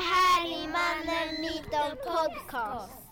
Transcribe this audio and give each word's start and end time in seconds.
här 0.00 0.46
är 0.46 0.68
Mannen 0.68 1.40
Myten 1.40 1.96
Podcast. 2.06 3.02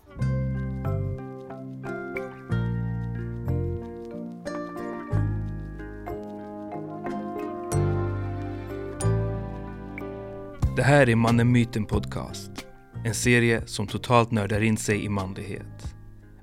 Det 10.77 10.83
här 10.83 11.09
är 11.09 11.17
Mannen 11.17 11.53
Myten 11.53 11.87
Podcast. 11.87 12.67
En 13.05 13.15
serie 13.15 13.67
som 13.67 13.87
totalt 13.87 14.31
nördar 14.31 14.61
in 14.61 14.77
sig 14.77 15.05
i 15.05 15.09
manlighet. 15.09 15.95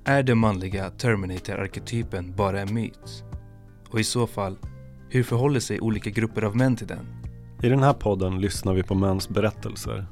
Är 0.06 0.24
den 0.24 0.38
manliga 0.38 0.90
Terminator-arketypen 0.90 2.36
bara 2.36 2.62
en 2.62 2.74
myt? 2.74 3.24
Och 3.90 4.00
i 4.00 4.04
så 4.04 4.28
fall, 4.28 4.58
hur 5.10 5.24
förhåller 5.24 5.60
sig 5.60 5.80
olika 5.80 6.10
grupper 6.10 6.42
av 6.42 6.56
män 6.56 6.76
till 6.76 6.88
den? 6.88 7.06
I 7.62 7.70
den 7.70 7.84
här 7.84 7.94
podden 7.94 8.42
lyssnar 8.42 8.74
vi 8.74 8.84
på 8.84 8.96
mäns 8.96 9.30
berättelser. 9.30 10.08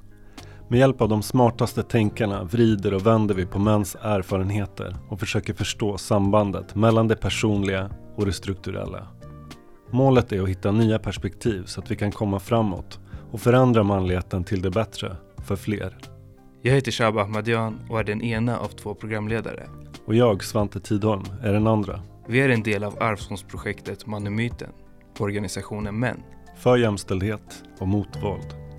Med 0.72 0.80
hjälp 0.80 1.02
av 1.02 1.10
de 1.10 1.22
smartaste 1.22 1.84
tänkarna 1.84 2.44
vrider 2.44 2.94
och 2.94 3.08
vänder 3.08 3.36
vi 3.36 3.46
på 3.46 3.60
mäns 3.60 3.98
erfarenheter 4.02 4.96
och 5.10 5.20
försöker 5.20 5.54
förstå 5.54 5.98
sambandet 5.98 6.76
mellan 6.76 7.08
det 7.08 7.16
personliga 7.16 7.90
och 8.16 8.26
det 8.26 8.34
strukturella. 8.34 9.08
Målet 9.90 10.32
är 10.32 10.42
att 10.42 10.50
hitta 10.50 10.72
nya 10.72 11.00
perspektiv 11.00 11.64
så 11.66 11.82
att 11.82 11.92
vi 11.92 11.96
kan 11.96 12.12
komma 12.12 12.40
framåt 12.40 13.00
och 13.32 13.42
förändra 13.42 13.84
manligheten 13.84 14.44
till 14.44 14.62
det 14.62 14.70
bättre 14.70 15.16
för 15.46 15.56
fler. 15.56 15.98
Jag 16.62 16.74
heter 16.74 16.92
Shab 16.92 17.18
Ahmadian 17.18 17.80
och 17.90 18.00
är 18.00 18.04
den 18.04 18.22
ena 18.22 18.60
av 18.60 18.68
två 18.68 18.94
programledare. 18.94 19.68
Och 20.06 20.16
jag, 20.16 20.44
Svante 20.44 20.80
Tidholm, 20.80 21.24
är 21.42 21.54
den 21.54 21.68
andra. 21.68 22.02
Vi 22.28 22.42
är 22.42 22.50
en 22.50 22.64
del 22.64 22.84
av 22.84 23.04
arvsfondsprojektet 23.04 24.08
Mannen 24.08 24.36
Myten 24.36 24.70
på 25.18 25.24
organisationen 25.24 26.00
Män. 26.00 26.24
För 26.58 26.78
jämställdhet 26.78 27.64
och 27.80 27.88
mot 27.88 28.24
våld. 28.24 28.71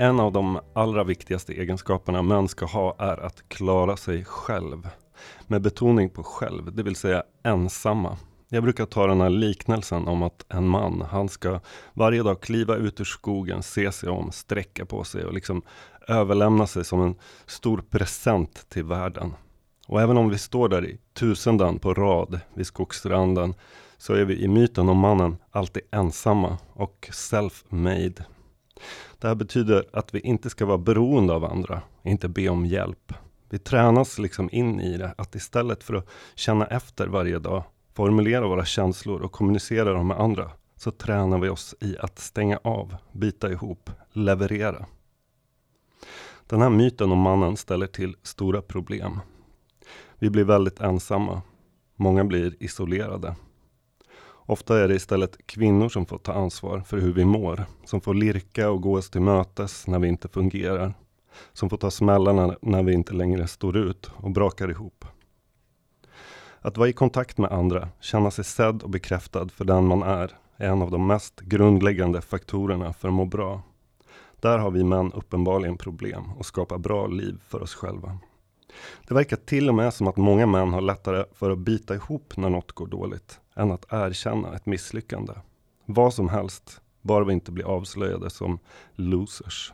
En 0.00 0.20
av 0.20 0.32
de 0.32 0.60
allra 0.74 1.04
viktigaste 1.04 1.52
egenskaperna 1.52 2.22
män 2.22 2.48
ska 2.48 2.66
ha 2.66 2.96
är 2.98 3.16
att 3.16 3.48
klara 3.48 3.96
sig 3.96 4.24
själv. 4.24 4.88
Med 5.46 5.62
betoning 5.62 6.10
på 6.10 6.22
själv, 6.22 6.74
det 6.74 6.82
vill 6.82 6.96
säga 6.96 7.22
ensamma. 7.42 8.16
Jag 8.48 8.62
brukar 8.62 8.86
ta 8.86 9.06
den 9.06 9.20
här 9.20 9.30
liknelsen 9.30 10.08
om 10.08 10.22
att 10.22 10.44
en 10.48 10.68
man, 10.68 11.04
han 11.10 11.28
ska 11.28 11.60
varje 11.94 12.22
dag 12.22 12.40
kliva 12.40 12.76
ut 12.76 13.00
ur 13.00 13.04
skogen, 13.04 13.62
se 13.62 13.92
sig 13.92 14.08
om, 14.08 14.32
sträcka 14.32 14.86
på 14.86 15.04
sig 15.04 15.24
och 15.24 15.34
liksom 15.34 15.62
överlämna 16.08 16.66
sig 16.66 16.84
som 16.84 17.02
en 17.02 17.14
stor 17.46 17.84
present 17.90 18.68
till 18.68 18.84
världen. 18.84 19.34
Och 19.88 20.00
även 20.02 20.16
om 20.16 20.30
vi 20.30 20.38
står 20.38 20.68
där 20.68 20.86
i 20.86 20.98
tusendan 21.14 21.78
på 21.78 21.94
rad 21.94 22.40
vid 22.54 22.66
skogsstranden 22.66 23.54
så 23.96 24.14
är 24.14 24.24
vi 24.24 24.42
i 24.42 24.48
myten 24.48 24.88
om 24.88 24.98
mannen 24.98 25.36
alltid 25.50 25.82
ensamma 25.90 26.58
och 26.72 27.08
self-made. 27.12 28.22
Det 29.18 29.28
här 29.28 29.34
betyder 29.34 29.84
att 29.92 30.14
vi 30.14 30.20
inte 30.20 30.50
ska 30.50 30.66
vara 30.66 30.78
beroende 30.78 31.32
av 31.32 31.44
andra, 31.44 31.82
inte 32.02 32.28
be 32.28 32.48
om 32.48 32.66
hjälp. 32.66 33.12
Vi 33.50 33.58
tränas 33.58 34.18
liksom 34.18 34.48
in 34.52 34.80
i 34.80 34.96
det, 34.96 35.14
att 35.18 35.34
istället 35.34 35.84
för 35.84 35.94
att 35.94 36.08
känna 36.34 36.66
efter 36.66 37.06
varje 37.06 37.38
dag, 37.38 37.62
formulera 37.94 38.48
våra 38.48 38.64
känslor 38.64 39.20
och 39.20 39.32
kommunicera 39.32 39.92
dem 39.92 40.06
med 40.06 40.20
andra, 40.20 40.50
så 40.76 40.90
tränar 40.90 41.38
vi 41.38 41.48
oss 41.48 41.74
i 41.80 41.98
att 41.98 42.18
stänga 42.18 42.60
av, 42.64 42.96
bita 43.12 43.52
ihop, 43.52 43.90
leverera. 44.12 44.86
Den 46.46 46.62
här 46.62 46.70
myten 46.70 47.12
om 47.12 47.18
mannen 47.18 47.56
ställer 47.56 47.86
till 47.86 48.16
stora 48.22 48.62
problem. 48.62 49.20
Vi 50.18 50.30
blir 50.30 50.44
väldigt 50.44 50.80
ensamma. 50.80 51.42
Många 51.96 52.24
blir 52.24 52.56
isolerade. 52.60 53.36
Ofta 54.50 54.78
är 54.78 54.88
det 54.88 54.94
istället 54.94 55.46
kvinnor 55.46 55.88
som 55.88 56.06
får 56.06 56.18
ta 56.18 56.32
ansvar 56.32 56.80
för 56.80 56.98
hur 56.98 57.12
vi 57.12 57.24
mår, 57.24 57.64
som 57.84 58.00
får 58.00 58.14
lirka 58.14 58.70
och 58.70 58.82
gå 58.82 58.96
oss 58.96 59.10
till 59.10 59.20
mötes 59.20 59.86
när 59.86 59.98
vi 59.98 60.08
inte 60.08 60.28
fungerar, 60.28 60.94
som 61.52 61.70
får 61.70 61.76
ta 61.76 61.90
smällarna 61.90 62.56
när 62.62 62.82
vi 62.82 62.92
inte 62.92 63.14
längre 63.14 63.48
står 63.48 63.76
ut 63.76 64.10
och 64.16 64.30
brakar 64.30 64.70
ihop. 64.70 65.04
Att 66.60 66.76
vara 66.76 66.88
i 66.88 66.92
kontakt 66.92 67.38
med 67.38 67.52
andra, 67.52 67.88
känna 68.00 68.30
sig 68.30 68.44
sedd 68.44 68.82
och 68.82 68.90
bekräftad 68.90 69.48
för 69.48 69.64
den 69.64 69.86
man 69.86 70.02
är, 70.02 70.32
är 70.56 70.68
en 70.68 70.82
av 70.82 70.90
de 70.90 71.06
mest 71.06 71.40
grundläggande 71.40 72.20
faktorerna 72.20 72.92
för 72.92 73.08
att 73.08 73.14
må 73.14 73.24
bra. 73.24 73.62
Där 74.40 74.58
har 74.58 74.70
vi 74.70 74.84
män 74.84 75.12
uppenbarligen 75.12 75.76
problem 75.76 76.32
och 76.38 76.46
skapar 76.46 76.78
bra 76.78 77.06
liv 77.06 77.40
för 77.48 77.62
oss 77.62 77.74
själva. 77.74 78.18
Det 79.08 79.14
verkar 79.14 79.36
till 79.36 79.68
och 79.68 79.74
med 79.74 79.94
som 79.94 80.06
att 80.06 80.16
många 80.16 80.46
män 80.46 80.72
har 80.72 80.80
lättare 80.80 81.24
för 81.32 81.50
att 81.50 81.58
bita 81.58 81.94
ihop 81.94 82.36
när 82.36 82.50
något 82.50 82.72
går 82.72 82.86
dåligt, 82.86 83.40
än 83.58 83.70
att 83.70 83.86
erkänna 83.92 84.54
ett 84.54 84.66
misslyckande. 84.66 85.32
Vad 85.84 86.14
som 86.14 86.28
helst, 86.28 86.80
bara 87.02 87.24
vi 87.24 87.32
inte 87.32 87.52
blir 87.52 87.64
avslöjade 87.64 88.30
som 88.30 88.58
losers. 88.94 89.72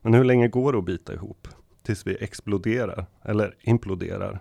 Men 0.00 0.14
hur 0.14 0.24
länge 0.24 0.48
går 0.48 0.72
det 0.72 0.78
att 0.78 0.84
bita 0.84 1.14
ihop? 1.14 1.48
Tills 1.82 2.06
vi 2.06 2.16
exploderar, 2.24 3.06
eller 3.22 3.56
imploderar. 3.60 4.40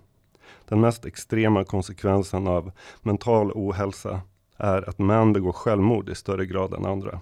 Den 0.66 0.82
mest 0.82 1.06
extrema 1.06 1.64
konsekvensen 1.64 2.48
av 2.48 2.72
mental 3.02 3.52
ohälsa 3.52 4.22
är 4.58 4.90
att 4.90 5.00
män 5.00 5.34
begår 5.34 5.52
självmord 5.52 6.10
i 6.10 6.16
större 6.16 6.46
grad 6.46 6.74
än 6.74 6.86
andra. 6.86 7.22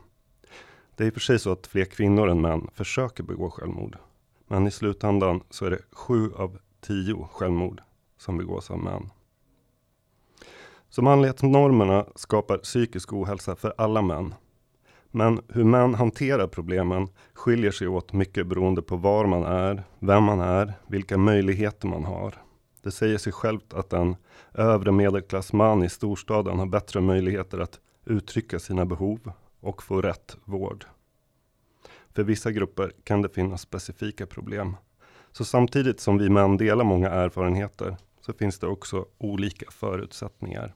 Det 0.95 1.03
är 1.03 1.07
i 1.07 1.09
och 1.09 1.13
för 1.13 1.19
sig 1.21 1.39
så 1.39 1.51
att 1.51 1.67
fler 1.67 1.85
kvinnor 1.85 2.29
än 2.29 2.41
män 2.41 2.69
försöker 2.73 3.23
begå 3.23 3.49
självmord. 3.49 3.97
Men 4.47 4.67
i 4.67 4.71
slutändan 4.71 5.43
så 5.49 5.65
är 5.65 5.69
det 5.69 5.81
sju 5.91 6.31
av 6.33 6.57
tio 6.81 7.27
självmord 7.31 7.81
som 8.17 8.37
begås 8.37 8.71
av 8.71 8.79
män. 8.79 9.09
Så 10.89 11.01
manlighetsnormerna 11.01 12.05
skapar 12.15 12.57
psykisk 12.57 13.13
ohälsa 13.13 13.55
för 13.55 13.73
alla 13.77 14.01
män. 14.01 14.33
Men 15.11 15.41
hur 15.47 15.63
män 15.63 15.95
hanterar 15.95 16.47
problemen 16.47 17.07
skiljer 17.33 17.71
sig 17.71 17.87
åt 17.87 18.13
mycket 18.13 18.47
beroende 18.47 18.81
på 18.81 18.95
var 18.95 19.25
man 19.25 19.43
är, 19.43 19.83
vem 19.99 20.23
man 20.23 20.39
är, 20.39 20.73
vilka 20.87 21.17
möjligheter 21.17 21.87
man 21.87 22.03
har. 22.05 22.33
Det 22.83 22.91
säger 22.91 23.17
sig 23.17 23.33
självt 23.33 23.73
att 23.73 23.93
en 23.93 24.15
övre 24.53 24.91
medelklassman 24.91 25.83
i 25.83 25.89
storstaden 25.89 26.59
har 26.59 26.65
bättre 26.65 27.01
möjligheter 27.01 27.59
att 27.59 27.79
uttrycka 28.05 28.59
sina 28.59 28.85
behov 28.85 29.31
och 29.59 29.83
få 29.83 30.01
rätt 30.01 30.37
vård. 30.45 30.85
För 32.15 32.23
vissa 32.23 32.51
grupper 32.51 32.91
kan 33.03 33.21
det 33.21 33.29
finnas 33.29 33.61
specifika 33.61 34.25
problem. 34.25 34.75
Så 35.31 35.45
samtidigt 35.45 35.99
som 35.99 36.17
vi 36.17 36.29
män 36.29 36.57
delar 36.57 36.83
många 36.83 37.09
erfarenheter 37.09 37.97
så 38.29 38.33
finns 38.33 38.59
det 38.59 38.67
också 38.67 39.05
olika 39.17 39.71
förutsättningar. 39.71 40.75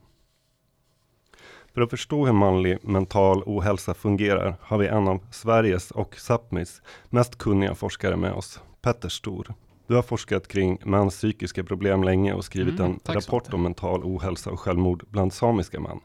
För 1.74 1.80
att 1.80 1.90
förstå 1.90 2.26
hur 2.26 2.32
manlig 2.32 2.78
mental 2.82 3.42
ohälsa 3.46 3.94
fungerar 3.94 4.56
har 4.60 4.78
vi 4.78 4.86
en 4.86 5.08
av 5.08 5.26
Sveriges 5.30 5.90
och 5.90 6.14
Sápmis 6.14 6.82
mest 7.10 7.38
kunniga 7.38 7.74
forskare 7.74 8.16
med 8.16 8.32
oss, 8.32 8.60
Petter 8.82 9.08
Stor. 9.08 9.54
Du 9.86 9.94
har 9.94 10.02
forskat 10.02 10.48
kring 10.48 10.78
mäns 10.84 11.14
psykiska 11.14 11.64
problem 11.64 12.04
länge 12.04 12.34
och 12.34 12.44
skrivit 12.44 12.80
Mm, 12.80 13.00
en 13.04 13.14
rapport 13.14 13.54
om 13.54 13.62
mental 13.62 14.04
ohälsa 14.04 14.50
och 14.50 14.60
självmord 14.60 15.04
bland 15.08 15.32
samiska 15.32 15.80
män. 15.80 16.00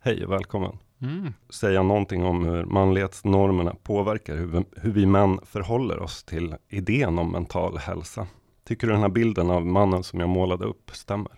Hej 0.00 0.24
och 0.24 0.32
välkommen! 0.32 0.78
Mm. 1.02 1.32
säga 1.50 1.82
någonting 1.82 2.24
om 2.24 2.44
hur 2.44 2.64
manlighetsnormerna 2.64 3.74
påverkar 3.82 4.36
hur 4.36 4.46
vi, 4.46 4.64
hur 4.76 4.92
vi 4.92 5.06
män 5.06 5.40
förhåller 5.44 5.98
oss 5.98 6.24
till 6.24 6.54
idén 6.68 7.18
om 7.18 7.32
mental 7.32 7.78
hälsa. 7.78 8.26
Tycker 8.70 8.86
du 8.86 8.92
den 8.92 9.02
här 9.02 9.08
bilden 9.08 9.50
av 9.50 9.66
mannen 9.66 10.02
som 10.02 10.20
jag 10.20 10.28
målade 10.28 10.64
upp 10.64 10.90
stämmer? 10.92 11.32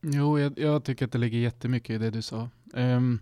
Jo, 0.00 0.38
jag, 0.38 0.58
jag 0.58 0.84
tycker 0.84 1.04
att 1.04 1.12
det 1.12 1.18
ligger 1.18 1.38
jättemycket 1.38 1.90
i 1.90 1.98
det 1.98 2.10
du 2.10 2.22
sa. 2.22 2.48
Ehm, 2.74 3.18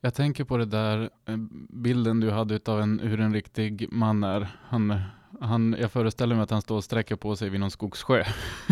jag 0.00 0.14
tänker 0.14 0.44
på 0.44 0.56
det 0.56 0.64
där 0.64 1.10
eh, 1.26 1.36
bilden 1.68 2.20
du 2.20 2.30
hade 2.30 2.60
av 2.66 2.80
en, 2.80 2.98
hur 2.98 3.20
en 3.20 3.34
riktig 3.34 3.92
man 3.92 4.24
är. 4.24 4.48
Han, 4.62 5.00
han, 5.40 5.76
jag 5.80 5.92
föreställer 5.92 6.34
mig 6.34 6.42
att 6.42 6.50
han 6.50 6.62
står 6.62 6.76
och 6.76 6.84
sträcker 6.84 7.16
på 7.16 7.36
sig 7.36 7.48
vid 7.48 7.60
någon 7.60 7.70
skogssjö 7.70 8.24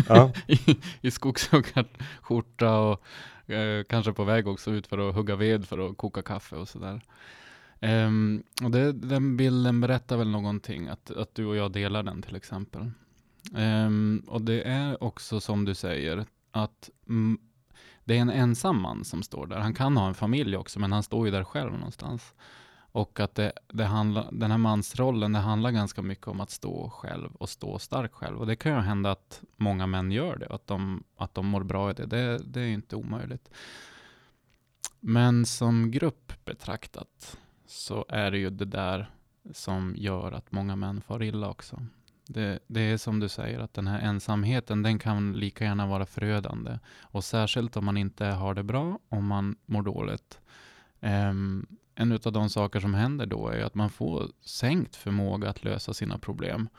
Ja, 0.09 0.31
i, 0.47 0.77
i 1.01 1.11
skogshuggarskjorta 1.11 2.79
och 2.79 3.51
eh, 3.51 3.83
kanske 3.83 4.13
på 4.13 4.23
väg 4.23 4.47
också 4.47 4.71
ut 4.71 4.87
för 4.87 5.09
att 5.09 5.15
hugga 5.15 5.35
ved 5.35 5.65
för 5.65 5.89
att 5.89 5.97
koka 5.97 6.21
kaffe 6.21 6.55
och 6.55 6.67
sådär. 6.67 7.01
Ehm, 7.79 8.43
och 8.63 8.71
det, 8.71 8.91
den 8.91 9.37
bilden 9.37 9.81
berättar 9.81 10.17
väl 10.17 10.29
någonting, 10.29 10.87
att, 10.87 11.11
att 11.11 11.35
du 11.35 11.45
och 11.45 11.55
jag 11.55 11.71
delar 11.71 12.03
den 12.03 12.21
till 12.21 12.35
exempel. 12.35 12.91
Um, 13.53 14.23
och 14.27 14.41
det 14.41 14.63
är 14.63 15.03
också 15.03 15.39
som 15.39 15.65
du 15.65 15.75
säger, 15.75 16.25
att 16.51 16.89
mm, 17.07 17.39
det 18.03 18.17
är 18.17 18.21
en 18.21 18.29
ensam 18.29 18.81
man 18.81 19.05
som 19.05 19.23
står 19.23 19.47
där. 19.47 19.57
Han 19.57 19.73
kan 19.73 19.97
ha 19.97 20.07
en 20.07 20.13
familj 20.13 20.57
också, 20.57 20.79
men 20.79 20.91
han 20.91 21.03
står 21.03 21.25
ju 21.25 21.31
där 21.31 21.43
själv 21.43 21.71
någonstans. 21.71 22.33
Och 22.91 23.19
att 23.19 23.35
det, 23.35 23.53
det 23.67 23.85
handla, 23.85 24.31
den 24.31 24.51
här 24.51 24.57
mansrollen, 24.57 25.33
det 25.33 25.39
handlar 25.39 25.71
ganska 25.71 26.01
mycket 26.01 26.27
om 26.27 26.41
att 26.41 26.49
stå 26.49 26.89
själv 26.89 27.35
och 27.35 27.49
stå 27.49 27.79
stark 27.79 28.13
själv. 28.13 28.39
Och 28.39 28.47
det 28.47 28.55
kan 28.55 28.71
ju 28.71 28.79
hända 28.79 29.11
att 29.11 29.41
många 29.55 29.87
män 29.87 30.11
gör 30.11 30.35
det, 30.35 30.47
att 30.47 30.67
de, 30.67 31.03
att 31.17 31.33
de 31.33 31.45
mår 31.45 31.63
bra 31.63 31.91
i 31.91 31.93
det. 31.93 32.05
Det, 32.05 32.37
det 32.37 32.61
är 32.61 32.67
inte 32.67 32.95
omöjligt. 32.95 33.49
Men 34.99 35.45
som 35.45 35.91
grupp 35.91 36.45
betraktat 36.45 37.37
så 37.67 38.05
är 38.09 38.31
det 38.31 38.37
ju 38.37 38.49
det 38.49 38.65
där 38.65 39.09
som 39.53 39.95
gör 39.97 40.31
att 40.31 40.51
många 40.51 40.75
män 40.75 41.01
far 41.01 41.23
illa 41.23 41.49
också. 41.49 41.85
Det, 42.27 42.59
det 42.67 42.81
är 42.81 42.97
som 42.97 43.19
du 43.19 43.29
säger, 43.29 43.59
att 43.59 43.73
den 43.73 43.87
här 43.87 43.99
ensamheten, 43.99 44.83
den 44.83 44.99
kan 44.99 45.33
lika 45.33 45.63
gärna 45.63 45.87
vara 45.87 46.05
förödande. 46.05 46.79
Och 47.01 47.23
särskilt 47.23 47.77
om 47.77 47.85
man 47.85 47.97
inte 47.97 48.25
har 48.25 48.53
det 48.53 48.63
bra, 48.63 48.99
om 49.09 49.25
man 49.25 49.55
mår 49.65 49.81
dåligt. 49.83 50.39
Um, 50.99 51.67
en 51.95 52.11
av 52.11 52.31
de 52.31 52.49
saker 52.49 52.79
som 52.79 52.93
händer 52.93 53.25
då 53.25 53.47
är 53.47 53.63
att 53.63 53.75
man 53.75 53.89
får 53.89 54.27
sänkt 54.41 54.95
förmåga 54.95 55.49
att 55.49 55.63
lösa 55.63 55.93
sina 55.93 56.17
problem. 56.17 56.69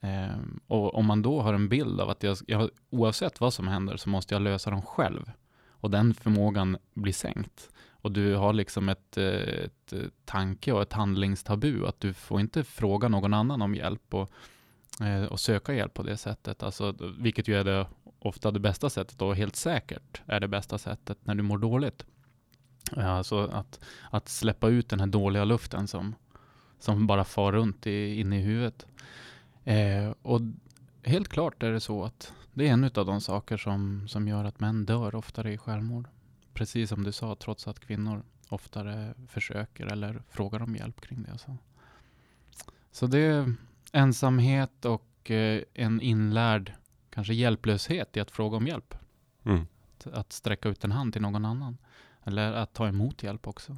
Um, 0.00 0.60
och 0.66 0.94
om 0.94 1.06
man 1.06 1.22
då 1.22 1.40
har 1.40 1.54
en 1.54 1.68
bild 1.68 2.00
av 2.00 2.10
att 2.10 2.22
jag, 2.22 2.36
jag, 2.46 2.70
oavsett 2.90 3.40
vad 3.40 3.54
som 3.54 3.68
händer 3.68 3.96
så 3.96 4.08
måste 4.08 4.34
jag 4.34 4.42
lösa 4.42 4.70
dem 4.70 4.82
själv. 4.82 5.30
Och 5.70 5.90
den 5.90 6.14
förmågan 6.14 6.76
blir 6.94 7.12
sänkt. 7.12 7.70
Och 7.90 8.12
du 8.12 8.34
har 8.34 8.52
liksom 8.52 8.88
ett, 8.88 9.16
ett 9.16 9.94
tanke 10.24 10.72
och 10.72 10.82
ett 10.82 10.92
handlingstabu, 10.92 11.86
att 11.86 12.00
du 12.00 12.12
får 12.12 12.40
inte 12.40 12.64
fråga 12.64 13.08
någon 13.08 13.34
annan 13.34 13.62
om 13.62 13.74
hjälp. 13.74 14.14
Och 14.14 14.32
Eh, 15.00 15.24
och 15.24 15.40
söka 15.40 15.74
hjälp 15.74 15.94
på 15.94 16.02
det 16.02 16.16
sättet. 16.16 16.62
Alltså, 16.62 16.94
vilket 17.18 17.48
ju 17.48 17.54
är 17.54 17.64
det 17.64 17.86
ofta 18.18 18.50
det 18.50 18.60
bästa 18.60 18.90
sättet 18.90 19.22
och 19.22 19.36
helt 19.36 19.56
säkert 19.56 20.22
är 20.26 20.40
det 20.40 20.48
bästa 20.48 20.78
sättet 20.78 21.18
när 21.22 21.34
du 21.34 21.42
mår 21.42 21.58
dåligt. 21.58 22.06
Eh, 22.96 23.10
alltså 23.10 23.46
att, 23.46 23.80
att 24.10 24.28
släppa 24.28 24.68
ut 24.68 24.88
den 24.88 25.00
här 25.00 25.06
dåliga 25.06 25.44
luften 25.44 25.88
som, 25.88 26.14
som 26.78 27.06
bara 27.06 27.24
far 27.24 27.52
runt 27.52 27.86
i, 27.86 28.20
inne 28.20 28.38
i 28.38 28.42
huvudet. 28.42 28.86
Eh, 29.64 30.12
och 30.22 30.40
helt 31.02 31.28
klart 31.28 31.62
är 31.62 31.72
det 31.72 31.80
så 31.80 32.04
att 32.04 32.32
det 32.52 32.68
är 32.68 32.72
en 32.72 32.84
av 32.84 33.06
de 33.06 33.20
saker 33.20 33.56
som, 33.56 34.08
som 34.08 34.28
gör 34.28 34.44
att 34.44 34.60
män 34.60 34.84
dör 34.86 35.14
oftare 35.14 35.52
i 35.52 35.58
självmord. 35.58 36.08
Precis 36.54 36.88
som 36.88 37.04
du 37.04 37.12
sa, 37.12 37.36
trots 37.40 37.68
att 37.68 37.80
kvinnor 37.80 38.22
oftare 38.48 39.14
försöker 39.28 39.86
eller 39.86 40.22
frågar 40.30 40.62
om 40.62 40.76
hjälp 40.76 41.00
kring 41.00 41.22
det. 41.22 41.38
Så, 41.38 41.56
så 42.92 43.06
det, 43.06 43.54
ensamhet 43.92 44.84
och 44.84 45.30
eh, 45.30 45.62
en 45.74 46.00
inlärd 46.00 46.72
kanske 47.10 47.34
hjälplöshet 47.34 48.16
i 48.16 48.20
att 48.20 48.30
fråga 48.30 48.56
om 48.56 48.66
hjälp. 48.66 48.94
Mm. 49.44 49.66
Att, 49.96 50.06
att 50.06 50.32
sträcka 50.32 50.68
ut 50.68 50.84
en 50.84 50.92
hand 50.92 51.12
till 51.12 51.22
någon 51.22 51.44
annan. 51.44 51.78
Eller 52.24 52.52
att 52.52 52.74
ta 52.74 52.88
emot 52.88 53.22
hjälp 53.22 53.48
också. 53.48 53.76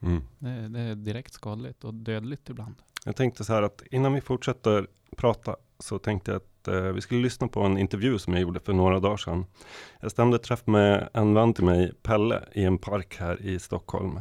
Mm. 0.00 0.22
Det, 0.38 0.68
det, 0.68 0.80
är 0.80 0.94
direkt 0.94 1.32
skadligt 1.32 1.84
och 1.84 1.94
dödligt 1.94 2.50
ibland. 2.50 2.74
Jag 3.04 3.16
tänkte 3.16 3.44
så 3.44 3.52
här 3.52 3.62
att 3.62 3.82
innan 3.90 4.12
vi 4.12 4.20
fortsätter 4.20 4.86
prata 5.16 5.56
så 5.78 5.98
tänkte 5.98 6.30
jag 6.30 6.36
att 6.36 6.68
eh, 6.68 6.82
vi 6.82 7.00
skulle 7.00 7.22
lyssna 7.22 7.48
på 7.48 7.60
en 7.60 7.78
intervju 7.78 8.18
som 8.18 8.32
jag 8.32 8.42
gjorde 8.42 8.60
för 8.60 8.72
några 8.72 9.00
dagar 9.00 9.16
sedan. 9.16 9.46
Jag 10.00 10.10
stämde 10.10 10.38
träff 10.38 10.66
med 10.66 11.08
en 11.12 11.34
vän 11.34 11.54
till 11.54 11.64
mig, 11.64 11.92
Pelle, 12.02 12.42
i 12.52 12.64
en 12.64 12.78
park 12.78 13.16
här 13.20 13.42
i 13.42 13.58
Stockholm. 13.58 14.20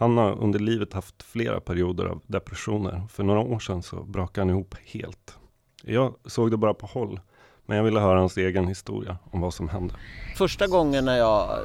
Han 0.00 0.16
har 0.16 0.38
under 0.38 0.58
livet 0.58 0.92
haft 0.92 1.22
flera 1.22 1.60
perioder 1.60 2.04
av 2.04 2.20
depressioner. 2.26 3.02
För 3.08 3.22
några 3.22 3.40
år 3.40 3.58
sedan 3.58 3.82
så 3.82 4.02
brakade 4.02 4.40
han 4.40 4.50
ihop 4.50 4.74
helt. 4.84 5.38
Jag 5.82 6.14
såg 6.24 6.50
det 6.50 6.56
bara 6.56 6.74
på 6.74 6.86
håll. 6.86 7.20
Men 7.66 7.76
jag 7.76 7.84
ville 7.84 8.00
höra 8.00 8.18
hans 8.18 8.36
egen 8.36 8.68
historia 8.68 9.18
om 9.30 9.40
vad 9.40 9.54
som 9.54 9.68
hände. 9.68 9.94
Första 10.36 10.66
gången 10.66 11.04
när 11.04 11.16
jag, 11.16 11.58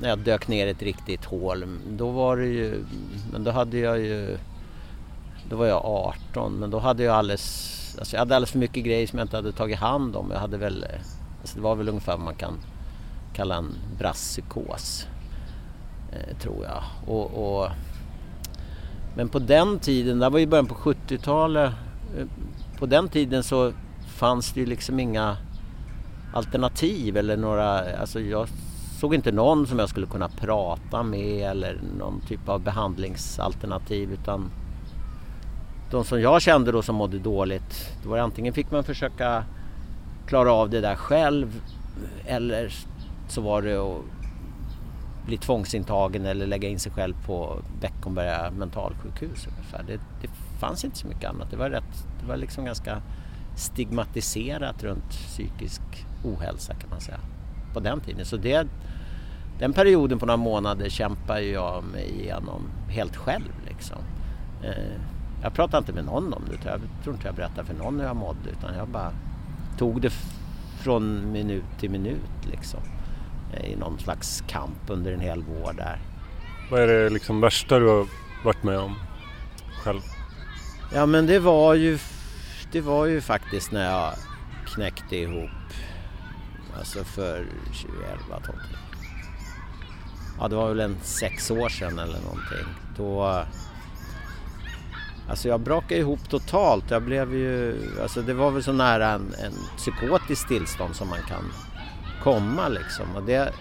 när 0.00 0.08
jag 0.08 0.18
dök 0.18 0.48
ner 0.48 0.66
i 0.66 0.70
ett 0.70 0.82
riktigt 0.82 1.24
hål, 1.24 1.78
då 1.90 2.10
var 2.10 2.36
det 2.36 2.46
ju, 2.46 2.84
men 3.32 3.44
då 3.44 3.50
hade 3.50 3.78
jag 3.78 3.98
ju, 3.98 4.38
då 5.50 5.56
var 5.56 5.66
jag 5.66 5.84
18, 5.84 6.52
men 6.52 6.70
då 6.70 6.78
hade 6.78 7.02
jag 7.02 7.14
alldeles, 7.14 7.96
alltså 7.98 8.16
jag 8.16 8.20
hade 8.20 8.36
alldeles 8.36 8.50
för 8.50 8.58
mycket 8.58 8.84
grejer 8.84 9.06
som 9.06 9.18
jag 9.18 9.24
inte 9.26 9.36
hade 9.36 9.52
tagit 9.52 9.78
hand 9.78 10.16
om. 10.16 10.30
Jag 10.30 10.40
hade 10.40 10.56
väl, 10.56 10.86
alltså 11.40 11.56
det 11.56 11.62
var 11.62 11.74
väl 11.74 11.88
ungefär 11.88 12.12
vad 12.12 12.24
man 12.24 12.34
kan 12.34 12.54
kalla 13.34 13.56
en 13.56 13.74
brasspsykos. 13.98 15.06
Eh, 16.12 16.36
tror 16.36 16.64
jag. 16.64 16.82
Och, 17.06 17.58
och, 17.60 17.68
men 19.16 19.28
på 19.28 19.38
den 19.38 19.78
tiden, 19.78 20.18
det 20.18 20.28
var 20.28 20.38
ju 20.38 20.46
början 20.46 20.66
på 20.66 20.74
70-talet. 20.74 21.72
Eh, 22.18 22.26
på 22.78 22.86
den 22.86 23.08
tiden 23.08 23.42
så 23.42 23.72
fanns 24.06 24.52
det 24.52 24.60
ju 24.60 24.66
liksom 24.66 25.00
inga 25.00 25.36
alternativ 26.34 27.16
eller 27.16 27.36
några, 27.36 27.96
alltså 28.00 28.20
jag 28.20 28.48
såg 29.00 29.14
inte 29.14 29.32
någon 29.32 29.66
som 29.66 29.78
jag 29.78 29.88
skulle 29.88 30.06
kunna 30.06 30.28
prata 30.28 31.02
med 31.02 31.50
eller 31.50 31.80
någon 31.98 32.20
typ 32.20 32.48
av 32.48 32.60
behandlingsalternativ 32.60 34.12
utan 34.12 34.50
de 35.90 36.04
som 36.04 36.20
jag 36.20 36.42
kände 36.42 36.72
då 36.72 36.82
som 36.82 36.96
mådde 36.96 37.18
dåligt, 37.18 37.98
då 38.02 38.10
var 38.10 38.16
det 38.16 38.22
antingen 38.22 38.54
fick 38.54 38.70
man 38.70 38.84
försöka 38.84 39.44
klara 40.26 40.52
av 40.52 40.70
det 40.70 40.80
där 40.80 40.94
själv 40.94 41.60
eller 42.26 42.72
så 43.28 43.40
var 43.40 43.62
det 43.62 43.76
att 43.76 44.02
bli 45.28 45.38
tvångsintagen 45.38 46.26
eller 46.26 46.46
lägga 46.46 46.68
in 46.68 46.78
sig 46.78 46.92
själv 46.92 47.14
på 47.26 47.62
Beckomberga 47.80 48.50
mentalsjukhus 48.50 49.46
ungefär. 49.46 49.84
Det, 49.86 50.00
det 50.22 50.28
fanns 50.60 50.84
inte 50.84 50.98
så 50.98 51.06
mycket 51.06 51.30
annat. 51.30 51.50
Det 51.50 51.56
var, 51.56 51.70
rätt, 51.70 52.06
det 52.20 52.26
var 52.26 52.36
liksom 52.36 52.64
ganska 52.64 53.02
stigmatiserat 53.56 54.84
runt 54.84 55.10
psykisk 55.10 55.82
ohälsa 56.24 56.74
kan 56.74 56.90
man 56.90 57.00
säga 57.00 57.18
på 57.74 57.80
den 57.80 58.00
tiden. 58.00 58.26
Så 58.26 58.36
det, 58.36 58.68
den 59.58 59.72
perioden 59.72 60.18
på 60.18 60.26
några 60.26 60.36
månader 60.36 60.88
kämpade 60.88 61.42
jag 61.42 61.84
mig 61.84 62.20
igenom 62.20 62.62
helt 62.88 63.16
själv. 63.16 63.52
Liksom. 63.66 63.98
Eh, 64.64 65.00
jag 65.42 65.54
pratade 65.54 65.78
inte 65.78 65.92
med 65.92 66.04
någon 66.04 66.32
om 66.32 66.42
det. 66.46 66.68
Jag 66.70 66.80
tror 67.02 67.14
inte 67.14 67.26
jag 67.26 67.34
berättade 67.34 67.64
för 67.64 67.74
någon 67.74 68.00
hur 68.00 68.06
jag 68.06 68.16
mådde 68.16 68.50
utan 68.50 68.74
jag 68.74 68.88
bara 68.88 69.12
tog 69.78 70.00
det 70.00 70.10
från 70.78 71.32
minut 71.32 71.64
till 71.80 71.90
minut. 71.90 72.46
Liksom 72.50 72.80
i 73.64 73.76
någon 73.76 73.98
slags 73.98 74.44
kamp 74.46 74.78
under 74.86 75.12
en 75.12 75.20
hel 75.20 75.42
vår 75.42 75.72
där. 75.72 75.98
Vad 76.70 76.80
är 76.80 76.86
det 76.86 77.10
liksom 77.10 77.40
värsta 77.40 77.78
du 77.78 77.86
har 77.86 78.06
varit 78.44 78.62
med 78.62 78.78
om 78.78 78.94
själv? 79.84 80.00
Ja 80.94 81.06
men 81.06 81.26
det 81.26 81.38
var 81.38 81.74
ju, 81.74 81.98
det 82.72 82.80
var 82.80 83.06
ju 83.06 83.20
faktiskt 83.20 83.72
när 83.72 83.90
jag 83.90 84.14
knäckte 84.66 85.16
ihop. 85.16 85.50
Alltså 86.78 87.04
för 87.04 87.46
2011 87.64 88.40
12. 88.46 88.58
Ja 90.40 90.48
det 90.48 90.56
var 90.56 90.68
väl 90.68 90.80
en 90.80 90.96
sex 91.02 91.50
år 91.50 91.68
sedan 91.68 91.98
eller 91.98 92.20
någonting. 92.20 92.66
Då 92.96 93.44
Alltså 95.28 95.48
jag 95.48 95.60
brakade 95.60 96.00
ihop 96.00 96.28
totalt. 96.28 96.90
Jag 96.90 97.02
blev 97.02 97.34
ju, 97.34 97.76
alltså 98.02 98.22
det 98.22 98.34
var 98.34 98.50
väl 98.50 98.62
så 98.62 98.72
nära 98.72 99.08
en, 99.08 99.34
en 99.44 99.52
psykotisk 99.76 100.48
tillstånd 100.48 100.96
som 100.96 101.08
man 101.08 101.22
kan 101.28 101.44
komma 102.22 102.68
liksom. 102.68 103.16
Och 103.16 103.22
det, 103.22 103.52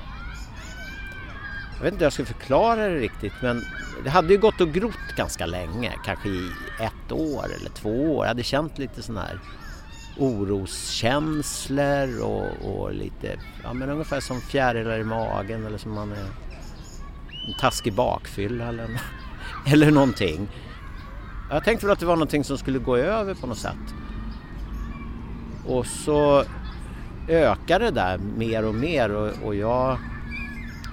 jag 1.75 1.83
vet 1.83 1.94
inte 1.94 1.98
hur 1.98 2.06
jag 2.06 2.13
ska 2.13 2.25
förklara 2.25 2.88
det 2.88 3.00
riktigt 3.00 3.33
men 3.42 3.63
det 4.04 4.09
hade 4.09 4.33
ju 4.33 4.39
gått 4.39 4.62
och 4.62 4.74
grott 4.74 5.15
ganska 5.18 5.45
länge, 5.45 5.94
kanske 6.06 6.30
i 6.30 6.51
ett 6.80 7.12
år 7.12 7.45
eller 7.45 7.69
två 7.69 8.15
år. 8.15 8.25
Jag 8.25 8.27
hade 8.27 8.44
känt 8.44 8.77
lite 8.77 9.01
sån 9.01 9.18
här 9.18 9.39
oroskänslor 10.18 12.21
och, 12.21 12.71
och, 12.71 12.94
lite, 12.94 13.39
ja 13.63 13.74
men 13.74 13.89
ungefär 13.89 14.20
som 14.20 14.41
fjärilar 14.41 15.00
i 15.00 15.03
magen 15.03 15.65
eller 15.65 15.77
som 15.77 15.91
man 15.91 16.12
är 16.12 16.25
en 17.48 17.53
taskig 17.60 17.93
bakfylla 17.93 18.67
eller, 18.67 19.01
eller 19.67 19.91
någonting. 19.91 20.48
Jag 21.50 21.63
tänkte 21.63 21.86
väl 21.86 21.93
att 21.93 22.00
det 22.00 22.05
var 22.05 22.15
någonting 22.15 22.43
som 22.43 22.58
skulle 22.58 22.79
gå 22.79 22.98
över 22.98 23.34
på 23.34 23.48
något 23.48 23.58
sätt. 23.58 23.93
Och 25.65 25.86
så 25.86 26.43
ökade 27.27 27.86
det 27.86 27.91
där 27.91 28.17
mer 28.17 28.65
och 28.65 28.75
mer 28.75 29.12
och, 29.12 29.31
och 29.43 29.55
jag 29.55 29.98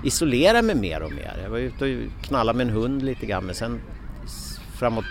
isolerade 0.05 0.63
mig 0.63 0.75
mer 0.75 1.03
och 1.03 1.13
mer. 1.13 1.41
Jag 1.43 1.51
var 1.51 1.59
ute 1.59 1.85
och 1.85 2.23
knallade 2.23 2.57
med 2.57 2.67
en 2.67 2.73
hund 2.73 3.03
lite 3.03 3.27
grann 3.27 3.45
men 3.45 3.55
sen 3.55 3.81
framåt, 4.75 5.05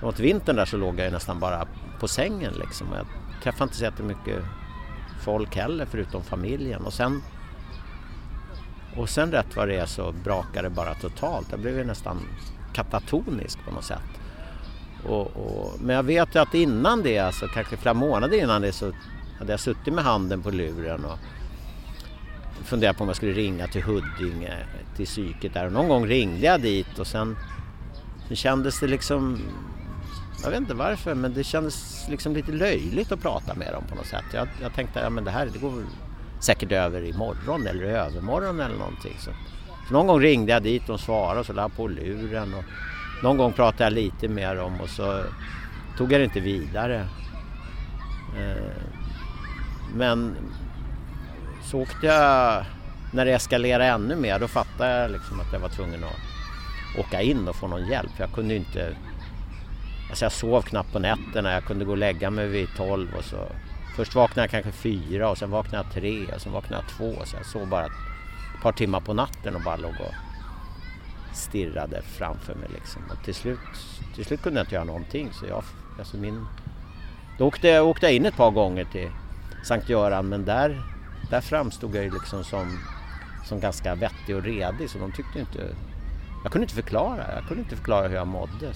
framåt 0.00 0.20
vintern 0.20 0.56
där 0.56 0.64
så 0.64 0.76
låg 0.76 0.98
jag 1.00 1.12
nästan 1.12 1.40
bara 1.40 1.66
på 2.00 2.08
sängen 2.08 2.52
liksom. 2.58 2.86
Jag 2.96 3.06
träffade 3.42 3.64
inte 3.64 3.76
så 3.76 3.84
jättemycket 3.84 4.44
folk 5.24 5.56
heller 5.56 5.86
förutom 5.90 6.22
familjen 6.22 6.82
och 6.82 6.92
sen 6.92 7.22
och 8.96 9.08
sen 9.08 9.32
rätt 9.32 9.56
vad 9.56 9.68
det 9.68 9.76
är 9.76 9.86
så 9.86 10.12
brakade 10.12 10.62
det 10.62 10.74
bara 10.74 10.94
totalt. 10.94 11.46
Jag 11.50 11.60
blev 11.60 11.78
ju 11.78 11.84
nästan 11.84 12.18
katatonisk 12.72 13.58
på 13.64 13.74
något 13.74 13.84
sätt. 13.84 14.20
Och, 15.06 15.26
och, 15.36 15.72
men 15.80 15.96
jag 15.96 16.02
vet 16.02 16.34
ju 16.34 16.38
att 16.38 16.54
innan 16.54 17.02
det, 17.02 17.18
alltså 17.18 17.46
kanske 17.46 17.76
flera 17.76 17.94
månader 17.94 18.42
innan 18.42 18.62
det 18.62 18.72
så 18.72 18.92
hade 19.40 19.52
jag 19.52 19.60
suttit 19.60 19.94
med 19.94 20.04
handen 20.04 20.42
på 20.42 20.50
luren 20.50 21.04
och 21.04 21.18
funderat 22.64 22.96
på 22.96 23.02
om 23.02 23.08
jag 23.08 23.16
skulle 23.16 23.32
ringa 23.32 23.66
till 23.66 23.82
Huddinge, 23.82 24.56
till 24.96 25.06
psyket 25.06 25.54
där. 25.54 25.66
Och 25.66 25.72
någon 25.72 25.88
gång 25.88 26.06
ringde 26.06 26.46
jag 26.46 26.60
dit 26.60 26.98
och 26.98 27.06
sen, 27.06 27.36
sen 28.28 28.36
kändes 28.36 28.80
det 28.80 28.86
liksom, 28.86 29.40
jag 30.42 30.50
vet 30.50 30.60
inte 30.60 30.74
varför, 30.74 31.14
men 31.14 31.34
det 31.34 31.44
kändes 31.44 32.06
liksom 32.08 32.34
lite 32.34 32.52
löjligt 32.52 33.12
att 33.12 33.22
prata 33.22 33.54
med 33.54 33.72
dem 33.72 33.84
på 33.88 33.94
något 33.94 34.06
sätt. 34.06 34.24
Jag, 34.32 34.48
jag 34.62 34.74
tänkte, 34.74 35.00
ja 35.00 35.10
men 35.10 35.24
det 35.24 35.30
här 35.30 35.48
det 35.52 35.58
går 35.58 35.84
säkert 36.40 36.72
över 36.72 37.04
imorgon 37.04 37.66
eller 37.66 37.84
i 37.84 37.88
övermorgon 37.88 38.60
eller 38.60 38.78
någonting. 38.78 39.16
Så, 39.18 39.30
så 39.88 39.94
någon 39.94 40.06
gång 40.06 40.20
ringde 40.20 40.52
jag 40.52 40.62
dit, 40.62 40.88
och 40.88 41.00
svarade 41.00 41.40
och 41.40 41.46
så 41.46 41.52
la 41.52 41.62
jag 41.62 41.76
på 41.76 41.88
luren. 41.88 42.54
Och 42.54 42.64
någon 43.22 43.36
gång 43.36 43.52
pratade 43.52 43.84
jag 43.84 43.92
lite 43.92 44.28
med 44.28 44.56
dem 44.56 44.80
och 44.80 44.88
så 44.88 45.22
tog 45.96 46.12
jag 46.12 46.20
det 46.20 46.24
inte 46.24 46.40
vidare. 46.40 47.08
Eh, 48.38 48.99
men 49.94 50.36
så 51.62 51.80
åkte 51.80 52.06
jag, 52.06 52.64
när 53.12 53.24
det 53.24 53.32
eskalerade 53.32 53.84
ännu 53.84 54.16
mer, 54.16 54.38
då 54.38 54.48
fattade 54.48 55.00
jag 55.00 55.10
liksom 55.10 55.40
att 55.40 55.52
jag 55.52 55.60
var 55.60 55.68
tvungen 55.68 56.04
att 56.04 56.98
åka 56.98 57.22
in 57.22 57.48
och 57.48 57.56
få 57.56 57.66
någon 57.66 57.88
hjälp. 57.88 58.12
Jag 58.18 58.32
kunde 58.32 58.54
inte, 58.54 58.96
Alltså 60.10 60.24
jag 60.24 60.32
sov 60.32 60.62
knappt 60.62 60.92
på 60.92 60.98
nätterna, 60.98 61.52
jag 61.52 61.64
kunde 61.64 61.84
gå 61.84 61.90
och 61.90 61.98
lägga 61.98 62.30
mig 62.30 62.48
vid 62.48 62.68
tolv 62.76 63.14
och 63.14 63.24
så 63.24 63.36
Först 63.96 64.14
vaknade 64.14 64.40
jag 64.40 64.50
kanske 64.50 64.72
fyra 64.72 65.30
och 65.30 65.38
sen 65.38 65.50
vaknade 65.50 65.84
jag 65.84 65.94
tre 65.94 66.26
och 66.34 66.40
sen 66.40 66.52
vaknade 66.52 66.82
jag 66.82 66.96
två 66.96 67.24
så 67.24 67.36
jag 67.36 67.46
sov 67.46 67.68
bara 67.68 67.84
ett 67.84 68.62
par 68.62 68.72
timmar 68.72 69.00
på 69.00 69.14
natten 69.14 69.54
och 69.54 69.62
bara 69.62 69.76
låg 69.76 69.94
och 70.00 70.14
stirrade 71.36 72.02
framför 72.02 72.54
mig 72.54 72.68
liksom. 72.74 73.02
Och 73.10 73.24
till 73.24 73.34
slut, 73.34 73.58
till 74.14 74.24
slut 74.24 74.42
kunde 74.42 74.60
jag 74.60 74.64
inte 74.64 74.74
göra 74.74 74.84
någonting 74.84 75.32
så 75.32 75.46
jag, 75.46 75.64
alltså 75.98 76.16
min... 76.16 76.46
Då 77.38 77.46
åkte 77.46 77.68
jag, 77.68 77.86
åkte 77.86 78.06
jag 78.06 78.14
in 78.14 78.26
ett 78.26 78.36
par 78.36 78.50
gånger 78.50 78.84
till 78.84 79.10
Sankt 79.62 79.88
Göran 79.88 80.28
men 80.28 80.44
där, 80.44 80.82
där 81.30 81.40
framstod 81.40 81.94
jag 81.94 82.04
ju 82.04 82.10
liksom 82.10 82.44
som, 82.44 82.78
som 83.44 83.60
ganska 83.60 83.94
vettig 83.94 84.36
och 84.36 84.42
redig 84.42 84.90
så 84.90 84.98
de 84.98 85.12
tyckte 85.12 85.40
inte... 85.40 85.74
Jag 86.42 86.52
kunde 86.52 86.64
inte 86.64 86.74
förklara, 86.74 87.34
jag 87.34 87.44
kunde 87.44 87.62
inte 87.62 87.76
förklara 87.76 88.08
hur 88.08 88.16
jag 88.16 88.26
mådde. 88.26 88.72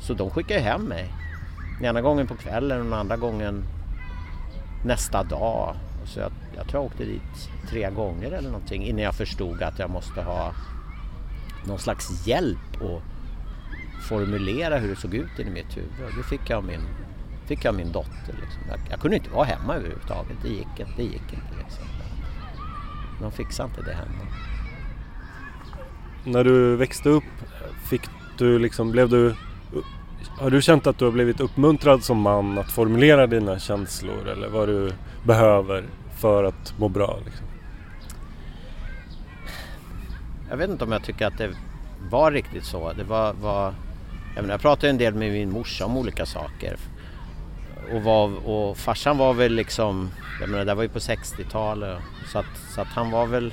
Så 0.00 0.14
de 0.14 0.30
skickade 0.30 0.60
hem 0.60 0.82
mig. 0.82 1.12
Den 1.78 1.88
ena 1.88 2.00
gången 2.00 2.26
på 2.26 2.36
kvällen 2.36 2.78
och 2.78 2.84
den 2.84 2.94
andra 2.94 3.16
gången 3.16 3.64
nästa 4.84 5.22
dag. 5.22 5.76
Så 6.04 6.20
jag, 6.20 6.32
jag 6.56 6.68
tror 6.68 6.82
jag 6.82 6.92
åkte 6.92 7.04
dit 7.04 7.50
tre 7.68 7.90
gånger 7.90 8.32
eller 8.32 8.50
någonting 8.50 8.86
innan 8.86 9.02
jag 9.02 9.14
förstod 9.14 9.62
att 9.62 9.78
jag 9.78 9.90
måste 9.90 10.22
ha 10.22 10.52
någon 11.66 11.78
slags 11.78 12.26
hjälp 12.26 12.82
att 12.82 13.02
formulera 14.02 14.78
hur 14.78 14.88
det 14.88 14.96
såg 14.96 15.14
ut 15.14 15.38
i 15.38 15.44
mitt 15.44 15.76
huvud. 15.76 16.16
Det 16.16 16.22
fick 16.22 16.50
jag 16.50 16.56
av 16.56 16.64
min, 16.64 16.80
fick 17.50 17.64
jag 17.64 17.74
min 17.74 17.92
dotter. 17.92 18.34
Liksom. 18.40 18.62
Jag, 18.68 18.78
jag, 18.90 19.00
kunde 19.00 19.16
inte 19.16 19.30
vara 19.30 19.44
hemma 19.44 19.74
överhuvudtaget. 19.74 20.36
Det 20.42 20.48
gick, 20.48 20.68
det 20.96 21.02
gick 21.02 21.32
inte. 21.32 21.56
Liksom. 21.58 21.84
De 23.20 23.32
fixade 23.32 23.68
inte 23.68 23.82
det 23.82 23.96
hemma. 23.96 24.26
När 26.24 26.44
du 26.44 26.76
växte 26.76 27.08
upp, 27.08 27.24
fick 27.88 28.02
du 28.38 28.58
liksom, 28.58 28.90
blev 28.90 29.08
du 29.08 29.34
har 30.38 30.50
du 30.50 30.62
känt 30.62 30.86
att 30.86 30.98
du 30.98 31.04
har 31.04 31.12
blivit 31.12 31.40
uppmuntrad 31.40 32.04
som 32.04 32.20
man 32.20 32.58
att 32.58 32.72
formulera 32.72 33.26
dina 33.26 33.58
känslor 33.58 34.28
eller 34.28 34.48
vad 34.48 34.68
du 34.68 34.92
behöver 35.22 35.84
för 36.18 36.44
att 36.44 36.78
må 36.78 36.88
bra? 36.88 37.18
Liksom? 37.24 37.46
Jag 40.50 40.56
vet 40.56 40.70
inte 40.70 40.84
om 40.84 40.92
jag 40.92 41.04
tycker 41.04 41.26
att 41.26 41.38
det 41.38 41.50
var 42.10 42.32
riktigt 42.32 42.64
så. 42.64 42.92
Det 42.92 43.04
var, 43.04 43.32
var 43.32 43.74
jag, 44.34 44.42
menar, 44.42 44.54
jag 44.54 44.60
pratade 44.60 44.90
en 44.90 44.98
del 44.98 45.14
med 45.14 45.32
min 45.32 45.50
morsa 45.50 45.86
om 45.86 45.96
olika 45.96 46.26
saker. 46.26 46.76
Och, 47.94 48.02
var, 48.02 48.48
och 48.48 48.76
farsan 48.76 49.18
var 49.18 49.34
väl 49.34 49.52
liksom, 49.52 50.10
jag 50.40 50.48
menar 50.48 50.64
det 50.64 50.74
var 50.74 50.82
ju 50.82 50.88
på 50.88 50.98
60-talet 50.98 51.98
så 52.32 52.38
att, 52.38 52.74
så 52.74 52.80
att 52.80 52.88
han 52.88 53.10
var 53.10 53.26
väl 53.26 53.52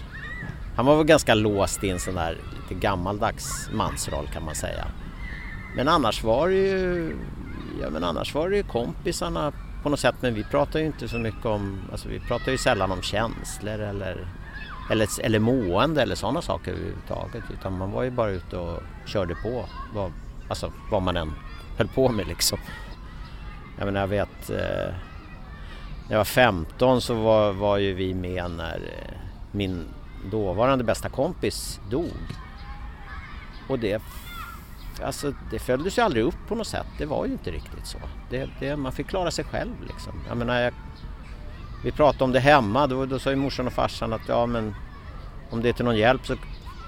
han 0.75 0.86
var 0.86 0.98
väl 0.98 1.06
ganska 1.06 1.36
låst 1.36 1.84
i 1.84 1.89
en 1.89 2.00
sån 2.00 2.15
där 2.15 2.38
lite 2.62 2.82
gammaldags 2.82 3.70
mansroll 3.74 4.27
kan 4.34 4.46
man 4.46 4.56
säga. 4.56 4.88
Men 5.75 5.88
annars 5.88 6.24
var 6.24 6.48
det 6.48 6.56
ju, 6.56 7.15
ja 7.82 7.89
men 7.89 8.03
annars 8.03 8.36
var 8.36 8.50
det 8.50 8.58
ju 8.58 8.63
kompisarna 8.63 9.53
på 9.84 9.89
något 9.89 10.00
sätt. 10.00 10.15
Men 10.20 10.34
vi 10.34 10.44
pratar 10.44 10.79
ju 10.79 10.86
inte 10.86 11.08
så 11.08 11.17
mycket 11.17 11.46
om, 11.46 11.79
alltså 11.91 12.10
vi 12.10 12.20
pratar 12.20 12.51
ju 12.51 12.58
sällan 12.58 12.91
om 12.91 13.01
känslor 13.01 13.79
eller, 13.79 14.27
eller, 14.91 15.08
eller 15.22 15.39
mående 15.39 16.01
eller 16.01 16.15
sådana 16.15 16.41
saker 16.41 16.72
överhuvudtaget. 16.72 17.44
Utan 17.53 17.77
man 17.77 17.91
var 17.91 18.03
ju 18.03 18.10
bara 18.10 18.29
ute 18.29 18.58
och 18.58 18.84
körde 19.06 19.36
på. 19.36 19.65
Vad, 19.94 20.12
alltså 20.50 20.72
vad 20.91 21.01
man 21.01 21.17
än 21.17 21.32
höll 21.77 21.88
på 21.88 22.10
med 22.10 22.27
liksom. 22.27 22.60
Jag 23.77 23.86
menar 23.86 24.00
jag 24.00 24.07
vet, 24.07 24.50
eh, 24.50 24.93
när 26.07 26.10
jag 26.10 26.17
var 26.17 26.25
15 26.25 27.01
så 27.01 27.13
var, 27.13 27.53
var 27.53 27.77
ju 27.77 27.93
vi 27.93 28.13
med 28.13 28.51
när 28.51 28.75
eh, 28.75 29.17
min 29.51 29.86
dåvarande 30.31 30.84
bästa 30.84 31.10
kompis 31.10 31.79
dog. 31.89 32.13
Och 33.69 33.79
det 33.79 34.01
alltså, 35.03 35.34
det 35.51 35.60
följdes 35.60 35.98
ju 35.98 36.01
aldrig 36.01 36.24
upp 36.24 36.48
på 36.48 36.55
något 36.55 36.67
sätt. 36.67 36.88
Det 36.98 37.05
var 37.05 37.25
ju 37.25 37.31
inte 37.31 37.51
riktigt 37.51 37.86
så. 37.86 37.98
Det, 38.29 38.50
det, 38.60 38.75
man 38.75 38.91
fick 38.91 39.07
klara 39.07 39.31
sig 39.31 39.46
själv 39.46 39.74
liksom. 39.88 40.13
Jag 40.27 40.38
menar, 40.38 40.62
jag, 40.62 40.74
vi 41.84 41.91
pratade 41.91 42.24
om 42.24 42.31
det 42.31 42.39
hemma. 42.39 42.88
Då, 42.88 43.05
då 43.05 43.19
sa 43.19 43.29
ju 43.29 43.36
morsan 43.36 43.67
och 43.67 43.74
farsan 43.74 44.13
att 44.13 44.27
ja, 44.27 44.46
men 44.46 44.75
om 45.50 45.62
det 45.62 45.69
är 45.69 45.74
till 45.74 45.86
någon 45.86 45.98
hjälp 45.98 46.25
så 46.25 46.36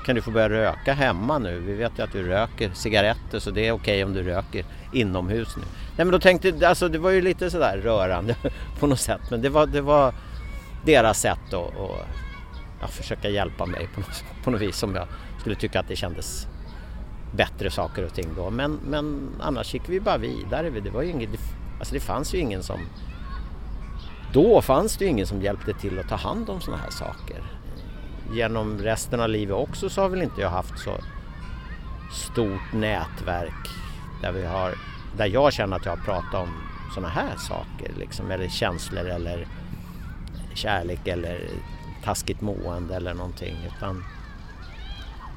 kan 0.06 0.16
du 0.16 0.22
få 0.22 0.32
börja 0.32 0.50
röka 0.50 0.94
hemma 0.94 1.38
nu. 1.38 1.60
Vi 1.60 1.74
vet 1.74 2.00
ju 2.00 2.04
att 2.04 2.12
du 2.12 2.24
röker 2.24 2.72
cigaretter 2.74 3.40
så 3.40 3.52
det 3.52 3.68
är 3.68 3.72
okej 3.72 4.04
om 4.04 4.14
du 4.14 4.24
röker 4.24 4.66
inomhus 4.94 5.58
nu. 5.58 5.64
Nej 5.98 6.06
men 6.06 6.12
då 6.12 6.20
tänkte 6.20 6.68
alltså 6.70 6.90
det 6.90 6.98
var 6.98 7.10
ju 7.10 7.22
lite 7.22 7.52
sådär 7.52 7.78
rörande 7.78 8.36
på 8.80 8.88
något 8.88 9.00
sätt. 9.00 9.22
Men 9.32 9.42
det 9.42 9.50
var, 9.50 9.66
det 9.66 9.82
var 9.82 10.14
deras 10.86 11.20
sätt 11.20 11.54
att, 11.54 11.80
att 11.80 12.06
ja, 12.82 12.88
försöka 12.88 13.30
hjälpa 13.30 13.66
mig 13.66 13.90
på 13.94 14.00
något, 14.00 14.24
på 14.44 14.52
något 14.52 14.62
vis 14.62 14.78
som 14.78 14.96
jag 14.96 15.08
skulle 15.40 15.56
tycka 15.56 15.80
att 15.80 15.88
det 15.88 15.96
kändes 15.96 16.48
bättre 17.32 17.72
saker 17.72 18.06
och 18.06 18.14
ting 18.14 18.28
då. 18.36 18.50
Men, 18.50 18.80
men 18.88 19.30
annars 19.40 19.74
gick 19.74 19.90
vi 19.90 20.00
bara 20.00 20.18
vidare. 20.18 20.70
Det, 20.70 20.90
var 20.90 21.02
ju 21.02 21.10
inget, 21.10 21.30
alltså 21.80 21.94
det 21.94 22.00
fanns 22.00 22.34
ju 22.34 22.38
ingen 22.38 22.64
som... 22.64 22.80
Då 24.34 24.62
fanns 24.62 24.98
det 24.98 25.06
ju 25.06 25.12
ingen 25.12 25.28
som 25.28 25.42
hjälpte 25.42 25.74
till 25.74 26.00
att 26.00 26.10
ta 26.10 26.16
hand 26.16 26.50
om 26.50 26.62
sådana 26.62 26.84
här 26.84 26.90
saker. 26.90 27.44
Genom 28.32 28.78
resten 28.78 29.20
av 29.20 29.30
livet 29.30 29.56
också 29.56 29.90
så 29.90 30.02
har 30.02 30.10
väl 30.10 30.22
inte 30.22 30.42
jag 30.42 30.50
haft 30.50 30.80
så 30.80 30.98
stort 32.12 32.74
nätverk 32.74 33.70
där, 34.22 34.32
vi 34.32 34.46
har, 34.46 34.74
där 35.18 35.26
jag 35.26 35.54
känner 35.54 35.76
att 35.76 35.86
jag 35.86 35.96
har 35.96 36.04
pratat 36.04 36.34
om 36.34 36.50
sådana 36.94 37.10
här 37.10 37.38
saker. 37.38 37.92
Liksom, 38.00 38.32
eller 38.32 38.48
känslor 38.48 39.06
eller 39.06 39.48
kärlek 40.54 41.08
eller 41.08 41.50
taskigt 42.04 42.42
mående 42.42 42.96
eller 42.96 43.14
någonting. 43.14 43.56
Utan 43.76 44.06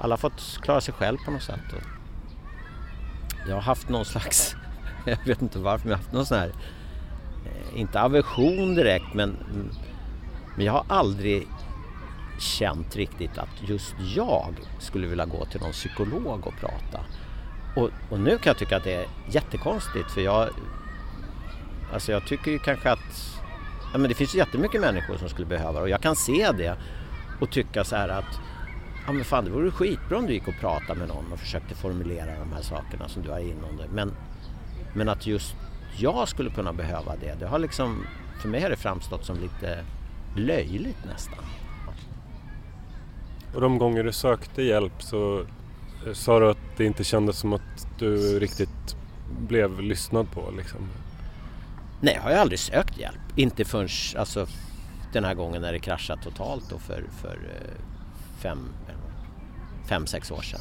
alla 0.00 0.12
har 0.12 0.18
fått 0.18 0.58
klara 0.62 0.80
sig 0.80 0.94
själv 0.94 1.18
på 1.24 1.30
något 1.30 1.42
sätt. 1.42 1.72
Och 1.72 1.82
jag 3.48 3.54
har 3.54 3.62
haft 3.62 3.88
någon 3.88 4.04
slags, 4.04 4.56
jag 5.04 5.26
vet 5.26 5.42
inte 5.42 5.58
varför, 5.58 5.84
men 5.84 5.90
jag 5.90 5.98
har 5.98 6.02
haft 6.02 6.12
någon 6.12 6.26
sån 6.26 6.38
här, 6.38 6.52
eh, 7.46 7.80
inte 7.80 8.00
aversion 8.00 8.74
direkt 8.74 9.14
men, 9.14 9.36
men 10.56 10.66
jag 10.66 10.72
har 10.72 10.84
aldrig 10.88 11.48
känt 12.42 12.96
riktigt 12.96 13.38
att 13.38 13.68
just 13.68 13.94
jag 14.16 14.54
skulle 14.78 15.06
vilja 15.06 15.26
gå 15.26 15.44
till 15.44 15.60
någon 15.60 15.72
psykolog 15.72 16.46
och 16.46 16.54
prata. 16.60 17.00
Och, 17.76 17.90
och, 18.10 18.20
nu 18.20 18.30
kan 18.30 18.50
jag 18.50 18.58
tycka 18.58 18.76
att 18.76 18.84
det 18.84 18.94
är 18.94 19.06
jättekonstigt 19.30 20.10
för 20.10 20.20
jag, 20.20 20.48
alltså 21.92 22.12
jag 22.12 22.26
tycker 22.26 22.50
ju 22.50 22.58
kanske 22.58 22.90
att 22.90 23.38
ja 23.92 23.98
men 23.98 24.08
det 24.08 24.14
finns 24.14 24.34
jättemycket 24.34 24.80
människor 24.80 25.16
som 25.16 25.28
skulle 25.28 25.46
behöva 25.46 25.72
det 25.72 25.80
och 25.80 25.88
jag 25.88 26.00
kan 26.00 26.16
se 26.16 26.52
det 26.52 26.76
och 27.40 27.50
tycka 27.50 27.84
så 27.84 27.96
här 27.96 28.08
att 28.08 28.40
ja 29.06 29.12
men 29.12 29.24
fan 29.24 29.44
det 29.44 29.50
vore 29.50 29.70
skitbra 29.70 30.18
om 30.18 30.26
du 30.26 30.32
gick 30.32 30.48
och 30.48 30.60
pratade 30.60 30.98
med 30.98 31.08
någon 31.08 31.32
och 31.32 31.38
försökte 31.38 31.74
formulera 31.74 32.38
de 32.38 32.52
här 32.52 32.62
sakerna 32.62 33.08
som 33.08 33.22
du 33.22 33.30
har 33.30 33.38
inom 33.38 33.76
dig. 33.76 33.88
Men, 33.92 34.12
men 34.94 35.08
att 35.08 35.26
just 35.26 35.56
jag 35.96 36.28
skulle 36.28 36.50
kunna 36.50 36.72
behöva 36.72 37.16
det, 37.16 37.34
det 37.40 37.46
har 37.46 37.58
liksom, 37.58 38.06
för 38.40 38.48
mig 38.48 38.62
har 38.62 38.70
det 38.70 38.76
framstått 38.76 39.24
som 39.24 39.36
lite 39.40 39.84
löjligt 40.36 41.04
nästan. 41.04 41.44
Och 43.54 43.60
de 43.60 43.78
gånger 43.78 44.04
du 44.04 44.12
sökte 44.12 44.62
hjälp 44.62 45.02
så 45.02 45.40
eh, 46.06 46.12
sa 46.12 46.40
du 46.40 46.50
att 46.50 46.76
det 46.76 46.84
inte 46.84 47.04
kändes 47.04 47.38
som 47.38 47.52
att 47.52 47.86
du 47.98 48.40
riktigt 48.40 48.96
blev 49.40 49.80
lyssnad 49.80 50.30
på 50.30 50.50
liksom? 50.56 50.88
Nej, 52.00 52.14
jag 52.14 52.22
har 52.22 52.30
ju 52.30 52.36
aldrig 52.36 52.58
sökt 52.58 52.98
hjälp. 52.98 53.20
Inte 53.36 53.64
förrän 53.64 53.88
alltså, 54.16 54.46
den 55.12 55.24
här 55.24 55.34
gången 55.34 55.62
när 55.62 55.72
det 55.72 55.78
kraschade 55.78 56.22
totalt 56.22 56.70
då 56.70 56.78
för, 56.78 57.04
för 57.20 57.34
eh, 57.34 57.80
fem, 58.38 58.58
eh, 58.88 58.94
fem, 59.88 60.06
sex 60.06 60.30
år 60.30 60.42
sedan. 60.42 60.60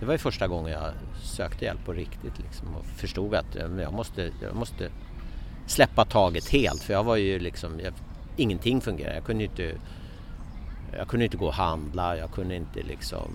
Det 0.00 0.06
var 0.06 0.12
ju 0.12 0.18
första 0.18 0.46
gången 0.48 0.72
jag 0.72 0.92
sökte 1.22 1.64
hjälp 1.64 1.84
på 1.84 1.92
riktigt 1.92 2.38
liksom 2.38 2.74
och 2.74 2.86
förstod 2.86 3.34
att 3.34 3.54
jag 3.54 3.92
måste, 3.92 4.32
jag 4.42 4.56
måste 4.56 4.90
släppa 5.66 6.04
taget 6.04 6.48
helt 6.48 6.82
för 6.82 6.92
jag 6.92 7.04
var 7.04 7.16
ju 7.16 7.38
liksom, 7.38 7.80
jag, 7.80 7.92
ingenting 8.36 8.80
fungerade. 8.80 9.14
Jag 9.14 9.24
kunde 9.24 9.44
inte 9.44 9.74
jag 10.98 11.08
kunde 11.08 11.24
inte 11.24 11.36
gå 11.36 11.46
och 11.46 11.54
handla, 11.54 12.16
jag 12.16 12.30
kunde 12.30 12.54
inte 12.54 12.82
liksom 12.82 13.30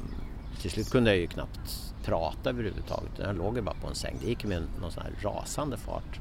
till 0.61 0.71
slut 0.71 0.91
kunde 0.91 1.09
jag 1.09 1.19
ju 1.19 1.27
knappt 1.27 1.93
prata 2.05 2.49
överhuvudtaget. 2.49 3.11
Jag 3.17 3.35
låg 3.35 3.55
ju 3.55 3.61
bara 3.61 3.75
på 3.81 3.87
en 3.87 3.95
säng. 3.95 4.17
Det 4.21 4.27
gick 4.27 4.45
med 4.45 4.63
någon 4.81 4.91
sån 4.91 5.03
här 5.03 5.13
rasande 5.21 5.77
fart. 5.77 6.19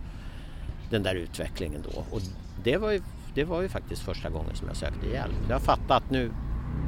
Den 0.91 1.03
där 1.03 1.15
utvecklingen 1.15 1.83
då. 1.93 2.05
Och 2.11 2.21
det 2.65 2.77
var 2.77 2.93
ju, 2.93 3.03
det 3.35 3.45
var 3.45 3.63
ju 3.63 3.69
faktiskt 3.69 4.03
första 4.03 4.31
gången 4.31 4.57
som 4.57 4.69
jag 4.69 4.77
sökte 4.77 5.07
hjälp. 5.07 5.37
Jag 5.49 5.63
fattade 5.63 5.95
att 5.95 6.11
nu, 6.11 6.31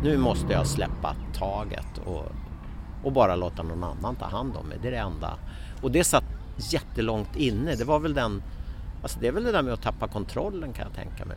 nu 0.02 0.19
måste 0.19 0.52
jag 0.52 0.66
släppa 0.66 1.16
taget 1.35 1.99
och, 2.07 2.25
och 3.04 3.12
bara 3.12 3.37
låta 3.37 3.62
någon 3.62 3.85
annan 3.85 4.16
ta 4.16 4.25
hand 4.25 4.57
om 4.57 4.66
mig. 4.66 4.78
Det 4.83 4.88
är 4.88 4.92
det 4.92 4.99
enda. 4.99 5.38
Och 5.83 5.90
det 5.90 6.04
satt 6.04 6.25
jättelångt 6.57 7.37
inne. 7.37 7.75
Det 7.75 7.85
var 7.85 7.99
väl 7.99 8.14
den, 8.14 8.42
alltså 9.02 9.21
det 9.21 9.28
är 9.28 9.33
väl 9.33 9.45
det 9.45 9.52
där 9.52 9.62
med 9.62 9.73
att 9.73 9.83
tappa 9.83 10.09
kontrollen 10.09 10.73
kan 10.73 10.87
jag 10.87 10.95
tänka 10.95 11.25
mig. 11.25 11.37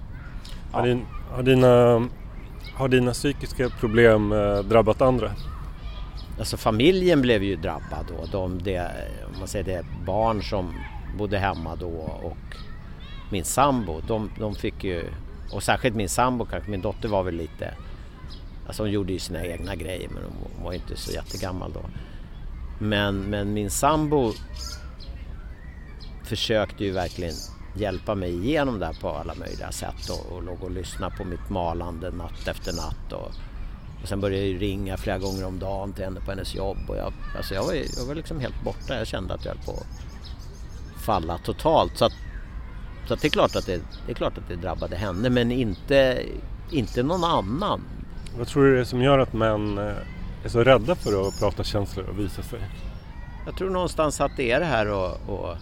Ja. 0.72 0.80
Har, 0.80 0.88
din, 0.88 1.06
har, 1.32 1.44
dina, 1.44 2.08
har 2.74 2.88
dina 2.88 3.14
psykiska 3.14 3.70
problem 3.70 4.32
eh, 4.32 4.60
drabbat 4.60 5.02
andra? 5.02 5.32
Alltså 6.40 6.58
familjen 6.58 7.22
blev 7.22 7.44
ju 7.44 7.56
drabbad 7.56 8.06
då. 8.08 8.26
De, 8.32 8.64
det, 8.64 8.92
om 9.34 9.40
man 9.40 9.48
säger 9.48 9.66
det 9.66 9.86
barn 10.06 10.44
som 10.44 10.74
bodde 11.18 11.38
hemma 11.38 11.76
då 11.76 11.90
och 12.24 12.56
min 13.32 13.46
sambo, 13.46 14.02
de, 14.08 14.30
de 14.40 14.56
fick 14.56 14.84
ju, 14.84 15.06
och 15.52 15.64
särskilt 15.64 15.96
min 15.96 16.10
sambo 16.10 16.46
kanske, 16.46 16.72
min 16.72 16.82
dotter 16.82 17.10
var 17.10 17.24
väl 17.24 17.36
lite 17.36 17.74
Alltså 18.68 18.84
hon 18.84 18.92
gjorde 18.92 19.14
ju 19.14 19.20
sina 19.20 19.46
egna 19.46 19.76
grejer 19.76 20.10
men 20.10 20.24
hon 20.24 20.64
var 20.64 20.72
ju 20.72 20.78
inte 20.78 20.96
så 20.96 21.12
jättegammal 21.12 21.74
då. 21.74 21.82
Men, 22.80 23.18
men 23.18 23.54
min 23.54 23.70
sambo 23.70 24.34
försökte 26.24 26.84
ju 26.84 26.92
verkligen 26.92 27.34
hjälpa 27.76 28.16
mig 28.16 28.36
igenom 28.36 28.80
det 28.80 28.86
här 28.86 28.98
på 29.02 29.10
alla 29.10 29.36
möjliga 29.36 29.72
sätt 29.72 30.10
och, 30.10 30.36
och 30.36 30.44
låg 30.44 30.64
och 30.64 30.72
lyssnade 30.72 31.16
på 31.16 31.24
mitt 31.24 31.50
malande 31.50 32.12
natt 32.12 32.48
efter 32.48 32.74
natt. 32.74 33.14
Och, 33.14 33.32
och 34.02 34.08
sen 34.10 34.22
började 34.22 34.48
jag 34.48 34.62
ringa 34.62 34.98
flera 34.98 35.18
gånger 35.18 35.46
om 35.46 35.60
dagen 35.60 35.94
till 35.94 36.04
henne 36.04 36.20
på 36.20 36.32
hennes 36.32 36.56
jobb 36.56 36.78
och 36.88 36.98
jag, 36.98 37.14
alltså 37.38 37.54
jag, 37.54 37.64
var, 37.64 37.74
jag 37.74 38.06
var 38.06 38.16
liksom 38.16 38.40
helt 38.40 38.64
borta. 38.64 38.98
Jag 38.98 39.08
kände 39.08 39.34
att 39.34 39.46
jag 39.46 39.52
höll 39.52 39.66
på 39.66 39.72
att 39.72 41.02
falla 41.04 41.38
totalt. 41.38 41.98
Så, 41.98 42.06
att, 42.06 42.14
så 43.08 43.14
att 43.14 43.22
det, 43.22 43.28
är 43.28 43.30
klart 43.30 43.56
att 43.56 43.66
det, 43.66 43.82
det 44.06 44.12
är 44.12 44.16
klart 44.16 44.38
att 44.38 44.48
det 44.48 44.56
drabbade 44.56 44.96
henne 44.96 45.30
men 45.30 45.52
inte, 45.52 46.24
inte 46.72 47.04
någon 47.04 47.24
annan. 47.24 47.82
Vad 48.38 48.48
tror 48.48 48.64
du 48.64 48.76
det 48.76 48.80
är 48.80 48.86
som 48.86 49.02
gör 49.02 49.20
att 49.20 49.34
män 49.34 49.78
eh, 49.78 49.94
är 50.44 50.50
så 50.50 50.64
rädda 50.64 50.96
för 50.96 51.28
att 51.28 51.40
prata 51.40 51.64
känslor 51.64 52.06
och 52.10 52.20
visa 52.20 52.42
sig? 52.42 52.60
Jag 53.46 53.58
tror 53.58 53.70
någonstans 53.70 54.22
att 54.22 54.38
det 54.38 54.52
är 54.52 54.60
det 54.60 54.66
här 54.66 54.88
och, 54.92 55.18
och, 55.28 55.58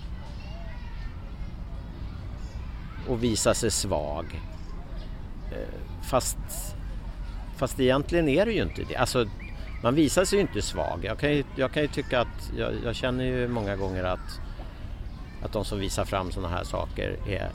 och 3.08 3.24
visa 3.24 3.53
sig 3.53 3.72
svag. 3.72 4.41
Eh, 5.51 6.03
fast, 6.03 6.38
fast 7.58 7.79
egentligen 7.79 8.29
är 8.29 8.46
det 8.46 8.51
ju 8.51 8.62
inte 8.62 8.84
det. 8.84 8.96
Alltså, 8.96 9.25
man 9.84 9.96
visar 9.96 10.25
sig 10.25 10.38
ju 10.38 10.41
inte 10.41 10.62
svag. 10.62 11.00
Jag 11.03 11.20
kan 11.20 11.31
ju, 11.31 11.43
jag 11.55 11.72
kan 11.72 11.81
ju 11.81 11.88
tycka 11.88 12.22
att, 12.22 12.51
jag, 12.58 12.74
jag 12.86 12.96
känner 12.96 13.24
ju 13.24 13.48
många 13.48 13.75
gånger 13.75 14.03
att, 14.03 14.39
att 15.43 15.53
de 15.53 15.65
som 15.65 15.79
visar 15.79 16.05
fram 16.05 16.31
sådana 16.31 16.55
här 16.55 16.63
saker 16.63 17.17
är, 17.27 17.50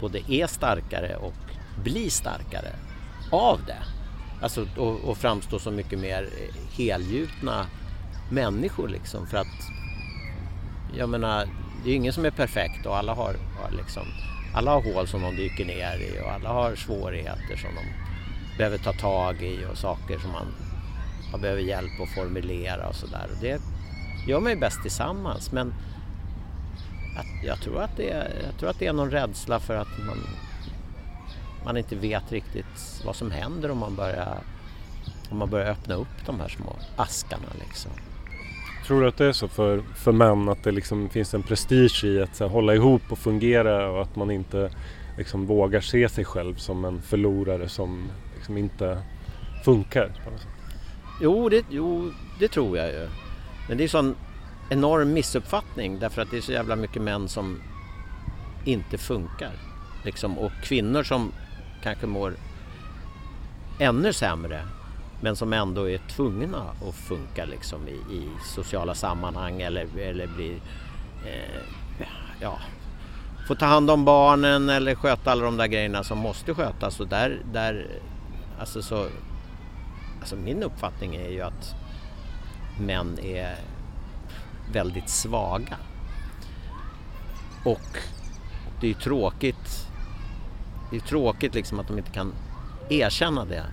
både 0.00 0.32
är 0.32 0.46
starkare 0.46 1.16
och 1.16 1.34
blir 1.84 2.10
starkare 2.10 2.72
av 3.30 3.60
det. 3.66 3.82
Alltså 4.42 4.66
och, 4.76 5.00
och 5.04 5.18
framstår 5.18 5.58
som 5.58 5.76
mycket 5.76 5.98
mer 5.98 6.22
eh, 6.22 6.76
helgjutna 6.76 7.66
människor 8.30 8.88
liksom 8.88 9.26
för 9.26 9.36
att 9.36 9.70
jag 10.96 11.08
menar 11.08 11.48
det 11.84 11.90
är 11.90 11.92
ju 11.92 11.96
ingen 11.96 12.12
som 12.12 12.24
är 12.24 12.30
perfekt 12.30 12.86
och 12.86 12.96
alla 12.96 13.14
har, 13.14 13.36
har 13.60 13.70
liksom 13.76 14.02
alla 14.56 14.70
har 14.70 14.82
hål 14.82 15.06
som 15.06 15.22
de 15.22 15.36
dyker 15.36 15.64
ner 15.64 15.98
i 15.98 16.20
och 16.24 16.32
alla 16.32 16.48
har 16.48 16.76
svårigheter 16.76 17.56
som 17.56 17.70
de 17.74 17.84
behöver 18.58 18.78
ta 18.78 18.92
tag 18.92 19.42
i 19.42 19.66
och 19.72 19.78
saker 19.78 20.18
som 20.18 20.30
man 20.32 20.46
behöver 21.40 21.62
hjälp 21.62 22.00
att 22.00 22.14
formulera 22.14 22.88
och 22.88 22.94
sådär. 22.94 23.28
Det 23.40 23.60
gör 24.26 24.40
man 24.40 24.52
ju 24.52 24.58
bäst 24.58 24.82
tillsammans 24.82 25.52
men 25.52 25.74
jag 27.44 27.60
tror, 27.60 27.82
att 27.82 27.96
det 27.96 28.10
är, 28.10 28.42
jag 28.46 28.58
tror 28.58 28.70
att 28.70 28.78
det 28.78 28.86
är 28.86 28.92
någon 28.92 29.10
rädsla 29.10 29.60
för 29.60 29.76
att 29.76 29.98
man, 30.06 30.18
man 31.64 31.76
inte 31.76 31.96
vet 31.96 32.32
riktigt 32.32 33.02
vad 33.04 33.16
som 33.16 33.30
händer 33.30 33.70
om 33.70 33.78
man 33.78 33.96
börjar, 33.96 34.38
om 35.30 35.38
man 35.38 35.50
börjar 35.50 35.70
öppna 35.70 35.94
upp 35.94 36.26
de 36.26 36.40
här 36.40 36.48
små 36.48 36.76
askarna. 36.96 37.48
Liksom. 37.60 37.90
Tror 38.86 39.00
du 39.00 39.08
att 39.08 39.16
det 39.16 39.26
är 39.26 39.32
så 39.32 39.48
för, 39.48 39.82
för 39.94 40.12
män 40.12 40.48
att 40.48 40.62
det 40.64 40.70
liksom 40.70 41.08
finns 41.08 41.34
en 41.34 41.42
prestige 41.42 42.04
i 42.04 42.22
att 42.22 42.40
här, 42.40 42.48
hålla 42.48 42.74
ihop 42.74 43.02
och 43.08 43.18
fungera 43.18 43.90
och 43.90 44.02
att 44.02 44.16
man 44.16 44.30
inte 44.30 44.70
liksom, 45.18 45.46
vågar 45.46 45.80
se 45.80 46.08
sig 46.08 46.24
själv 46.24 46.54
som 46.54 46.84
en 46.84 47.02
förlorare 47.02 47.68
som 47.68 48.08
liksom 48.34 48.58
inte 48.58 49.02
funkar? 49.64 50.12
Jo 51.22 51.48
det, 51.48 51.64
jo, 51.70 52.12
det 52.38 52.48
tror 52.48 52.78
jag 52.78 52.88
ju. 52.88 53.08
Men 53.68 53.76
det 53.76 53.82
är 53.82 53.84
en 53.84 53.88
sån 53.88 54.14
enorm 54.70 55.12
missuppfattning 55.12 55.98
därför 55.98 56.22
att 56.22 56.30
det 56.30 56.36
är 56.36 56.40
så 56.40 56.52
jävla 56.52 56.76
mycket 56.76 57.02
män 57.02 57.28
som 57.28 57.62
inte 58.64 58.98
funkar. 58.98 59.52
Liksom, 60.04 60.38
och 60.38 60.52
kvinnor 60.62 61.02
som 61.02 61.32
kanske 61.82 62.06
mår 62.06 62.34
ännu 63.78 64.12
sämre 64.12 64.62
men 65.20 65.36
som 65.36 65.52
ändå 65.52 65.90
är 65.90 65.98
tvungna 65.98 66.62
att 66.88 66.94
funka 66.94 67.44
liksom 67.44 67.88
i, 67.88 68.14
i 68.14 68.28
sociala 68.44 68.94
sammanhang 68.94 69.62
eller, 69.62 69.98
eller 69.98 70.26
blir 70.26 70.60
eh, 71.26 71.62
ja, 72.40 72.58
får 73.48 73.54
ta 73.54 73.66
hand 73.66 73.90
om 73.90 74.04
barnen 74.04 74.68
eller 74.68 74.94
sköta 74.94 75.32
alla 75.32 75.44
de 75.44 75.56
där 75.56 75.66
grejerna 75.66 76.04
som 76.04 76.18
måste 76.18 76.54
skötas 76.54 77.00
och 77.00 77.08
där, 77.08 77.40
där 77.52 77.86
alltså 78.60 78.82
så 78.82 79.06
alltså 80.20 80.36
min 80.36 80.62
uppfattning 80.62 81.14
är 81.16 81.28
ju 81.28 81.40
att 81.40 81.74
män 82.80 83.18
är 83.22 83.56
väldigt 84.72 85.08
svaga 85.08 85.76
och 87.64 87.98
det 88.80 88.86
är 88.86 88.88
ju 88.88 88.94
tråkigt 88.94 89.86
det 90.90 90.96
är 90.96 91.00
tråkigt 91.00 91.54
liksom 91.54 91.80
att 91.80 91.88
de 91.88 91.98
inte 91.98 92.10
kan 92.10 92.32
erkänna 92.88 93.44
det 93.44 93.64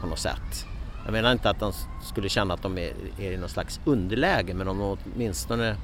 på 0.00 0.06
något 0.06 0.18
sätt. 0.18 0.66
Jag 1.04 1.12
menar 1.12 1.32
inte 1.32 1.50
att 1.50 1.60
de 1.60 1.72
skulle 2.02 2.28
känna 2.28 2.54
att 2.54 2.62
de 2.62 2.78
är, 2.78 2.92
är 3.18 3.32
i 3.32 3.36
någon 3.36 3.48
slags 3.48 3.80
underläge 3.84 4.54
men 4.54 4.68
om 4.68 4.78
de 4.78 4.98
åtminstone 5.14 5.76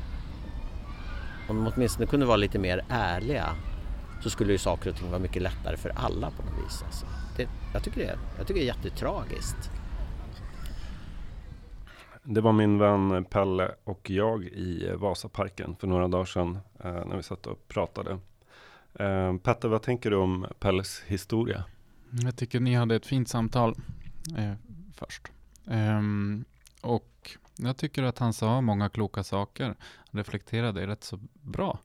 om 1.49 1.57
de 1.57 1.73
åtminstone 1.75 2.07
kunde 2.07 2.27
vara 2.27 2.37
lite 2.37 2.59
mer 2.59 2.85
ärliga 2.89 3.57
så 4.23 4.31
skulle 4.31 4.53
ju 4.53 4.59
saker 4.59 4.91
och 4.91 4.97
ting 4.97 5.09
vara 5.11 5.19
mycket 5.19 5.43
lättare 5.43 5.77
för 5.77 5.93
alla 5.97 6.31
på 6.31 6.43
något 6.43 6.67
vis. 6.67 6.83
Alltså. 6.83 7.07
Det, 7.37 7.49
jag, 7.73 7.83
tycker 7.83 8.01
det, 8.01 8.19
jag 8.39 8.47
tycker 8.47 8.61
det 8.61 8.65
är 8.65 8.75
jättetragiskt. 8.75 9.71
Det 12.23 12.41
var 12.41 12.53
min 12.53 12.79
vän 12.79 13.25
Pelle 13.25 13.71
och 13.85 14.11
jag 14.11 14.45
i 14.45 14.93
Vasaparken 14.97 15.77
för 15.77 15.87
några 15.87 16.09
dagar 16.09 16.25
sedan 16.25 16.59
eh, 16.85 17.07
när 17.07 17.17
vi 17.17 17.23
satt 17.23 17.47
och 17.47 17.69
pratade. 17.69 18.19
Eh, 18.95 19.37
Petter, 19.37 19.69
vad 19.69 19.83
tänker 19.83 20.11
du 20.11 20.17
om 20.17 20.47
Pelles 20.59 21.03
historia? 21.07 21.65
Jag 22.11 22.37
tycker 22.37 22.61
ni 22.61 22.75
hade 22.75 22.97
ett 22.97 23.07
fint 23.07 23.29
samtal. 23.29 23.75
Först. 24.99 25.29
Um, 25.65 26.45
och 26.81 27.37
jag 27.57 27.77
tycker 27.77 28.03
att 28.03 28.19
han 28.19 28.33
sa 28.33 28.61
många 28.61 28.89
kloka 28.89 29.25
saker. 29.25 29.65
Han 29.65 29.77
reflekterade 30.11 30.87
rätt 30.87 31.05
så 31.05 31.19
bra. 31.33 31.79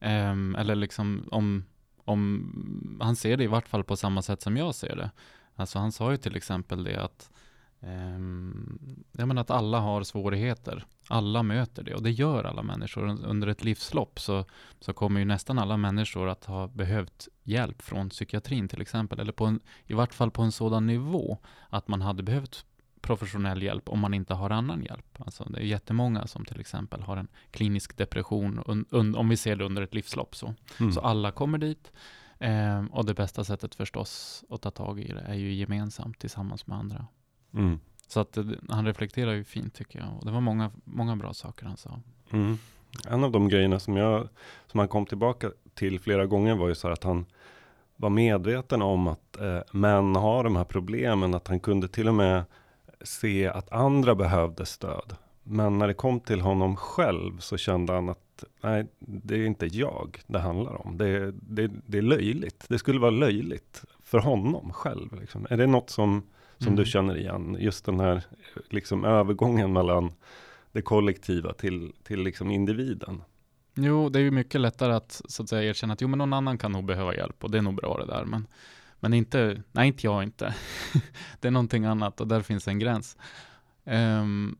Um, 0.00 0.54
eller 0.54 0.74
liksom 0.74 1.28
om, 1.30 1.64
om, 2.04 2.98
han 3.02 3.16
ser 3.16 3.36
det 3.36 3.44
i 3.44 3.46
vart 3.46 3.68
fall 3.68 3.84
på 3.84 3.96
samma 3.96 4.22
sätt 4.22 4.42
som 4.42 4.56
jag 4.56 4.74
ser 4.74 4.96
det. 4.96 5.10
Alltså 5.54 5.78
han 5.78 5.92
sa 5.92 6.10
ju 6.10 6.16
till 6.16 6.36
exempel 6.36 6.84
det 6.84 7.02
att 7.02 7.30
Um, 7.80 8.78
jag 9.12 9.28
menar 9.28 9.42
att 9.42 9.50
alla 9.50 9.80
har 9.80 10.02
svårigheter. 10.02 10.84
Alla 11.08 11.42
möter 11.42 11.82
det 11.82 11.94
och 11.94 12.02
det 12.02 12.10
gör 12.10 12.44
alla 12.44 12.62
människor. 12.62 13.24
Under 13.24 13.48
ett 13.48 13.64
livslopp 13.64 14.20
så, 14.20 14.44
så 14.80 14.92
kommer 14.92 15.20
ju 15.20 15.26
nästan 15.26 15.58
alla 15.58 15.76
människor 15.76 16.28
att 16.28 16.44
ha 16.44 16.68
behövt 16.68 17.28
hjälp 17.42 17.82
från 17.82 18.08
psykiatrin 18.08 18.68
till 18.68 18.80
exempel. 18.80 19.20
Eller 19.20 19.32
på 19.32 19.44
en, 19.44 19.60
i 19.86 19.94
vart 19.94 20.14
fall 20.14 20.30
på 20.30 20.42
en 20.42 20.52
sådan 20.52 20.86
nivå 20.86 21.38
att 21.68 21.88
man 21.88 22.02
hade 22.02 22.22
behövt 22.22 22.64
professionell 23.00 23.62
hjälp 23.62 23.88
om 23.88 24.00
man 24.00 24.14
inte 24.14 24.34
har 24.34 24.50
annan 24.50 24.82
hjälp. 24.82 25.18
Alltså 25.18 25.44
det 25.44 25.58
är 25.58 25.64
jättemånga 25.64 26.26
som 26.26 26.44
till 26.44 26.60
exempel 26.60 27.02
har 27.02 27.16
en 27.16 27.28
klinisk 27.50 27.96
depression 27.96 28.62
un, 28.66 28.84
un, 28.90 29.14
om 29.14 29.28
vi 29.28 29.36
ser 29.36 29.56
det 29.56 29.64
under 29.64 29.82
ett 29.82 29.94
livslopp. 29.94 30.36
Så, 30.36 30.54
mm. 30.80 30.92
så 30.92 31.00
alla 31.00 31.30
kommer 31.30 31.58
dit. 31.58 31.92
Eh, 32.38 32.84
och 32.84 33.06
det 33.06 33.14
bästa 33.14 33.44
sättet 33.44 33.74
förstås 33.74 34.44
att 34.50 34.62
ta 34.62 34.70
tag 34.70 35.00
i 35.00 35.12
det 35.12 35.20
är 35.20 35.34
ju 35.34 35.52
gemensamt 35.52 36.18
tillsammans 36.18 36.66
med 36.66 36.78
andra. 36.78 37.06
Mm. 37.56 37.80
Så 38.08 38.20
att 38.20 38.38
han 38.68 38.86
reflekterar 38.86 39.32
ju 39.32 39.44
fint 39.44 39.74
tycker 39.74 39.98
jag. 39.98 40.08
Och 40.18 40.24
det 40.26 40.32
var 40.32 40.40
många, 40.40 40.70
många 40.84 41.16
bra 41.16 41.34
saker 41.34 41.66
han 41.66 41.76
sa. 41.76 42.00
Mm. 42.30 42.58
En 43.08 43.24
av 43.24 43.30
de 43.30 43.48
grejerna 43.48 43.78
som, 43.78 43.96
jag, 43.96 44.28
som 44.66 44.78
han 44.78 44.88
kom 44.88 45.06
tillbaka 45.06 45.50
till 45.74 46.00
flera 46.00 46.26
gånger 46.26 46.54
var 46.54 46.68
ju 46.68 46.74
så 46.74 46.88
att 46.88 47.04
han 47.04 47.26
var 47.96 48.10
medveten 48.10 48.82
om 48.82 49.08
att 49.08 49.40
eh, 49.40 49.60
män 49.72 50.16
har 50.16 50.44
de 50.44 50.56
här 50.56 50.64
problemen. 50.64 51.34
Att 51.34 51.48
han 51.48 51.60
kunde 51.60 51.88
till 51.88 52.08
och 52.08 52.14
med 52.14 52.44
se 53.00 53.46
att 53.46 53.72
andra 53.72 54.14
behövde 54.14 54.66
stöd. 54.66 55.16
Men 55.42 55.78
när 55.78 55.88
det 55.88 55.94
kom 55.94 56.20
till 56.20 56.40
honom 56.40 56.76
själv 56.76 57.38
så 57.38 57.56
kände 57.56 57.92
han 57.92 58.08
att 58.08 58.44
nej, 58.62 58.86
det 58.98 59.34
är 59.34 59.46
inte 59.46 59.66
jag 59.66 60.22
det 60.26 60.38
handlar 60.38 60.86
om. 60.86 60.96
Det, 60.98 61.32
det, 61.32 61.70
det 61.86 61.98
är 61.98 62.02
löjligt. 62.02 62.64
Det 62.68 62.78
skulle 62.78 63.00
vara 63.00 63.10
löjligt 63.10 63.84
för 64.02 64.18
honom 64.18 64.72
själv. 64.72 65.20
Liksom. 65.20 65.46
Är 65.50 65.56
det 65.56 65.66
något 65.66 65.90
som 65.90 66.22
som 66.58 66.66
mm. 66.66 66.76
du 66.76 66.84
känner 66.84 67.18
igen. 67.18 67.56
Just 67.60 67.84
den 67.84 68.00
här 68.00 68.24
liksom 68.70 69.04
övergången 69.04 69.72
mellan 69.72 70.12
det 70.72 70.82
kollektiva 70.82 71.52
till, 71.52 71.92
till 72.02 72.22
liksom 72.22 72.50
individen. 72.50 73.22
Jo, 73.74 74.08
det 74.08 74.18
är 74.18 74.22
ju 74.22 74.30
mycket 74.30 74.60
lättare 74.60 74.92
att, 74.92 75.22
så 75.28 75.42
att 75.42 75.48
säga, 75.48 75.70
erkänna 75.70 75.92
att 75.92 76.00
jo, 76.00 76.08
men 76.08 76.18
någon 76.18 76.32
annan 76.32 76.58
kan 76.58 76.72
nog 76.72 76.84
behöva 76.84 77.14
hjälp 77.14 77.44
och 77.44 77.50
det 77.50 77.58
är 77.58 77.62
nog 77.62 77.74
bra 77.74 77.98
det 77.98 78.06
där. 78.06 78.24
Men, 78.24 78.46
men 79.00 79.14
inte, 79.14 79.62
nej, 79.72 79.88
inte 79.88 80.06
jag 80.06 80.22
inte. 80.22 80.54
det 81.40 81.48
är 81.48 81.52
någonting 81.52 81.84
annat 81.84 82.20
och 82.20 82.28
där 82.28 82.40
finns 82.40 82.68
en 82.68 82.78
gräns. 82.78 83.16
Um, 83.84 84.58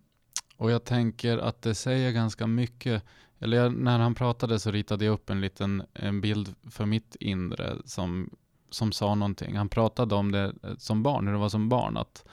och 0.56 0.70
jag 0.70 0.84
tänker 0.84 1.38
att 1.38 1.62
det 1.62 1.74
säger 1.74 2.12
ganska 2.12 2.46
mycket. 2.46 3.02
Eller 3.38 3.56
jag, 3.56 3.72
när 3.72 3.98
han 3.98 4.14
pratade 4.14 4.58
så 4.58 4.70
ritade 4.70 5.04
jag 5.04 5.12
upp 5.12 5.30
en 5.30 5.40
liten 5.40 5.82
en 5.92 6.20
bild 6.20 6.54
för 6.70 6.86
mitt 6.86 7.16
inre 7.20 7.76
som 7.84 8.30
som 8.70 8.92
sa 8.92 9.14
någonting. 9.14 9.56
Han 9.56 9.68
pratade 9.68 10.14
om 10.14 10.32
det 10.32 10.44
eh, 10.44 10.76
som 10.78 11.02
barn, 11.02 11.26
hur 11.26 11.32
det 11.32 11.40
var 11.40 11.48
som 11.48 11.68
barn. 11.68 11.96
Att 11.96 12.24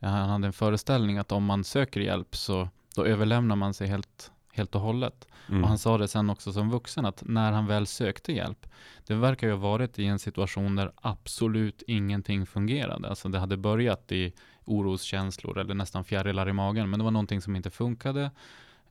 han 0.00 0.28
hade 0.28 0.46
en 0.46 0.52
föreställning 0.52 1.18
att 1.18 1.32
om 1.32 1.44
man 1.44 1.64
söker 1.64 2.00
hjälp 2.00 2.36
så 2.36 2.68
då 2.94 3.04
överlämnar 3.04 3.56
man 3.56 3.74
sig 3.74 3.86
helt, 3.88 4.32
helt 4.52 4.74
och 4.74 4.80
hållet. 4.80 5.28
Mm. 5.48 5.62
Och 5.62 5.68
han 5.68 5.78
sa 5.78 5.98
det 5.98 6.08
sen 6.08 6.30
också 6.30 6.52
som 6.52 6.70
vuxen 6.70 7.06
att 7.06 7.22
när 7.26 7.52
han 7.52 7.66
väl 7.66 7.86
sökte 7.86 8.32
hjälp, 8.32 8.66
det 9.06 9.14
verkar 9.14 9.46
ju 9.46 9.52
ha 9.52 9.60
varit 9.60 9.98
i 9.98 10.06
en 10.06 10.18
situation 10.18 10.76
där 10.76 10.92
absolut 10.96 11.82
ingenting 11.86 12.46
fungerade. 12.46 13.08
Alltså 13.08 13.28
det 13.28 13.38
hade 13.38 13.56
börjat 13.56 14.12
i 14.12 14.32
oroskänslor 14.64 15.58
eller 15.58 15.74
nästan 15.74 16.04
fjärilar 16.04 16.48
i 16.48 16.52
magen, 16.52 16.90
men 16.90 16.98
det 16.98 17.04
var 17.04 17.10
någonting 17.10 17.40
som 17.40 17.56
inte 17.56 17.70
funkade. 17.70 18.30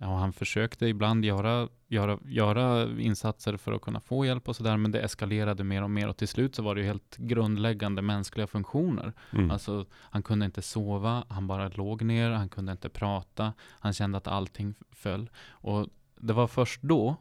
Ja, 0.03 0.17
han 0.17 0.33
försökte 0.33 0.85
ibland 0.85 1.25
göra, 1.25 1.69
göra, 1.87 2.19
göra 2.25 2.89
insatser 2.99 3.57
för 3.57 3.71
att 3.71 3.81
kunna 3.81 3.99
få 3.99 4.25
hjälp 4.25 4.49
och 4.49 4.55
sådär, 4.55 4.77
men 4.77 4.91
det 4.91 4.99
eskalerade 4.99 5.63
mer 5.63 5.83
och 5.83 5.91
mer 5.91 6.07
och 6.07 6.17
till 6.17 6.27
slut 6.27 6.55
så 6.55 6.63
var 6.63 6.75
det 6.75 6.81
ju 6.81 6.87
helt 6.87 7.17
grundläggande 7.17 8.01
mänskliga 8.01 8.47
funktioner. 8.47 9.13
Mm. 9.31 9.51
Alltså, 9.51 9.85
han 9.93 10.23
kunde 10.23 10.45
inte 10.45 10.61
sova, 10.61 11.25
han 11.29 11.47
bara 11.47 11.67
låg 11.67 12.01
ner, 12.01 12.29
han 12.29 12.49
kunde 12.49 12.71
inte 12.71 12.89
prata, 12.89 13.53
han 13.59 13.93
kände 13.93 14.17
att 14.17 14.27
allting 14.27 14.75
föll. 14.91 15.29
Och 15.49 15.87
det 16.15 16.33
var 16.33 16.47
först 16.47 16.81
då 16.81 17.15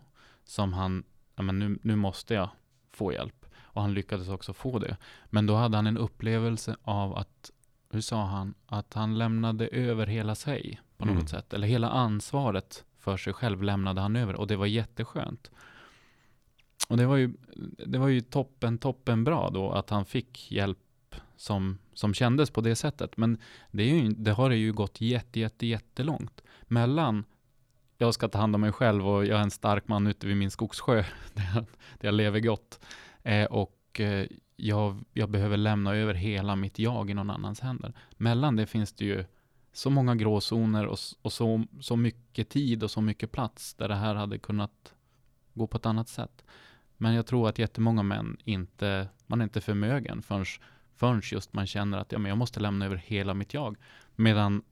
som 0.44 0.72
han, 0.72 1.04
ja 1.36 1.42
men 1.42 1.58
nu, 1.58 1.78
nu 1.82 1.96
måste 1.96 2.34
jag 2.34 2.48
få 2.92 3.12
hjälp. 3.12 3.46
Och 3.62 3.82
han 3.82 3.94
lyckades 3.94 4.28
också 4.28 4.52
få 4.52 4.78
det. 4.78 4.96
Men 5.30 5.46
då 5.46 5.54
hade 5.54 5.76
han 5.76 5.86
en 5.86 5.98
upplevelse 5.98 6.76
av 6.82 7.16
att, 7.16 7.50
hur 7.90 8.00
sa 8.00 8.24
han, 8.24 8.54
att 8.66 8.94
han 8.94 9.18
lämnade 9.18 9.66
över 9.66 10.06
hela 10.06 10.34
sig 10.34 10.80
på 11.08 11.14
något 11.14 11.32
Mm. 11.32 11.42
sätt. 11.42 11.52
Eller 11.52 11.66
hela 11.66 11.88
ansvaret 11.88 12.84
för 12.98 13.16
sig 13.16 13.32
själv 13.32 13.62
lämnade 13.62 14.00
han 14.00 14.16
över 14.16 14.34
och 14.34 14.46
det 14.46 14.56
var 14.56 14.66
jätteskönt. 14.66 15.50
Och 16.88 16.96
det 16.96 17.06
var 17.06 17.16
ju, 17.16 17.32
det 17.86 17.98
var 17.98 18.08
ju 18.08 18.20
toppen, 18.20 18.78
toppen 18.78 19.24
bra 19.24 19.50
då 19.50 19.70
att 19.72 19.90
han 19.90 20.04
fick 20.04 20.52
hjälp 20.52 20.78
som, 21.36 21.78
som 21.94 22.14
kändes 22.14 22.50
på 22.50 22.60
det 22.60 22.76
sättet. 22.76 23.16
Men 23.16 23.38
det, 23.70 23.82
är 23.82 23.94
ju, 23.94 24.08
det 24.08 24.32
har 24.32 24.50
ju 24.50 24.72
gått 24.72 25.00
jätte, 25.00 25.40
jätte, 25.40 25.66
jättelångt 25.66 26.42
mellan 26.62 27.24
jag 27.98 28.14
ska 28.14 28.28
ta 28.28 28.38
hand 28.38 28.54
om 28.54 28.60
mig 28.60 28.72
själv 28.72 29.08
och 29.08 29.26
jag 29.26 29.38
är 29.38 29.42
en 29.42 29.50
stark 29.50 29.88
man 29.88 30.06
ute 30.06 30.26
vid 30.26 30.36
min 30.36 30.50
skogssjö 30.50 31.04
där 31.34 31.50
jag, 31.54 31.64
där 32.00 32.08
jag 32.08 32.14
lever 32.14 32.40
gott. 32.40 32.80
Eh, 33.22 33.44
och 33.44 34.00
eh, 34.00 34.26
jag, 34.56 35.04
jag 35.12 35.30
behöver 35.30 35.56
lämna 35.56 35.94
över 35.94 36.14
hela 36.14 36.56
mitt 36.56 36.78
jag 36.78 37.10
i 37.10 37.14
någon 37.14 37.30
annans 37.30 37.60
händer. 37.60 37.92
Mellan 38.16 38.56
det 38.56 38.66
finns 38.66 38.92
det 38.92 39.04
ju 39.04 39.24
så 39.72 39.90
många 39.90 40.14
gråzoner 40.14 40.86
och, 40.86 40.98
och 41.22 41.32
så, 41.32 41.64
så 41.80 41.96
mycket 41.96 42.48
tid 42.48 42.82
och 42.82 42.90
så 42.90 43.00
mycket 43.00 43.32
plats 43.32 43.74
där 43.74 43.88
det 43.88 43.94
här 43.94 44.14
hade 44.14 44.38
kunnat 44.38 44.94
gå 45.54 45.66
på 45.66 45.76
ett 45.76 45.86
annat 45.86 46.08
sätt. 46.08 46.44
Men 46.96 47.14
jag 47.14 47.26
tror 47.26 47.48
att 47.48 47.58
jättemånga 47.58 48.02
män 48.02 48.36
inte, 48.44 49.08
man 49.26 49.40
är 49.40 49.44
inte 49.44 49.60
förmögen 49.60 50.22
förrän, 50.22 50.44
förrän 50.96 51.22
just 51.24 51.52
man 51.52 51.66
känner 51.66 51.98
att 51.98 52.12
ja, 52.12 52.18
men 52.18 52.28
jag 52.28 52.38
måste 52.38 52.60
lämna 52.60 52.86
över 52.86 52.96
hela 52.96 53.34
mitt 53.34 53.54
jag. 53.54 53.76
Medan 54.16 54.62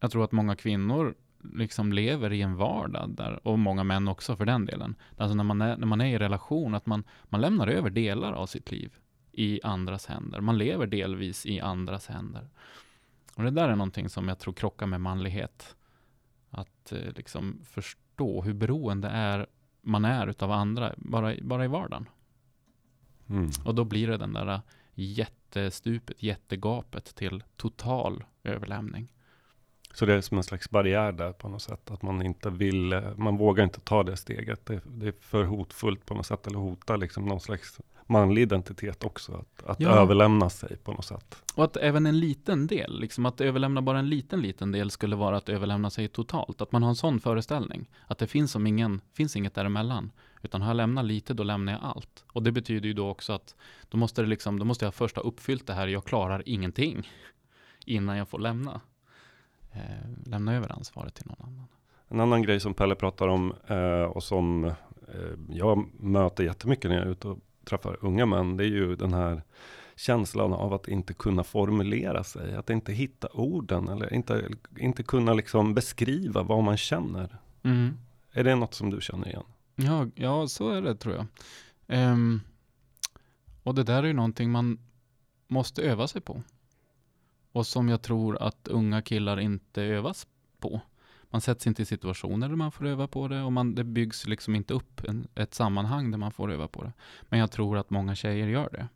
jag 0.00 0.10
tror 0.10 0.24
att 0.24 0.32
många 0.32 0.56
kvinnor 0.56 1.14
liksom 1.54 1.92
lever 1.92 2.32
i 2.32 2.42
en 2.42 2.56
vardag 2.56 3.10
där, 3.10 3.46
och 3.46 3.58
många 3.58 3.84
män 3.84 4.08
också 4.08 4.36
för 4.36 4.44
den 4.44 4.64
delen. 4.64 4.94
Alltså 5.16 5.34
när 5.34 5.44
man 5.44 5.60
är, 5.60 5.76
när 5.76 5.86
man 5.86 6.00
är 6.00 6.14
i 6.14 6.18
relation, 6.18 6.74
att 6.74 6.86
man, 6.86 7.04
man 7.24 7.40
lämnar 7.40 7.66
över 7.66 7.90
delar 7.90 8.32
av 8.32 8.46
sitt 8.46 8.70
liv 8.70 8.92
i 9.32 9.60
andras 9.62 10.06
händer. 10.06 10.40
Man 10.40 10.58
lever 10.58 10.86
delvis 10.86 11.46
i 11.46 11.60
andras 11.60 12.06
händer. 12.06 12.48
Och 13.36 13.42
det 13.42 13.50
där 13.50 13.68
är 13.68 13.76
någonting 13.76 14.08
som 14.08 14.28
jag 14.28 14.38
tror 14.38 14.54
krockar 14.54 14.86
med 14.86 15.00
manlighet. 15.00 15.76
Att 16.50 16.92
eh, 16.92 17.12
liksom 17.16 17.60
förstå 17.64 18.42
hur 18.42 18.54
beroende 18.54 19.08
är, 19.08 19.46
man 19.80 20.04
är 20.04 20.26
utav 20.26 20.50
andra, 20.50 20.94
bara, 20.96 21.34
bara 21.42 21.64
i 21.64 21.68
vardagen. 21.68 22.08
Mm. 23.28 23.50
Och 23.64 23.74
då 23.74 23.84
blir 23.84 24.08
det 24.08 24.16
den 24.16 24.32
där 24.32 24.60
jättestupet, 24.94 26.22
jättegapet 26.22 27.14
till 27.14 27.44
total 27.56 28.24
överlämning. 28.44 29.08
Så 29.94 30.06
det 30.06 30.14
är 30.14 30.20
som 30.20 30.36
en 30.36 30.44
slags 30.44 30.70
barriär 30.70 31.12
där 31.12 31.32
på 31.32 31.48
något 31.48 31.62
sätt. 31.62 31.90
Att 31.90 32.02
man 32.02 32.22
inte 32.22 32.50
vill, 32.50 32.92
eh, 32.92 33.16
man 33.16 33.36
vågar 33.36 33.64
inte 33.64 33.80
ta 33.80 34.02
det 34.02 34.16
steget. 34.16 34.66
Det, 34.66 34.80
det 34.86 35.08
är 35.08 35.14
för 35.20 35.44
hotfullt 35.44 36.06
på 36.06 36.14
något 36.14 36.26
sätt. 36.26 36.46
Eller 36.46 36.58
hotar 36.58 36.96
liksom 36.96 37.24
någon 37.24 37.40
slags 37.40 37.80
manlig 38.06 38.42
identitet 38.42 39.04
också. 39.04 39.32
Att, 39.32 39.66
att 39.66 39.80
Ja. 39.80 39.88
överlämna 39.90 40.50
sig 40.50 40.76
på 40.76 40.92
något 40.92 41.04
sätt. 41.04 41.42
Och 41.54 41.64
att 41.64 41.76
även 41.76 42.06
en 42.06 42.20
liten 42.20 42.66
del, 42.66 43.00
liksom 43.00 43.26
att 43.26 43.40
överlämna 43.40 43.82
bara 43.82 43.98
en 43.98 44.08
liten, 44.08 44.42
liten 44.42 44.72
del 44.72 44.90
skulle 44.90 45.16
vara 45.16 45.36
att 45.36 45.48
överlämna 45.48 45.90
sig 45.90 46.08
totalt. 46.08 46.60
Att 46.60 46.72
man 46.72 46.82
har 46.82 46.88
en 46.88 46.96
sån 46.96 47.20
föreställning. 47.20 47.90
Att 48.06 48.18
det 48.18 48.26
finns, 48.26 48.52
som 48.52 48.66
ingen, 48.66 49.00
finns 49.14 49.36
inget 49.36 49.54
däremellan. 49.54 50.12
Utan 50.42 50.62
har 50.62 50.68
jag 50.68 50.76
lämnat 50.76 51.04
lite, 51.04 51.34
då 51.34 51.42
lämnar 51.42 51.72
jag 51.72 51.82
allt. 51.84 52.24
Och 52.32 52.42
det 52.42 52.52
betyder 52.52 52.86
ju 52.88 52.92
då 52.94 53.08
också 53.08 53.32
att 53.32 53.54
då 53.88 53.98
måste, 53.98 54.22
det 54.22 54.28
liksom, 54.28 54.58
då 54.58 54.64
måste 54.64 54.84
jag 54.84 54.94
först 54.94 55.16
ha 55.16 55.22
uppfyllt 55.22 55.66
det 55.66 55.74
här, 55.74 55.86
jag 55.86 56.04
klarar 56.04 56.42
ingenting. 56.46 57.10
Innan 57.86 58.16
jag 58.16 58.28
får 58.28 58.38
lämna. 58.38 58.80
Eh, 59.72 59.80
lämna 60.26 60.54
över 60.54 60.72
ansvaret 60.72 61.14
till 61.14 61.26
någon 61.26 61.46
annan. 61.48 61.66
En 62.08 62.20
annan 62.20 62.42
grej 62.42 62.60
som 62.60 62.74
Pelle 62.74 62.94
pratar 62.94 63.28
om 63.28 63.54
eh, 63.66 64.02
och 64.02 64.22
som 64.24 64.64
eh, 64.64 64.74
jag 65.50 65.88
möter 66.00 66.44
jättemycket 66.44 66.90
när 66.90 66.98
jag 66.98 67.06
är 67.06 67.10
ute 67.10 67.28
och 67.28 67.38
träffar 67.66 67.98
unga 68.00 68.26
män. 68.26 68.56
Det 68.56 68.64
är 68.64 68.68
ju 68.68 68.96
den 68.96 69.12
här 69.12 69.42
känslan 69.96 70.52
av 70.52 70.74
att 70.74 70.88
inte 70.88 71.14
kunna 71.14 71.44
formulera 71.44 72.24
sig. 72.24 72.54
Att 72.54 72.70
inte 72.70 72.92
hitta 72.92 73.28
orden 73.28 73.88
eller 73.88 74.14
inte, 74.14 74.48
inte 74.76 75.02
kunna 75.02 75.34
liksom 75.34 75.74
beskriva 75.74 76.42
vad 76.42 76.64
man 76.64 76.76
känner. 76.76 77.38
Mm. 77.62 77.96
Är 78.32 78.44
det 78.44 78.54
något 78.54 78.74
som 78.74 78.90
du 78.90 79.00
känner 79.00 79.28
igen? 79.28 79.44
Ja, 79.76 80.06
ja, 80.14 80.48
så 80.48 80.70
är 80.70 80.82
det 80.82 80.96
tror 80.96 81.14
jag. 81.14 81.26
Ehm, 81.86 82.40
och 83.62 83.74
det 83.74 83.82
där 83.82 84.02
är 84.02 84.06
ju 84.06 84.12
någonting 84.12 84.50
man 84.50 84.78
måste 85.48 85.82
öva 85.82 86.08
sig 86.08 86.20
på. 86.20 86.42
Och 87.52 87.66
som 87.66 87.88
jag 87.88 88.02
tror 88.02 88.42
att 88.42 88.68
unga 88.68 89.02
killar 89.02 89.40
inte 89.40 89.82
övas 89.82 90.26
på. 90.58 90.80
Man 91.30 91.40
sätts 91.40 91.66
inte 91.66 91.82
i 91.82 91.84
situationer 91.84 92.48
där 92.48 92.56
man 92.56 92.72
får 92.72 92.86
öva 92.86 93.06
på 93.06 93.28
det 93.28 93.42
och 93.42 93.52
man, 93.52 93.74
det 93.74 93.84
byggs 93.84 94.26
liksom 94.26 94.54
inte 94.54 94.74
upp 94.74 95.04
en, 95.04 95.28
ett 95.34 95.54
sammanhang 95.54 96.10
där 96.10 96.18
man 96.18 96.32
får 96.32 96.52
öva 96.52 96.68
på 96.68 96.82
det. 96.82 96.92
Men 97.22 97.40
jag 97.40 97.50
tror 97.50 97.78
att 97.78 97.90
många 97.90 98.14
tjejer 98.14 98.46
gör 98.46 98.68
det. 98.72 98.88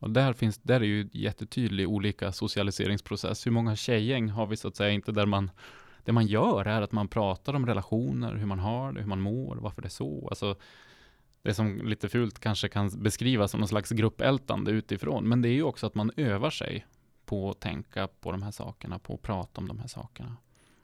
Och 0.00 0.10
där, 0.10 0.32
finns, 0.32 0.58
där 0.58 0.80
är 0.80 0.84
ju 0.84 1.08
jättetydlig 1.12 1.88
olika 1.88 2.32
socialiseringsprocess. 2.32 3.46
Hur 3.46 3.50
många 3.50 3.76
tjejgäng 3.76 4.28
har 4.28 4.46
vi 4.46 4.56
så 4.56 4.68
att 4.68 4.76
säga 4.76 4.90
inte 4.90 5.12
där 5.12 5.26
man 5.26 5.50
det 6.08 6.12
man 6.12 6.26
gör 6.26 6.64
är 6.64 6.82
att 6.82 6.92
man 6.92 7.08
pratar 7.08 7.54
om 7.54 7.66
relationer, 7.66 8.34
hur 8.34 8.46
man 8.46 8.58
har 8.58 8.92
det, 8.92 9.00
hur 9.00 9.08
man 9.08 9.20
mår, 9.20 9.56
varför 9.56 9.82
det 9.82 9.88
är 9.88 9.90
så. 9.90 10.28
Alltså, 10.28 10.56
det 11.42 11.54
som 11.54 11.88
lite 11.88 12.08
fult 12.08 12.38
kanske 12.38 12.68
kan 12.68 12.90
beskrivas 13.02 13.50
som 13.50 13.60
någon 13.60 13.68
slags 13.68 13.90
gruppältande 13.90 14.70
utifrån. 14.70 15.28
Men 15.28 15.42
det 15.42 15.48
är 15.48 15.52
ju 15.52 15.62
också 15.62 15.86
att 15.86 15.94
man 15.94 16.10
övar 16.16 16.50
sig 16.50 16.86
på 17.24 17.50
att 17.50 17.60
tänka 17.60 18.08
på 18.08 18.32
de 18.32 18.42
här 18.42 18.50
sakerna, 18.50 18.98
på 18.98 19.14
att 19.14 19.22
prata 19.22 19.60
om 19.60 19.68
de 19.68 19.78
här 19.78 19.86
sakerna. 19.86 20.36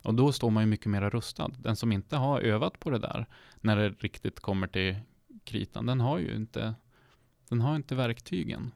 Och 0.05 0.15
då 0.15 0.33
står 0.33 0.51
man 0.51 0.63
ju 0.63 0.67
mycket 0.67 0.87
mer 0.87 1.11
rustad. 1.11 1.51
Den 1.59 1.77
som 1.77 1.93
inte 1.93 2.17
har 2.17 2.41
övat 2.41 2.81
på 2.81 2.91
det 2.91 2.99
där, 2.99 3.27
när 3.61 3.77
det 3.77 3.89
riktigt 3.89 4.41
kommer 4.41 4.67
till 4.67 4.97
kritan, 5.45 5.87
den 5.87 6.01
har 6.01 6.19
ju 6.19 6.37
inte, 6.37 6.75
den 7.49 7.61
har 7.61 7.77
inte 7.77 7.95
verktygen. 7.95 8.73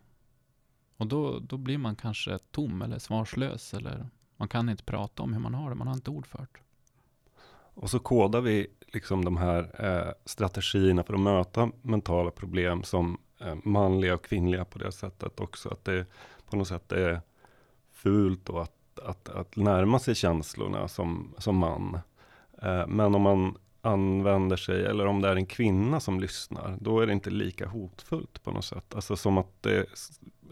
Och 0.97 1.07
då, 1.07 1.39
då 1.39 1.57
blir 1.57 1.79
man 1.79 1.97
kanske 1.97 2.39
tom 2.39 2.83
eller 2.83 2.99
svarslös 2.99 3.75
eller 3.75 4.09
man 4.37 4.49
kan 4.49 4.69
inte 4.69 4.85
prata 4.85 5.23
om 5.23 5.33
hur 5.33 5.41
man 5.41 5.55
har 5.55 5.69
det, 5.69 5.75
man 5.75 5.87
har 5.87 5.95
inte 5.95 6.11
ord 6.11 6.27
för 6.27 6.39
det. 6.39 6.61
Och 7.81 7.91
så 7.91 7.99
kodar 7.99 8.41
vi 8.41 8.67
liksom 8.87 9.25
de 9.25 9.37
här 9.37 9.85
eh, 9.85 10.13
strategierna 10.25 11.03
för 11.05 11.15
att 11.15 11.21
möta 11.21 11.71
mentala 11.83 12.31
problem 12.31 12.83
som 12.83 13.19
eh, 13.41 13.55
manliga 13.65 14.15
och 14.15 14.25
kvinnliga 14.25 14.65
på 14.65 14.79
det 14.79 14.93
sättet 14.93 15.41
också. 15.41 15.69
Att 15.69 15.85
det 15.85 16.07
på 16.51 16.57
något 16.57 16.69
sätt 16.69 16.93
är 16.93 17.21
fult 17.93 18.49
och 18.49 18.63
att, 18.63 18.78
att, 18.99 19.29
att 19.29 19.57
närma 19.57 19.99
sig 19.99 20.15
känslorna 20.15 20.89
som, 20.89 21.35
som 21.39 21.57
man. 21.57 21.99
Eh, 22.63 22.87
men 22.87 23.15
om 23.15 23.23
man 23.23 23.57
använder 23.81 24.57
sig, 24.57 24.85
eller 24.85 25.07
om 25.07 25.23
det 25.23 25.29
är 25.29 25.37
en 25.37 25.47
kvinna 25.47 26.01
som 26.01 26.21
lyssnar, 26.21 26.77
då 26.81 27.01
är 27.01 27.07
det 27.07 27.13
inte 27.13 27.31
lika 27.31 27.67
hotfullt 27.67 28.43
på 28.43 28.51
något 28.51 28.65
sätt. 28.65 28.95
Alltså 28.95 29.17
som 29.17 29.39
att 29.39 29.63
det 29.63 29.87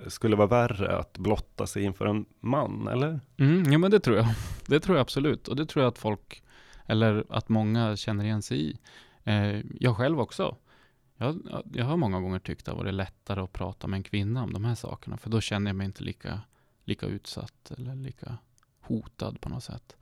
skulle 0.07 0.37
vara 0.37 0.47
värre 0.47 0.99
att 0.99 1.19
blotta 1.19 1.67
sig 1.67 1.83
inför 1.83 2.07
en 2.07 2.27
man, 2.41 2.89
eller? 2.89 3.21
Mm, 3.37 3.73
ja 3.73 3.79
men 3.79 3.91
det 3.91 4.01
tror 4.01 4.17
jag. 4.17 4.27
Det 4.67 4.81
tror 4.81 4.97
jag 4.97 5.03
absolut. 5.03 5.49
Och 5.49 5.57
det 5.57 5.67
tror 5.67 5.83
jag 5.83 5.91
att 5.91 5.99
folk, 5.99 6.43
eller 6.87 7.25
att 7.31 7.49
många 7.49 7.97
känner 7.97 8.25
igen 8.25 8.43
sig 8.43 8.71
i. 8.71 8.79
Eh, 9.25 9.61
jag 9.81 9.97
själv 9.97 10.21
också. 10.21 10.57
Jag, 11.17 11.63
jag 11.73 11.85
har 11.85 11.97
många 11.97 12.21
gånger 12.21 12.39
tyckt 12.39 12.61
att 12.61 12.65
det 12.65 12.73
har 12.73 12.79
varit 12.79 12.95
lättare 12.95 13.41
att 13.41 13.53
prata 13.53 13.87
med 13.87 13.97
en 13.97 14.03
kvinna 14.03 14.43
om 14.43 14.53
de 14.53 14.65
här 14.65 14.75
sakerna. 14.75 15.17
För 15.17 15.31
då 15.31 15.41
känner 15.41 15.69
jag 15.69 15.77
mig 15.77 15.85
inte 15.85 16.05
lika, 16.05 16.41
lika 16.87 17.07
utsatt 17.07 17.71
eller 17.71 17.95
lika 17.95 18.39
hotad 18.81 19.41
på 19.41 19.49
något 19.49 19.65
sätt. 19.65 19.97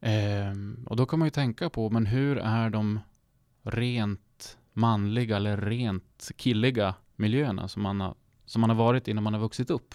Ehm, 0.00 0.86
och 0.86 0.96
då 0.96 1.06
kan 1.06 1.18
man 1.18 1.26
ju 1.26 1.30
tänka 1.30 1.70
på, 1.70 1.90
men 1.90 2.06
hur 2.06 2.38
är 2.38 2.70
de 2.70 3.00
rent 3.62 4.58
manliga 4.72 5.36
eller 5.36 5.56
rent 5.56 6.30
killiga 6.36 6.94
miljöerna 7.16 7.68
som 7.68 7.82
man 7.82 8.00
har, 8.00 8.14
som 8.44 8.60
man 8.60 8.70
har 8.70 8.76
varit 8.76 9.08
i 9.08 9.14
när 9.14 9.22
man 9.22 9.34
har 9.34 9.40
vuxit 9.40 9.70
upp? 9.70 9.94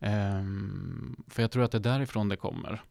Ehm, 0.00 1.24
för 1.28 1.42
jag 1.42 1.50
tror 1.50 1.64
att 1.64 1.72
det 1.72 1.78
är 1.78 1.80
därifrån 1.80 2.28
det 2.28 2.36
kommer. 2.36 2.82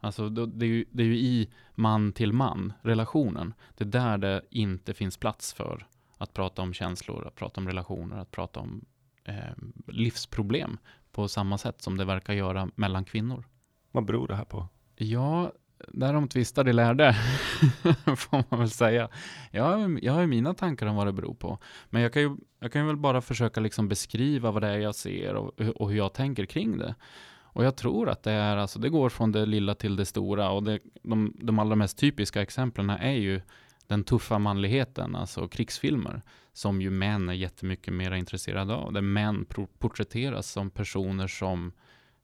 Alltså 0.00 0.28
det, 0.28 0.66
är 0.66 0.68
ju, 0.68 0.84
det 0.90 1.02
är 1.02 1.06
ju 1.06 1.16
i 1.16 1.50
man 1.74 2.12
till 2.12 2.32
man 2.32 2.72
relationen. 2.82 3.54
Det 3.76 3.84
är 3.84 3.88
där 3.88 4.18
det 4.18 4.42
inte 4.50 4.94
finns 4.94 5.16
plats 5.16 5.52
för 5.52 5.86
att 6.18 6.32
prata 6.32 6.62
om 6.62 6.72
känslor, 6.72 7.26
att 7.26 7.34
prata 7.34 7.60
om 7.60 7.66
relationer, 7.66 8.18
att 8.18 8.30
prata 8.30 8.60
om 8.60 8.84
eh, 9.24 9.52
livsproblem 9.86 10.78
på 11.16 11.28
samma 11.28 11.58
sätt 11.58 11.82
som 11.82 11.96
det 11.96 12.04
verkar 12.04 12.34
göra 12.34 12.68
mellan 12.74 13.04
kvinnor. 13.04 13.44
Vad 13.92 14.04
beror 14.04 14.28
det 14.28 14.34
här 14.36 14.44
på? 14.44 14.68
Ja, 14.96 15.52
därom 15.88 16.28
tvistar 16.28 16.64
de 16.64 16.72
lärde, 16.72 17.12
får 18.16 18.44
man 18.50 18.60
väl 18.60 18.70
säga. 18.70 19.08
Jag, 19.50 19.64
har- 19.64 19.98
jag 20.04 20.12
har 20.12 20.26
mina 20.26 20.54
tankar 20.54 20.86
om 20.86 20.96
vad 20.96 21.06
det 21.06 21.12
beror 21.12 21.34
på. 21.34 21.58
Men 21.90 22.02
jag 22.02 22.12
kan 22.12 22.22
ju, 22.22 22.36
jag 22.60 22.72
kan 22.72 22.80
ju 22.82 22.86
väl 22.86 22.96
bara 22.96 23.20
försöka 23.20 23.60
liksom 23.60 23.88
beskriva 23.88 24.50
vad 24.50 24.62
det 24.62 24.68
är 24.68 24.78
jag 24.78 24.94
ser 24.94 25.34
och, 25.34 25.60
och 25.60 25.90
hur 25.90 25.96
jag 25.96 26.12
tänker 26.12 26.46
kring 26.46 26.78
det. 26.78 26.94
Och 27.42 27.64
jag 27.64 27.76
tror 27.76 28.08
att 28.08 28.22
det 28.22 28.32
är, 28.32 28.56
alltså 28.56 28.78
det 28.78 28.88
går 28.88 29.08
från 29.08 29.32
det 29.32 29.46
lilla 29.46 29.74
till 29.74 29.96
det 29.96 30.04
stora 30.06 30.50
och 30.50 30.62
det, 30.62 30.78
de, 31.02 31.32
de 31.40 31.58
allra 31.58 31.76
mest 31.76 31.98
typiska 31.98 32.42
exemplen 32.42 32.90
är 32.90 33.12
ju 33.12 33.40
den 33.86 34.04
tuffa 34.04 34.38
manligheten, 34.38 35.16
alltså 35.16 35.48
krigsfilmer, 35.48 36.22
som 36.56 36.80
ju 36.80 36.90
män 36.90 37.28
är 37.28 37.32
jättemycket 37.32 37.94
mer 37.94 38.14
intresserade 38.14 38.74
av, 38.74 38.92
där 38.92 39.00
män 39.00 39.46
porträtteras 39.78 40.50
som 40.50 40.70
personer 40.70 41.26
som 41.26 41.72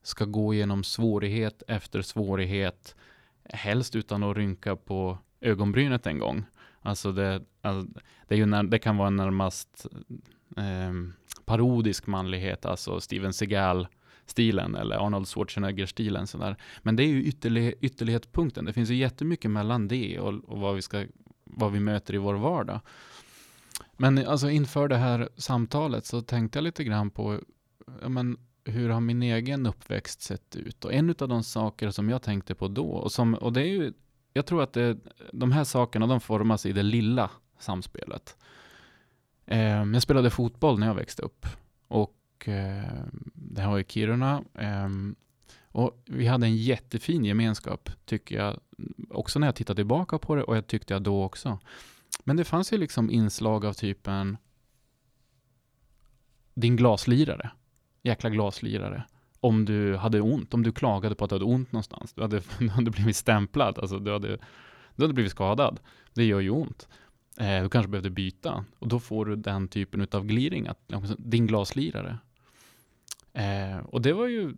ska 0.03 0.25
gå 0.25 0.53
igenom 0.53 0.83
svårighet 0.83 1.63
efter 1.67 2.01
svårighet, 2.01 2.95
helst 3.43 3.95
utan 3.95 4.23
att 4.23 4.37
rynka 4.37 4.75
på 4.75 5.17
ögonbrynet 5.41 6.07
en 6.07 6.19
gång. 6.19 6.45
Alltså 6.81 7.11
det, 7.11 7.43
alltså 7.61 8.01
det, 8.27 8.35
är 8.35 8.39
ju 8.39 8.45
när, 8.45 8.63
det 8.63 8.79
kan 8.79 8.97
vara 8.97 9.07
en 9.07 9.15
närmast 9.15 9.87
eh, 10.57 10.93
parodisk 11.45 12.07
manlighet, 12.07 12.65
alltså 12.65 12.99
Steven 12.99 13.33
Seagal-stilen 13.33 14.75
eller 14.75 14.95
Arnold 15.05 15.27
Schwarzenegger-stilen. 15.27 16.27
Sådär. 16.27 16.55
Men 16.81 16.95
det 16.95 17.03
är 17.03 17.07
ju 17.07 17.23
ytterlig, 17.23 17.75
ytterlighetspunkten. 17.81 18.65
Det 18.65 18.73
finns 18.73 18.89
ju 18.89 18.95
jättemycket 18.95 19.51
mellan 19.51 19.87
det 19.87 20.19
och, 20.19 20.33
och 20.33 20.59
vad, 20.59 20.75
vi 20.75 20.81
ska, 20.81 21.05
vad 21.43 21.71
vi 21.71 21.79
möter 21.79 22.13
i 22.13 22.17
vår 22.17 22.35
vardag. 22.35 22.79
Men 23.97 24.27
alltså 24.27 24.49
inför 24.49 24.87
det 24.87 24.97
här 24.97 25.29
samtalet 25.37 26.05
så 26.05 26.21
tänkte 26.21 26.57
jag 26.57 26.63
lite 26.63 26.83
grann 26.83 27.09
på 27.09 27.39
ja, 28.01 28.09
men, 28.09 28.37
hur 28.65 28.89
har 28.89 28.99
min 28.99 29.23
egen 29.23 29.65
uppväxt 29.65 30.21
sett 30.21 30.55
ut? 30.55 30.85
Och 30.85 30.93
en 30.93 31.09
av 31.09 31.27
de 31.27 31.43
saker 31.43 31.91
som 31.91 32.09
jag 32.09 32.21
tänkte 32.21 32.55
på 32.55 32.67
då, 32.67 32.89
och, 32.89 33.11
som, 33.11 33.33
och 33.33 33.53
det 33.53 33.61
är 33.61 33.67
ju, 33.67 33.93
jag 34.33 34.45
tror 34.45 34.63
att 34.63 34.73
det, 34.73 34.97
de 35.33 35.51
här 35.51 35.63
sakerna 35.63 36.07
de 36.07 36.21
formas 36.21 36.65
i 36.65 36.73
det 36.73 36.83
lilla 36.83 37.29
samspelet. 37.59 38.37
Eh, 39.45 39.83
jag 39.83 40.01
spelade 40.01 40.29
fotboll 40.29 40.79
när 40.79 40.87
jag 40.87 40.95
växte 40.95 41.21
upp 41.21 41.45
och 41.87 42.47
eh, 42.47 43.03
det 43.33 43.61
här 43.61 43.69
var 43.69 43.79
i 43.79 43.85
Kiruna. 43.87 44.43
Eh, 44.53 44.89
och 45.73 46.03
vi 46.05 46.27
hade 46.27 46.45
en 46.45 46.57
jättefin 46.57 47.25
gemenskap, 47.25 47.89
tycker 48.05 48.35
jag, 48.35 48.59
också 49.09 49.39
när 49.39 49.47
jag 49.47 49.55
tittar 49.55 49.75
tillbaka 49.75 50.17
på 50.17 50.35
det 50.35 50.43
och 50.43 50.57
jag 50.57 50.67
tyckte 50.67 50.93
jag 50.93 51.01
då 51.01 51.23
också. 51.23 51.59
Men 52.23 52.37
det 52.37 52.43
fanns 52.43 52.73
ju 52.73 52.77
liksom 52.77 53.09
inslag 53.09 53.65
av 53.65 53.73
typen 53.73 54.37
din 56.53 56.75
glaslirare, 56.75 57.51
jäkla 58.03 58.29
glaslirare. 58.29 59.03
Om 59.39 59.65
du 59.65 59.97
hade 59.97 60.21
ont, 60.21 60.53
om 60.53 60.63
du 60.63 60.71
klagade 60.71 61.15
på 61.15 61.23
att 61.23 61.29
du 61.29 61.35
hade 61.35 61.45
ont 61.45 61.71
någonstans, 61.71 62.13
du 62.13 62.21
hade, 62.21 62.41
du 62.59 62.69
hade 62.69 62.91
blivit 62.91 63.15
stämplad, 63.15 63.79
alltså 63.79 63.99
du 63.99 64.11
hade, 64.11 64.37
du 64.95 65.03
hade 65.03 65.13
blivit 65.13 65.31
skadad. 65.31 65.79
Det 66.13 66.25
gör 66.25 66.39
ju 66.39 66.49
ont. 66.49 66.87
Eh, 67.37 67.63
du 67.63 67.69
kanske 67.69 67.89
behövde 67.89 68.09
byta 68.09 68.65
och 68.79 68.87
då 68.87 68.99
får 68.99 69.25
du 69.25 69.35
den 69.35 69.67
typen 69.67 70.07
av 70.11 70.25
gliring, 70.25 70.67
att, 70.67 70.91
din 71.17 71.47
glaslirare. 71.47 72.17
Eh, 73.33 73.77
och 73.77 74.01
det 74.01 74.13
var 74.13 74.27
ju 74.27 74.55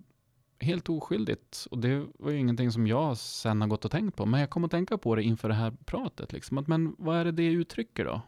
helt 0.59 0.89
oskyldigt. 0.89 1.67
Och 1.71 1.79
det 1.79 2.07
var 2.19 2.31
ju 2.31 2.37
ingenting 2.37 2.71
som 2.71 2.87
jag 2.87 3.17
sen 3.17 3.61
har 3.61 3.67
gått 3.67 3.85
och 3.85 3.91
tänkt 3.91 4.15
på. 4.15 4.25
Men 4.25 4.39
jag 4.39 4.49
kom 4.49 4.63
att 4.63 4.71
tänka 4.71 4.97
på 4.97 5.15
det 5.15 5.23
inför 5.23 5.49
det 5.49 5.55
här 5.55 5.73
pratet. 5.85 6.33
Liksom. 6.33 6.57
Att, 6.57 6.67
men 6.67 6.95
vad 6.97 7.17
är 7.17 7.25
det 7.25 7.31
det 7.31 7.47
uttrycker 7.47 8.05
då? 8.05 8.21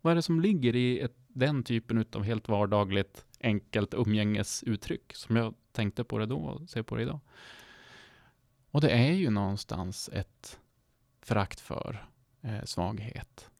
Vad 0.00 0.10
är 0.10 0.14
det 0.14 0.22
som 0.22 0.40
ligger 0.40 0.76
i 0.76 1.00
ett, 1.00 1.16
den 1.28 1.62
typen 1.62 2.04
av 2.12 2.22
helt 2.22 2.48
vardagligt, 2.48 3.24
enkelt 3.40 3.94
umgängesuttryck 3.94 5.14
som 5.14 5.36
jag 5.36 5.54
tänkte 5.72 6.04
på 6.04 6.18
det 6.18 6.26
då 6.26 6.36
och 6.36 6.70
ser 6.70 6.82
på 6.82 6.96
det 6.96 7.02
idag? 7.02 7.20
Och 8.70 8.80
det 8.80 8.90
är 8.90 9.12
ju 9.12 9.30
någonstans 9.30 10.10
ett 10.12 10.58
förakt 11.22 11.60
för 11.60 12.06
eh, 12.42 12.64
svaghet. 12.64 13.50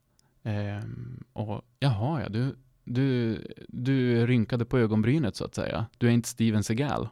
Eh, 0.43 0.85
och 1.33 1.65
jaha, 1.79 2.23
ja, 2.23 2.29
du, 2.29 2.57
du, 2.85 3.39
du 3.69 4.27
rynkade 4.27 4.65
på 4.65 4.79
ögonbrynet 4.79 5.37
så 5.37 5.45
att 5.45 5.55
säga. 5.55 5.87
Du 5.99 6.07
är 6.07 6.11
inte 6.11 6.29
Steven 6.29 6.65
Seagal. 6.65 7.09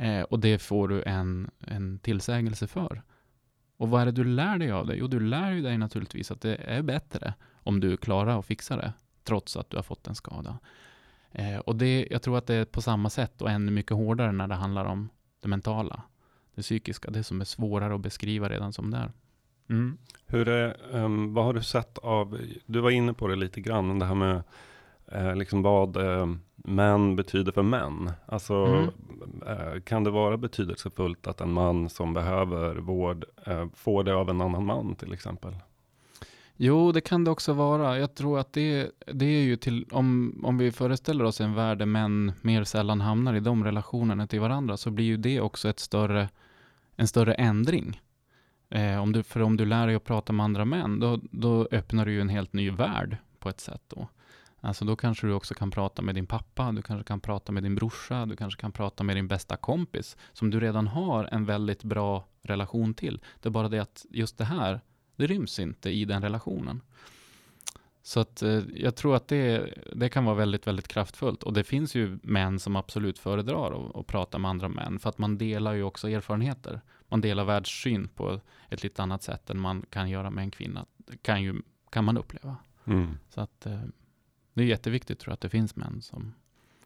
Eh, 0.00 0.22
och 0.22 0.38
det 0.40 0.58
får 0.58 0.88
du 0.88 1.02
en, 1.02 1.50
en 1.58 1.98
tillsägelse 1.98 2.66
för. 2.66 3.02
Och 3.76 3.88
vad 3.88 4.02
är 4.02 4.06
det 4.06 4.12
du 4.12 4.24
lär 4.24 4.58
dig 4.58 4.70
av 4.70 4.86
det? 4.86 4.96
Jo, 4.96 5.06
du 5.06 5.20
lär 5.20 5.62
dig 5.62 5.78
naturligtvis 5.78 6.30
att 6.30 6.40
det 6.40 6.54
är 6.54 6.82
bättre 6.82 7.34
om 7.52 7.80
du 7.80 7.96
klarar 7.96 8.38
att 8.38 8.46
fixa 8.46 8.76
det, 8.76 8.92
trots 9.24 9.56
att 9.56 9.70
du 9.70 9.76
har 9.76 9.82
fått 9.82 10.06
en 10.06 10.14
skada. 10.14 10.58
Eh, 11.32 11.58
och 11.58 11.76
det, 11.76 12.08
jag 12.10 12.22
tror 12.22 12.38
att 12.38 12.46
det 12.46 12.54
är 12.54 12.64
på 12.64 12.82
samma 12.82 13.10
sätt 13.10 13.42
och 13.42 13.50
ännu 13.50 13.72
mycket 13.72 13.96
hårdare 13.96 14.32
när 14.32 14.48
det 14.48 14.54
handlar 14.54 14.84
om 14.84 15.08
det 15.40 15.48
mentala, 15.48 16.02
det 16.54 16.62
psykiska, 16.62 17.10
det 17.10 17.24
som 17.24 17.40
är 17.40 17.44
svårare 17.44 17.94
att 17.94 18.00
beskriva 18.00 18.48
redan 18.48 18.72
som 18.72 18.90
det 18.90 18.96
är. 18.96 19.12
Mm. 19.68 19.98
Hur 20.26 20.48
är, 20.48 20.76
um, 20.96 21.34
vad 21.34 21.44
har 21.44 21.54
du 21.54 21.62
sett 21.62 21.98
av, 21.98 22.40
du 22.66 22.80
var 22.80 22.90
inne 22.90 23.14
på 23.14 23.28
det 23.28 23.36
lite 23.36 23.60
grann, 23.60 23.98
det 23.98 24.06
här 24.06 24.14
med 24.14 24.42
eh, 25.10 25.36
liksom 25.36 25.62
vad 25.62 25.96
eh, 25.96 26.26
män 26.56 27.16
betyder 27.16 27.52
för 27.52 27.62
män. 27.62 28.12
Alltså, 28.26 28.54
mm. 28.54 28.88
eh, 29.46 29.80
kan 29.80 30.04
det 30.04 30.10
vara 30.10 30.36
betydelsefullt 30.36 31.26
att 31.26 31.40
en 31.40 31.52
man 31.52 31.88
som 31.88 32.14
behöver 32.14 32.74
vård 32.74 33.24
eh, 33.46 33.66
får 33.74 34.04
det 34.04 34.14
av 34.14 34.30
en 34.30 34.40
annan 34.40 34.64
man 34.64 34.94
till 34.94 35.12
exempel? 35.12 35.54
Jo, 36.62 36.92
det 36.92 37.00
kan 37.00 37.24
det 37.24 37.30
också 37.30 37.52
vara. 37.52 37.98
Jag 37.98 38.14
tror 38.14 38.38
att 38.38 38.52
det, 38.52 38.90
det 39.06 39.24
är 39.24 39.42
ju 39.42 39.56
till, 39.56 39.86
om, 39.90 40.40
om 40.44 40.58
vi 40.58 40.72
föreställer 40.72 41.24
oss 41.24 41.40
en 41.40 41.54
värld 41.54 41.78
där 41.78 41.86
män 41.86 42.32
mer 42.42 42.64
sällan 42.64 43.00
hamnar 43.00 43.34
i 43.34 43.40
de 43.40 43.64
relationerna 43.64 44.26
till 44.26 44.40
varandra, 44.40 44.76
så 44.76 44.90
blir 44.90 45.04
ju 45.04 45.16
det 45.16 45.40
också 45.40 45.68
ett 45.68 45.80
större, 45.80 46.28
en 46.96 47.08
större 47.08 47.34
ändring. 47.34 48.00
Eh, 48.70 49.02
om 49.02 49.12
du, 49.12 49.22
för 49.22 49.42
om 49.42 49.56
du 49.56 49.64
lär 49.64 49.86
dig 49.86 49.96
att 49.96 50.04
prata 50.04 50.32
med 50.32 50.44
andra 50.44 50.64
män, 50.64 51.00
då, 51.00 51.20
då 51.30 51.68
öppnar 51.70 52.06
du 52.06 52.12
ju 52.12 52.20
en 52.20 52.28
helt 52.28 52.52
ny 52.52 52.70
värld 52.70 53.16
på 53.38 53.48
ett 53.48 53.60
sätt 53.60 53.82
då. 53.88 54.08
Alltså 54.60 54.84
då 54.84 54.96
kanske 54.96 55.26
du 55.26 55.32
också 55.32 55.54
kan 55.54 55.70
prata 55.70 56.02
med 56.02 56.14
din 56.14 56.26
pappa, 56.26 56.72
du 56.72 56.82
kanske 56.82 57.04
kan 57.04 57.20
prata 57.20 57.52
med 57.52 57.62
din 57.62 57.74
brorsa, 57.74 58.26
du 58.26 58.36
kanske 58.36 58.60
kan 58.60 58.72
prata 58.72 59.04
med 59.04 59.16
din 59.16 59.28
bästa 59.28 59.56
kompis, 59.56 60.16
som 60.32 60.50
du 60.50 60.60
redan 60.60 60.86
har 60.86 61.24
en 61.24 61.44
väldigt 61.44 61.84
bra 61.84 62.24
relation 62.42 62.94
till. 62.94 63.20
Det 63.40 63.48
är 63.48 63.50
bara 63.50 63.68
det 63.68 63.78
att 63.78 64.06
just 64.10 64.38
det 64.38 64.44
här, 64.44 64.80
det 65.16 65.26
ryms 65.26 65.58
inte 65.58 65.90
i 65.90 66.04
den 66.04 66.22
relationen. 66.22 66.80
Så 68.02 68.20
att 68.20 68.42
eh, 68.42 68.62
jag 68.74 68.96
tror 68.96 69.16
att 69.16 69.28
det, 69.28 69.74
det 69.94 70.08
kan 70.08 70.24
vara 70.24 70.34
väldigt, 70.34 70.66
väldigt 70.66 70.88
kraftfullt. 70.88 71.42
Och 71.42 71.52
det 71.52 71.64
finns 71.64 71.94
ju 71.94 72.18
män 72.22 72.58
som 72.58 72.76
absolut 72.76 73.18
föredrar 73.18 74.00
att, 74.00 74.06
prata 74.06 74.38
med 74.38 74.48
andra 74.48 74.68
män, 74.68 74.98
för 74.98 75.08
att 75.08 75.18
man 75.18 75.38
delar 75.38 75.72
ju 75.72 75.82
också 75.82 76.08
erfarenheter. 76.08 76.80
Man 77.08 77.20
delar 77.20 77.44
världssyn 77.44 78.08
på 78.08 78.40
ett 78.68 78.82
lite 78.82 79.02
annat 79.02 79.22
sätt 79.22 79.50
än 79.50 79.60
man 79.60 79.86
kan 79.90 80.10
göra 80.10 80.30
med 80.30 80.42
en 80.42 80.50
kvinna. 80.50 80.86
Kan, 81.22 81.42
ju, 81.42 81.62
kan 81.90 82.04
man 82.04 82.18
uppleva. 82.18 82.56
Mm. 82.84 83.18
Så 83.28 83.40
att 83.40 83.66
eh, 83.66 83.80
det 84.60 84.64
är 84.64 84.68
jätteviktigt 84.68 85.18
tror 85.18 85.30
jag 85.30 85.34
att 85.34 85.40
det 85.40 85.48
finns 85.48 85.76
män 85.76 86.02
som 86.02 86.34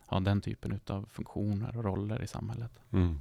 har 0.06 0.20
den 0.20 0.40
typen 0.40 0.80
av 0.86 1.08
funktioner 1.12 1.76
och 1.76 1.84
roller 1.84 2.22
i 2.22 2.26
samhället. 2.26 2.72
Mm. 2.90 3.18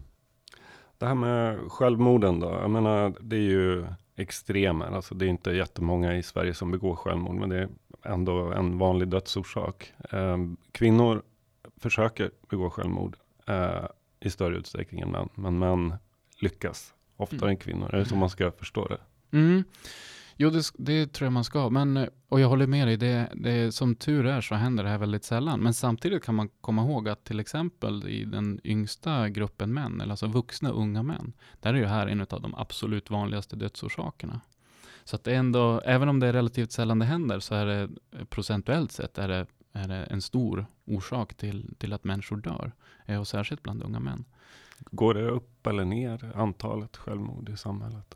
Det 0.98 1.06
här 1.06 1.16
med 1.16 1.72
självmorden 1.72 2.39
då? 2.39 2.50
Jag 2.50 2.70
menar, 2.70 3.13
det 3.22 3.36
är 3.36 3.42
ju 3.42 3.86
extremer. 4.16 4.86
Alltså 4.86 5.16
det 5.16 5.26
är 5.26 5.30
inte 5.30 5.52
jättemånga 5.52 6.16
i 6.16 6.24
Sverige 6.24 6.54
som 6.54 6.72
begår 6.72 6.96
självmord, 6.96 7.36
men 7.36 7.50
det 7.50 7.58
är 7.58 7.70
ändå 8.04 8.52
en 8.52 8.78
vanlig 8.78 9.08
dödsorsak. 9.08 9.94
Eh, 10.12 10.38
kvinnor 10.72 11.22
försöker 11.78 12.32
begå 12.50 12.70
självmord 12.70 13.18
eh, 13.48 13.86
i 14.20 14.30
större 14.30 14.58
utsträckning 14.58 15.02
än 15.02 15.12
män, 15.12 15.30
men 15.36 15.60
män 15.60 15.94
lyckas 16.39 16.94
oftare 17.18 17.39
mm. 17.39 17.50
än 17.50 17.58
kvinnor. 17.58 17.96
Är 17.96 17.98
det 17.98 18.06
så 18.06 18.16
man 18.16 18.30
ska 18.30 18.52
förstå 18.52 18.88
det? 18.88 19.00
Mm. 19.38 19.63
Jo, 20.38 20.50
det, 20.50 20.63
det, 20.78 21.13
tror 21.13 21.26
jag 21.26 21.34
man 21.34 21.43
ska. 21.43 21.69
Men, 21.69 21.98
eh, 21.98 22.08
och 22.30 22.39
jag 22.39 22.50
håller 22.50 22.67
med 22.67 22.88
dig, 22.88 22.98
det, 22.98 23.30
det, 23.36 23.72
som 23.72 23.96
tur 23.96 24.26
är 24.26 24.41
så 24.41 24.56
händer 24.56 24.84
det 24.84 24.89
här 24.89 24.98
väldigt 24.98 25.24
sällan. 25.24 25.60
Men 25.60 25.74
samtidigt 25.74 26.24
kan 26.24 26.36
man 26.36 26.50
komma 26.62 26.82
ihåg 26.82 27.10
att 27.10 27.24
till 27.24 27.39
exempel 27.39 28.08
i 28.08 28.26
den 28.26 28.62
yngsta 28.63 29.30
gruppen 29.30 29.74
män, 29.74 30.02
eller 30.02 30.12
alltså 30.12 30.28
vuxna 30.28 30.69
unga 30.69 31.04
män, 31.04 31.34
där 31.60 31.74
är 31.74 31.78
ju 31.78 31.86
här 31.86 32.08
en 32.08 32.22
av 32.22 32.41
de 32.41 32.56
absolut 32.56 33.10
vanligaste 33.10 33.56
dödsorsakerna. 33.56 34.41
Så 35.04 35.15
att 35.15 35.24
det 35.24 35.32
är 35.32 35.36
ändå, 35.36 35.82
även 35.86 36.10
om 36.10 36.19
det 36.19 36.28
är 36.28 36.34
relativt 36.34 36.72
sällan 36.72 37.00
det 37.00 37.06
händer, 37.06 37.39
så 37.39 37.56
är 37.56 37.65
det 37.65 37.89
eh, 38.12 38.26
procentuellt 38.26 38.91
sett 38.91 39.17
är 39.17 39.28
det, 39.28 39.46
är 39.72 39.88
det 39.88 39.96
en 39.96 40.22
stor 40.22 40.65
orsak 40.86 41.34
till, 41.34 41.76
till 41.78 41.93
att 41.93 42.04
människor 42.04 42.38
dör. 42.38 42.72
Eh, 43.06 43.19
och 43.19 43.28
särskilt 43.28 43.63
bland 43.63 43.84
unga 43.84 44.00
män. 44.00 44.26
Går 44.80 45.13
det 45.13 45.30
upp 45.30 45.67
eller 45.67 45.86
ner, 45.86 46.32
antalet 46.36 46.98
självmord 46.98 47.50
i 47.50 47.58
samhället? 47.58 48.15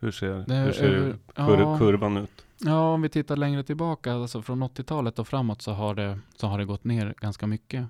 Hur 0.00 0.10
ser, 0.10 0.44
det, 0.46 0.54
hur 0.54 0.72
ser 0.72 1.16
kur, 1.34 1.58
ja, 1.58 1.78
kurvan 1.78 2.16
ut? 2.16 2.44
Ja, 2.60 2.92
om 2.92 3.02
vi 3.02 3.08
tittar 3.08 3.36
längre 3.36 3.62
tillbaka, 3.62 4.12
alltså 4.12 4.42
från 4.42 4.62
80-talet 4.62 5.18
och 5.18 5.28
framåt 5.28 5.62
så 5.62 5.72
har 5.72 5.94
det, 5.94 6.18
så 6.36 6.46
har 6.46 6.58
det 6.58 6.64
gått 6.64 6.84
ner 6.84 7.14
ganska 7.20 7.46
mycket. 7.46 7.86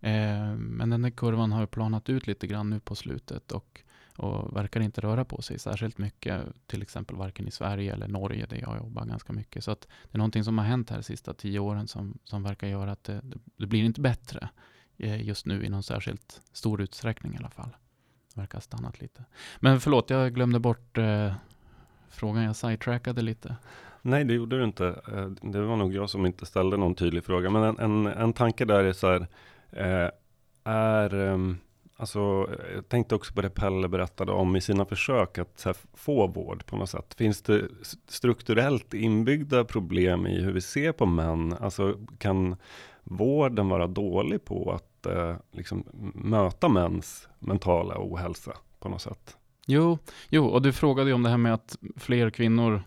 Eh, 0.00 0.54
men 0.56 0.90
den 0.90 1.02
där 1.02 1.10
kurvan 1.10 1.52
har 1.52 1.66
planat 1.66 2.08
ut 2.08 2.26
lite 2.26 2.46
grann 2.46 2.70
nu 2.70 2.80
på 2.80 2.94
slutet 2.94 3.52
och, 3.52 3.80
och 4.16 4.56
verkar 4.56 4.80
inte 4.80 5.00
röra 5.00 5.24
på 5.24 5.42
sig 5.42 5.58
särskilt 5.58 5.98
mycket, 5.98 6.42
till 6.66 6.82
exempel 6.82 7.16
varken 7.16 7.48
i 7.48 7.50
Sverige 7.50 7.92
eller 7.92 8.08
Norge 8.08 8.46
där 8.46 8.60
jag 8.60 8.76
jobbar 8.76 9.04
ganska 9.04 9.32
mycket. 9.32 9.64
Så 9.64 9.70
att 9.70 9.80
det 9.80 10.16
är 10.16 10.18
någonting 10.18 10.44
som 10.44 10.58
har 10.58 10.64
hänt 10.64 10.90
här 10.90 10.96
de 10.96 11.02
sista 11.02 11.34
tio 11.34 11.58
åren 11.58 11.88
som, 11.88 12.18
som 12.24 12.42
verkar 12.42 12.66
göra 12.66 12.92
att 12.92 13.04
det, 13.04 13.20
det, 13.22 13.38
det 13.56 13.66
blir 13.66 13.84
inte 13.84 14.00
bättre 14.00 14.48
eh, 14.96 15.22
just 15.22 15.46
nu 15.46 15.64
i 15.64 15.68
någon 15.68 15.82
särskilt 15.82 16.40
stor 16.52 16.80
utsträckning 16.80 17.34
i 17.34 17.38
alla 17.38 17.50
fall 17.50 17.76
verkar 18.36 18.58
ha 18.58 18.60
stannat 18.62 19.00
lite. 19.00 19.24
Men 19.60 19.80
förlåt, 19.80 20.10
jag 20.10 20.34
glömde 20.34 20.58
bort 20.58 20.98
eh, 20.98 21.32
frågan. 22.10 22.42
Jag 22.42 22.56
sidetrackade 22.56 23.22
lite. 23.22 23.56
Nej, 24.02 24.24
det 24.24 24.34
gjorde 24.34 24.58
du 24.58 24.64
inte. 24.64 24.86
Eh, 24.86 25.26
det 25.26 25.60
var 25.60 25.76
nog 25.76 25.94
jag 25.94 26.10
som 26.10 26.26
inte 26.26 26.46
ställde 26.46 26.76
någon 26.76 26.94
tydlig 26.94 27.24
fråga. 27.24 27.50
Men 27.50 27.62
en, 27.62 27.78
en, 27.78 28.06
en 28.06 28.32
tanke 28.32 28.64
där 28.64 28.84
är 28.84 28.92
så 28.92 29.06
här. 29.06 29.26
Eh, 29.70 30.10
är, 30.64 31.14
eh, 31.14 31.38
Alltså, 31.98 32.48
jag 32.74 32.88
tänkte 32.88 33.14
också 33.14 33.34
på 33.34 33.42
det 33.42 33.50
Pelle 33.50 33.88
berättade 33.88 34.32
om 34.32 34.56
i 34.56 34.60
sina 34.60 34.84
försök 34.84 35.38
att 35.38 35.62
här, 35.64 35.76
få 35.94 36.26
vård 36.26 36.66
på 36.66 36.76
något 36.76 36.90
sätt. 36.90 37.14
Finns 37.14 37.42
det 37.42 37.68
strukturellt 38.08 38.94
inbyggda 38.94 39.64
problem 39.64 40.26
i 40.26 40.42
hur 40.42 40.52
vi 40.52 40.60
ser 40.60 40.92
på 40.92 41.06
män? 41.06 41.54
Alltså, 41.60 41.94
kan 42.18 42.56
vården 43.04 43.68
vara 43.68 43.86
dålig 43.86 44.44
på 44.44 44.72
att 44.72 44.95
eh, 45.06 45.36
liksom, 45.52 45.84
möta 46.14 46.68
mäns 46.68 47.28
mentala 47.38 47.94
ohälsa 47.98 48.52
på 48.78 48.88
något 48.88 49.02
sätt? 49.02 49.36
Jo, 49.66 49.98
jo, 50.28 50.46
och 50.46 50.62
du 50.62 50.72
frågade 50.72 51.10
ju 51.10 51.14
om 51.14 51.22
det 51.22 51.30
här 51.30 51.36
med 51.36 51.54
att 51.54 51.76
fler 51.96 52.30
kvinnor 52.30 52.74
eh, 52.74 52.82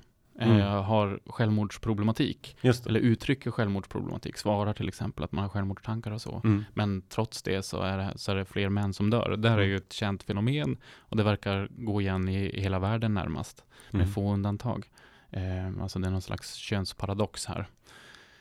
Mm. 0.50 0.84
har 0.84 1.20
självmordsproblematik. 1.26 2.58
Eller 2.88 3.00
uttrycker 3.00 3.52
självmordsproblematik. 3.52 4.38
Svarar 4.38 4.74
till 4.74 4.88
exempel 4.88 5.24
att 5.24 5.32
man 5.32 5.42
har 5.44 5.50
självmordstankar 5.50 6.12
och 6.12 6.22
så. 6.22 6.42
Mm. 6.44 6.64
Men 6.74 7.02
trots 7.02 7.44
det 7.44 7.66
så 7.66 7.82
är 7.82 7.98
det, 7.98 8.14
så 8.16 8.32
är 8.32 8.36
det 8.36 8.46
fler 8.46 8.70
män 8.70 8.94
som 8.94 9.10
dör. 9.10 9.36
Det 9.38 9.50
här 9.50 9.58
är 9.58 9.64
ju 9.66 9.76
ett 9.76 9.94
känt 9.94 10.24
fenomen 10.24 10.78
och 10.98 11.18
det 11.18 11.24
verkar 11.24 11.68
gå 11.72 12.02
igen 12.02 12.30
i, 12.30 12.50
i 12.50 12.62
hela 12.62 12.80
världen 12.80 13.14
närmast. 13.14 13.64
Med 13.92 14.02
Mm. 14.02 14.14
få 14.14 14.34
undantag. 14.34 14.86
Eh, 15.32 15.82
alltså 15.82 16.00
det 16.00 16.08
är 16.08 16.12
någon 16.12 16.22
slags 16.22 16.54
könsparadox 16.56 17.46
här. 17.46 17.68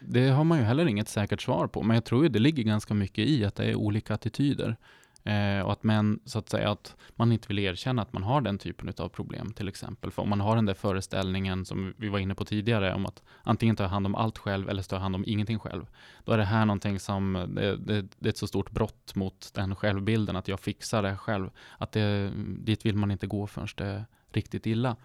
Det 0.00 0.28
har 0.28 0.44
man 0.44 0.58
ju 0.58 0.64
heller 0.64 0.86
inget 0.86 1.08
säkert 1.08 1.42
svar 1.42 1.66
på, 1.66 1.82
men 1.82 1.94
jag 1.94 2.04
tror 2.04 2.22
ju 2.22 2.28
det 2.28 2.38
ligger 2.38 2.62
ganska 2.62 2.94
mycket 2.94 3.28
i 3.28 3.44
att 3.44 3.54
det 3.54 3.64
är 3.64 3.74
olika 3.74 4.14
attityder. 4.14 4.76
Eh, 5.24 5.60
och 5.60 5.72
att 5.72 5.82
män, 5.82 6.20
så 6.24 6.38
att 6.38 6.48
säga, 6.48 6.70
att 6.70 6.96
man 7.16 7.32
inte 7.32 7.48
vill 7.48 7.58
erkänna 7.58 8.02
att 8.02 8.12
man 8.12 8.22
har 8.22 8.40
den 8.40 8.58
typen 8.58 8.92
av 8.98 9.08
problem 9.08 9.52
till 9.52 9.68
exempel. 9.68 10.10
För 10.10 10.22
om 10.22 10.28
man 10.28 10.40
har 10.40 10.56
den 10.56 10.66
där 10.66 10.74
föreställningen 10.74 11.64
som 11.64 11.94
vi 11.96 12.08
var 12.08 12.18
inne 12.18 12.34
på 12.34 12.44
tidigare 12.44 12.94
om 12.94 13.06
att 13.06 13.22
antingen 13.42 13.76
ta 13.76 13.86
hand 13.86 14.06
om 14.06 14.14
allt 14.14 14.38
själv 14.38 14.68
eller 14.68 14.82
ta 14.82 14.96
hand 14.96 15.14
om 15.14 15.24
ingenting 15.26 15.58
själv. 15.58 15.86
Då 16.24 16.32
är 16.32 16.38
det 16.38 16.44
här 16.44 16.64
någonting 16.64 17.00
som, 17.00 17.48
det, 17.54 17.76
det, 17.76 18.06
det 18.18 18.28
är 18.28 18.30
ett 18.30 18.36
så 18.36 18.46
stort 18.46 18.70
brott 18.70 19.14
mot 19.14 19.50
den 19.54 19.76
självbilden 19.76 20.36
att 20.36 20.48
jag 20.48 20.60
fixar 20.60 21.02
det 21.02 21.16
själv. 21.16 21.50
Att 21.78 21.92
det, 21.92 22.32
dit 22.58 22.86
vill 22.86 22.96
man 22.96 23.10
inte 23.10 23.26
gå 23.26 23.46
förrän 23.46 23.68
det 23.76 23.84
är 23.84 24.04
riktigt 24.32 24.66
illa. 24.66 24.96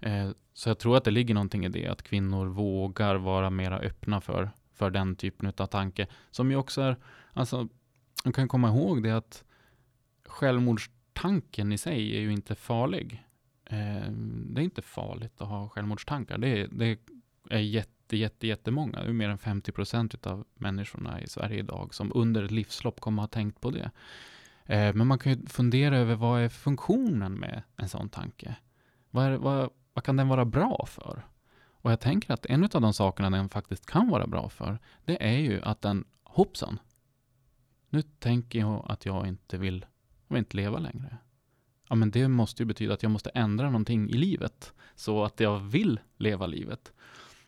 Eh, 0.00 0.30
så 0.52 0.70
jag 0.70 0.78
tror 0.78 0.96
att 0.96 1.04
det 1.04 1.10
ligger 1.10 1.34
någonting 1.34 1.64
i 1.64 1.68
det, 1.68 1.86
att 1.86 2.02
kvinnor 2.02 2.46
vågar 2.46 3.14
vara 3.14 3.50
mera 3.50 3.78
öppna 3.78 4.20
för, 4.20 4.50
för 4.72 4.90
den 4.90 5.16
typen 5.16 5.52
av 5.56 5.66
tanke. 5.66 6.06
Som 6.30 6.50
ju 6.50 6.56
också 6.56 6.80
är, 6.80 6.96
alltså, 7.32 7.68
man 8.24 8.32
kan 8.32 8.48
komma 8.48 8.68
ihåg 8.68 9.02
det 9.02 9.10
att 9.10 9.44
självmordstanken 10.24 11.72
i 11.72 11.78
sig 11.78 12.16
är 12.16 12.20
ju 12.20 12.32
inte 12.32 12.54
farlig. 12.54 13.24
Eh, 13.64 14.10
det 14.46 14.60
är 14.60 14.64
inte 14.64 14.82
farligt 14.82 15.40
att 15.40 15.48
ha 15.48 15.68
självmordstankar. 15.68 16.38
Det 16.38 16.48
är, 16.48 16.68
det 16.70 16.98
är 17.50 17.58
jätte, 17.58 18.16
jätte, 18.16 18.46
jättemånga. 18.46 19.02
Det 19.02 19.08
är 19.08 19.12
mer 19.12 19.28
än 19.28 19.38
50 19.38 19.72
procent 19.72 20.26
av 20.26 20.44
människorna 20.54 21.20
i 21.20 21.28
Sverige 21.28 21.58
idag 21.58 21.94
som 21.94 22.12
under 22.14 22.42
ett 22.42 22.50
livslopp 22.50 23.00
kommer 23.00 23.22
att 23.22 23.34
ha 23.34 23.40
tänkt 23.40 23.60
på 23.60 23.70
det. 23.70 23.90
Eh, 24.66 24.94
men 24.94 25.06
man 25.06 25.18
kan 25.18 25.32
ju 25.32 25.46
fundera 25.46 25.98
över 25.98 26.14
vad 26.14 26.40
är 26.40 26.48
funktionen 26.48 27.32
med 27.32 27.62
en 27.76 27.88
sån 27.88 28.08
tanke? 28.08 28.56
Vad, 29.10 29.24
är, 29.24 29.36
vad, 29.36 29.70
vad 29.96 30.04
kan 30.04 30.16
den 30.16 30.28
vara 30.28 30.44
bra 30.44 30.86
för? 30.88 31.26
Och 31.68 31.92
jag 31.92 32.00
tänker 32.00 32.32
att 32.32 32.46
en 32.46 32.64
av 32.64 32.80
de 32.80 32.94
sakerna 32.94 33.30
den 33.30 33.48
faktiskt 33.48 33.86
kan 33.86 34.08
vara 34.08 34.26
bra 34.26 34.48
för, 34.48 34.78
det 35.04 35.24
är 35.24 35.38
ju 35.38 35.62
att 35.62 35.82
den, 35.82 36.04
hoppsan, 36.24 36.78
nu 37.90 38.02
tänker 38.02 38.58
jag 38.58 38.86
att 38.88 39.06
jag 39.06 39.26
inte 39.26 39.58
vill, 39.58 39.86
jag 40.28 40.34
vill 40.34 40.38
inte 40.38 40.56
leva 40.56 40.78
längre. 40.78 41.16
Ja, 41.88 41.94
men 41.94 42.10
det 42.10 42.28
måste 42.28 42.62
ju 42.62 42.66
betyda 42.66 42.94
att 42.94 43.02
jag 43.02 43.12
måste 43.12 43.30
ändra 43.30 43.66
någonting 43.66 44.10
i 44.10 44.12
livet, 44.12 44.72
så 44.94 45.24
att 45.24 45.40
jag 45.40 45.58
vill 45.58 46.00
leva 46.16 46.46
livet. 46.46 46.92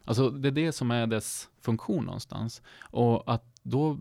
Alltså 0.05 0.31
det 0.31 0.49
är 0.49 0.53
det 0.53 0.73
som 0.73 0.91
är 0.91 1.07
dess 1.07 1.49
funktion 1.61 2.05
någonstans. 2.05 2.63
Och 2.81 3.33
att 3.33 3.61
då 3.63 3.99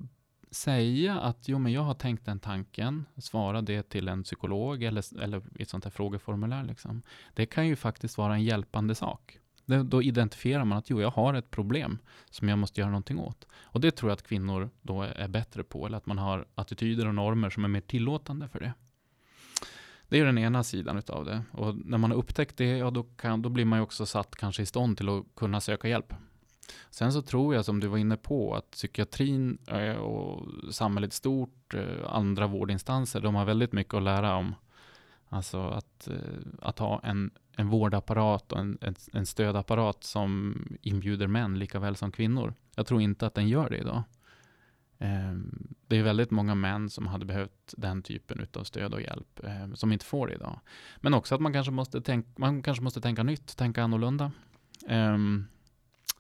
säga 0.52 1.20
att 1.20 1.48
jo, 1.48 1.60
men 1.60 1.72
jag 1.72 1.82
har 1.82 1.94
tänkt 1.94 2.26
den 2.26 2.40
tanken, 2.40 3.06
svara 3.18 3.62
det 3.62 3.90
till 3.90 4.08
en 4.08 4.24
psykolog 4.24 4.84
eller, 4.84 5.24
eller 5.24 5.42
i 5.56 5.62
ett 5.62 5.70
sånt 5.70 5.84
här 5.84 5.92
frågeformulär, 5.92 6.64
liksom. 6.64 7.02
det 7.34 7.46
kan 7.46 7.68
ju 7.68 7.76
faktiskt 7.76 8.18
vara 8.18 8.34
en 8.34 8.44
hjälpande 8.44 8.96
sak. 8.96 9.40
Det, 9.66 9.84
då 9.84 10.04
identifierar 10.04 10.66
man 10.66 10.78
att 10.78 10.90
jo, 10.90 11.02
jag 11.02 11.12
har 11.12 11.34
ett 11.34 11.52
problem 11.52 12.00
som 12.30 12.50
jag 12.50 12.60
måste 12.60 12.82
göra 12.82 12.92
någonting 12.92 13.20
åt. 13.20 13.48
Och 13.54 13.82
det 13.82 13.92
tror 13.92 14.10
jag 14.10 14.16
att 14.16 14.28
kvinnor 14.28 14.70
då 14.82 15.02
är 15.02 15.28
bättre 15.28 15.64
på, 15.64 15.86
eller 15.86 15.98
att 15.98 16.06
man 16.06 16.18
har 16.18 16.48
attityder 16.56 17.08
och 17.08 17.16
normer 17.16 17.50
som 17.50 17.64
är 17.64 17.68
mer 17.68 17.82
tillåtande 17.82 18.48
för 18.48 18.60
det. 18.60 18.74
Det 20.10 20.20
är 20.20 20.26
den 20.26 20.38
ena 20.38 20.64
sidan 20.64 20.98
utav 20.98 21.26
det. 21.26 21.44
Och 21.52 21.76
när 21.86 21.98
man 21.98 22.12
har 22.12 22.18
upptäckt 22.18 22.58
det, 22.58 22.78
ja 22.78 22.92
då, 22.92 23.04
kan, 23.04 23.42
då 23.42 23.50
blir 23.50 23.66
man 23.66 23.80
ju 23.80 23.84
också 23.84 24.06
satt 24.06 24.36
kanske 24.36 24.64
i 24.64 24.66
stånd 24.66 24.98
till 24.98 25.10
att 25.10 25.26
kunna 25.36 25.62
söka 25.62 25.88
hjälp. 25.88 26.14
Sen 26.90 27.14
så 27.14 27.22
tror 27.22 27.56
jag, 27.56 27.66
som 27.66 27.80
du 27.80 27.88
var 27.88 27.98
inne 27.98 28.18
på, 28.18 28.56
att 28.56 28.72
psykiatrin 28.72 29.58
eh, 29.68 29.96
och 29.96 30.48
samhället 30.74 31.14
stort, 31.14 31.74
eh, 31.74 32.14
andra 32.14 32.48
vårdinstanser, 32.48 33.22
de 33.22 33.36
har 33.36 33.46
väldigt 33.46 33.74
mycket 33.74 33.94
att 33.94 34.04
lära 34.04 34.36
om. 34.36 34.56
Alltså 35.30 35.62
att, 35.62 36.08
eh, 36.08 36.16
att 36.62 36.80
ha 36.80 37.00
en, 37.04 37.32
en 37.56 37.70
vårdapparat 37.70 38.52
och 38.52 38.60
en, 38.60 38.78
en, 39.14 39.26
stödapparat 39.26 40.04
som 40.04 40.56
inbjuder 40.82 41.28
män 41.28 41.60
lika 41.60 41.80
väl 41.80 41.96
som 41.96 42.12
kvinnor. 42.12 42.54
Jag 42.76 42.88
tror 42.88 43.02
inte 43.02 43.28
att 43.28 43.34
den 43.34 43.48
gör 43.48 43.70
det 43.70 43.78
idag. 43.78 44.04
Ehm, 45.00 45.68
det 45.88 45.98
är 45.98 46.04
väldigt 46.04 46.32
många 46.32 46.56
män 46.56 46.90
som 46.90 47.08
hade 47.08 47.26
behövt 47.26 47.74
den 47.78 48.04
typen 48.04 48.48
av 48.54 48.64
stöd 48.64 48.94
och 48.94 49.02
hjälp 49.02 49.40
ehm, 49.44 49.76
som 49.76 49.92
inte 49.92 50.06
får 50.06 50.28
det 50.28 50.34
idag. 50.34 50.60
Men 50.98 51.14
också 51.14 51.36
att 51.36 51.42
man 51.42 51.54
kanske 51.54 51.72
måste, 51.72 52.02
tänka, 52.02 52.30
man 52.36 52.62
kanske 52.62 52.84
måste 52.84 53.02
tänka 53.02 53.24
nytt, 53.24 53.58
tänka 53.58 53.84
annorlunda. 53.84 54.32
Ehm, 54.88 55.46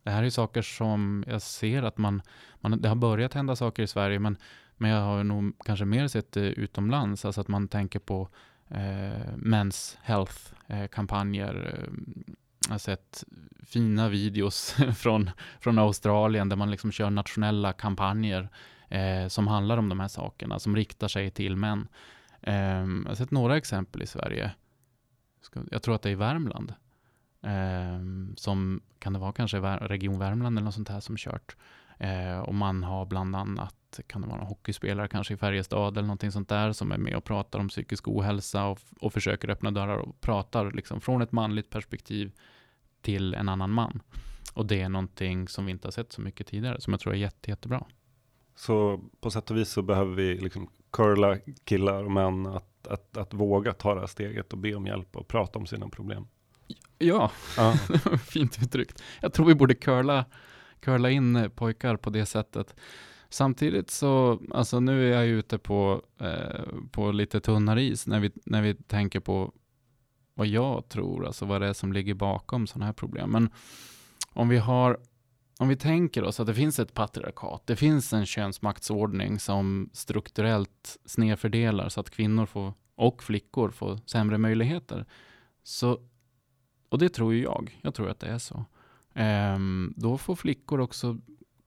det 0.07 0.11
här 0.11 0.23
är 0.23 0.29
saker 0.29 0.61
som 0.61 1.23
jag 1.27 1.41
ser 1.41 1.83
att 1.83 1.97
man, 1.97 2.21
man, 2.59 2.81
det 2.81 2.89
har 2.89 2.95
börjat 2.95 3.33
hända 3.33 3.55
saker 3.55 3.83
i 3.83 3.87
Sverige, 3.87 4.19
men, 4.19 4.37
men 4.77 4.91
jag 4.91 5.01
har 5.01 5.23
nog 5.23 5.53
kanske 5.65 5.85
mer 5.85 6.07
sett 6.07 6.31
det 6.31 6.39
utomlands, 6.39 7.25
alltså 7.25 7.41
att 7.41 7.47
man 7.47 7.67
tänker 7.67 7.99
på 7.99 8.29
eh, 8.69 9.33
Men's 9.35 9.97
Health-kampanjer. 10.01 11.53
Eh, 11.53 11.83
eh, 11.83 12.33
jag 12.65 12.71
har 12.71 12.77
sett 12.77 13.23
fina 13.63 14.09
videos 14.09 14.75
från, 14.97 15.29
från 15.59 15.79
Australien 15.79 16.49
där 16.49 16.55
man 16.55 16.71
liksom 16.71 16.91
kör 16.91 17.09
nationella 17.09 17.73
kampanjer 17.73 18.49
eh, 18.89 19.27
som 19.27 19.47
handlar 19.47 19.77
om 19.77 19.89
de 19.89 19.99
här 19.99 20.07
sakerna, 20.07 20.59
som 20.59 20.75
riktar 20.75 21.07
sig 21.07 21.31
till 21.31 21.55
män. 21.55 21.87
Eh, 22.41 22.55
jag 22.55 23.07
har 23.07 23.15
sett 23.15 23.31
några 23.31 23.57
exempel 23.57 24.03
i 24.03 24.07
Sverige. 24.07 24.51
Jag 25.71 25.83
tror 25.83 25.95
att 25.95 26.01
det 26.01 26.09
är 26.09 26.13
i 26.13 26.15
Värmland. 26.15 26.73
Eh, 27.47 27.99
som 28.36 28.81
kan 28.99 29.13
det 29.13 29.19
vara 29.19 29.31
kanske 29.31 29.60
Region 29.60 30.19
Värmland 30.19 30.57
eller 30.57 30.65
något 30.65 30.73
sånt 30.73 30.89
här 30.89 30.99
som 30.99 31.17
kört. 31.17 31.55
Eh, 31.99 32.39
och 32.39 32.55
man 32.55 32.83
har 32.83 33.05
bland 33.05 33.36
annat, 33.36 33.99
kan 34.07 34.21
det 34.21 34.27
vara 34.27 34.38
någon 34.38 34.47
hockeyspelare 34.47 35.07
kanske 35.07 35.33
i 35.33 35.38
Färjestad 35.38 35.97
eller 35.97 36.07
någonting 36.07 36.31
sånt 36.31 36.49
där 36.49 36.71
som 36.71 36.91
är 36.91 36.97
med 36.97 37.15
och 37.15 37.23
pratar 37.23 37.60
om 37.60 37.69
psykisk 37.69 38.07
ohälsa 38.07 38.65
och, 38.65 38.79
och 38.99 39.13
försöker 39.13 39.49
öppna 39.49 39.71
dörrar 39.71 39.97
och 39.97 40.21
pratar 40.21 40.71
liksom 40.71 41.01
från 41.01 41.21
ett 41.21 41.31
manligt 41.31 41.69
perspektiv 41.69 42.31
till 43.01 43.33
en 43.33 43.49
annan 43.49 43.71
man. 43.71 44.01
Och 44.53 44.65
det 44.65 44.81
är 44.81 44.89
någonting 44.89 45.47
som 45.47 45.65
vi 45.65 45.71
inte 45.71 45.88
har 45.88 45.91
sett 45.91 46.12
så 46.12 46.21
mycket 46.21 46.47
tidigare, 46.47 46.81
som 46.81 46.93
jag 46.93 46.99
tror 46.99 47.13
är 47.13 47.17
jätte, 47.17 47.49
jättebra. 47.49 47.86
Så 48.55 49.01
på 49.19 49.31
sätt 49.31 49.51
och 49.51 49.57
vis 49.57 49.69
så 49.69 49.81
behöver 49.81 50.15
vi 50.15 50.38
liksom 50.38 50.69
curla 50.91 51.38
killar 51.63 52.03
och 52.03 52.12
män 52.12 52.45
att, 52.45 52.88
att, 52.88 53.17
att 53.17 53.33
våga 53.33 53.73
ta 53.73 53.93
det 53.93 53.99
här 53.99 54.07
steget 54.07 54.53
och 54.53 54.60
be 54.60 54.75
om 54.75 54.86
hjälp 54.86 55.15
och 55.15 55.27
prata 55.27 55.60
om 55.60 55.65
sina 55.65 55.89
problem. 55.89 56.27
Ja, 56.97 57.31
Ja, 57.57 57.73
fint 58.17 58.60
uttryckt. 58.63 59.03
Jag 59.21 59.33
tror 59.33 59.45
vi 59.45 59.55
borde 59.55 59.75
curla, 59.75 60.25
curla 60.79 61.10
in 61.10 61.36
eh, 61.36 61.49
pojkar 61.49 61.97
på 61.97 62.10
det 62.10 62.25
sättet. 62.25 62.75
Samtidigt 63.29 63.91
så, 63.91 64.41
alltså 64.51 64.79
nu 64.79 65.13
är 65.13 65.17
jag 65.17 65.27
ute 65.27 65.57
på, 65.57 66.01
eh, 66.19 66.65
på 66.91 67.12
lite 67.12 67.39
tunnare 67.39 67.81
is 67.83 68.07
när 68.07 68.19
vi, 68.19 68.31
när 68.45 68.62
vi 68.62 68.75
tänker 68.75 69.19
på 69.19 69.53
vad 70.33 70.47
jag 70.47 70.89
tror, 70.89 71.25
alltså 71.25 71.45
vad 71.45 71.62
det 71.62 71.67
är 71.67 71.73
som 71.73 71.93
ligger 71.93 72.13
bakom 72.13 72.67
sådana 72.67 72.86
här 72.86 72.93
problem. 72.93 73.31
Men 73.31 73.49
om 74.29 74.49
vi 74.49 74.57
har, 74.57 74.99
om 75.60 75.67
vi 75.67 75.75
tänker 75.75 76.23
oss 76.23 76.39
att 76.39 76.47
det 76.47 76.53
finns 76.53 76.79
ett 76.79 76.93
patriarkat, 76.93 77.63
det 77.65 77.75
finns 77.75 78.13
en 78.13 78.25
könsmaktsordning 78.25 79.39
som 79.39 79.89
strukturellt 79.93 80.97
snedfördelar 81.05 81.89
så 81.89 81.99
att 81.99 82.10
kvinnor 82.10 82.45
får, 82.45 82.73
och 82.95 83.23
flickor 83.23 83.69
får 83.69 83.99
sämre 84.05 84.38
möjligheter. 84.38 85.05
Så, 85.63 85.99
och 86.89 86.97
det 86.97 87.10
tror 87.10 87.34
ju 87.34 87.43
jag, 87.43 87.80
jag 87.82 87.93
tror 87.93 88.10
att 88.10 88.19
det 88.19 88.28
är 88.28 88.38
så. 88.38 88.65
Ehm, 89.13 89.94
då 89.96 90.17
får 90.17 90.35
flickor 90.35 90.79
också 90.79 91.17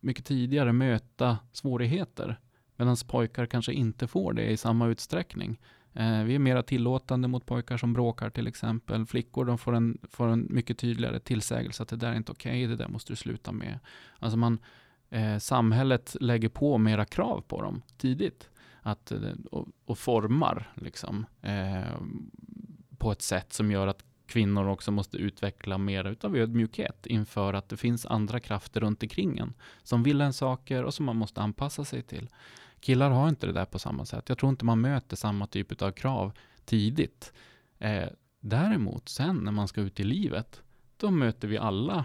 mycket 0.01 0.25
tidigare 0.25 0.73
möta 0.73 1.39
svårigheter. 1.53 2.41
Medan 2.77 2.97
pojkar 3.07 3.47
kanske 3.47 3.73
inte 3.73 4.07
får 4.07 4.33
det 4.33 4.51
i 4.51 4.57
samma 4.57 4.87
utsträckning. 4.87 5.61
Eh, 5.93 6.23
vi 6.23 6.35
är 6.35 6.39
mera 6.39 6.62
tillåtande 6.62 7.29
mot 7.29 7.47
pojkar 7.47 7.77
som 7.77 7.93
bråkar 7.93 8.31
till 8.31 8.47
exempel. 8.47 9.07
Flickor 9.07 9.45
de 9.45 9.59
får, 9.59 9.75
en, 9.75 9.99
får 10.11 10.29
en 10.29 10.47
mycket 10.51 10.79
tydligare 10.79 11.21
tillsägelse 11.21 11.83
att 11.83 11.89
det 11.89 11.97
där 11.97 12.12
är 12.12 12.16
inte 12.16 12.33
okej, 12.33 12.66
det 12.66 12.77
där 12.77 12.89
måste 12.89 13.12
du 13.12 13.16
sluta 13.16 13.53
med. 13.53 13.79
Alltså 14.18 14.37
man, 14.37 14.59
eh, 15.11 15.39
samhället 15.39 16.16
lägger 16.21 16.49
på 16.49 16.79
mera 16.79 17.05
krav 17.05 17.41
på 17.49 17.62
dem 17.62 17.83
tidigt. 17.97 18.51
Att, 18.83 19.12
eh, 19.12 19.21
och, 19.51 19.68
och 19.85 19.99
formar 19.99 20.73
liksom, 20.75 21.27
eh, 21.43 22.01
på 22.99 23.12
ett 23.12 23.23
sätt 23.23 23.53
som 23.53 23.71
gör 23.71 23.87
att 23.87 24.05
kvinnor 24.31 24.68
också 24.68 24.91
måste 24.91 25.16
utveckla 25.16 25.78
mer 25.78 26.05
utav 26.05 26.37
ödmjukhet 26.37 27.07
inför 27.07 27.55
att 27.55 27.68
det 27.68 27.76
finns 27.76 28.07
andra 28.07 28.41
krafter 28.41 28.81
runt 28.81 29.03
omkring 29.03 29.39
en 29.39 29.55
som 29.83 30.03
vill 30.03 30.20
en 30.20 30.33
saker 30.33 30.85
och 30.85 30.95
som 30.95 31.07
man 31.07 31.16
måste 31.16 31.41
anpassa 31.41 31.85
sig 31.85 32.03
till. 32.03 32.28
Killar 32.81 33.11
har 33.11 33.28
inte 33.28 33.47
det 33.47 33.53
där 33.53 33.64
på 33.64 33.78
samma 33.78 34.05
sätt. 34.05 34.28
Jag 34.28 34.39
tror 34.39 34.51
inte 34.51 34.64
man 34.64 34.81
möter 34.81 35.16
samma 35.16 35.47
typ 35.47 35.83
av 35.83 35.93
krav 35.93 36.33
tidigt. 36.64 37.33
Eh, 37.78 38.09
däremot 38.41 39.09
sen 39.09 39.37
när 39.37 39.53
man 39.53 39.68
ska 39.68 39.81
ut 39.81 40.01
i 40.01 40.05
livet, 40.05 40.62
då 40.97 41.11
möter 41.11 41.49
vi 41.49 41.59
alla 41.59 42.05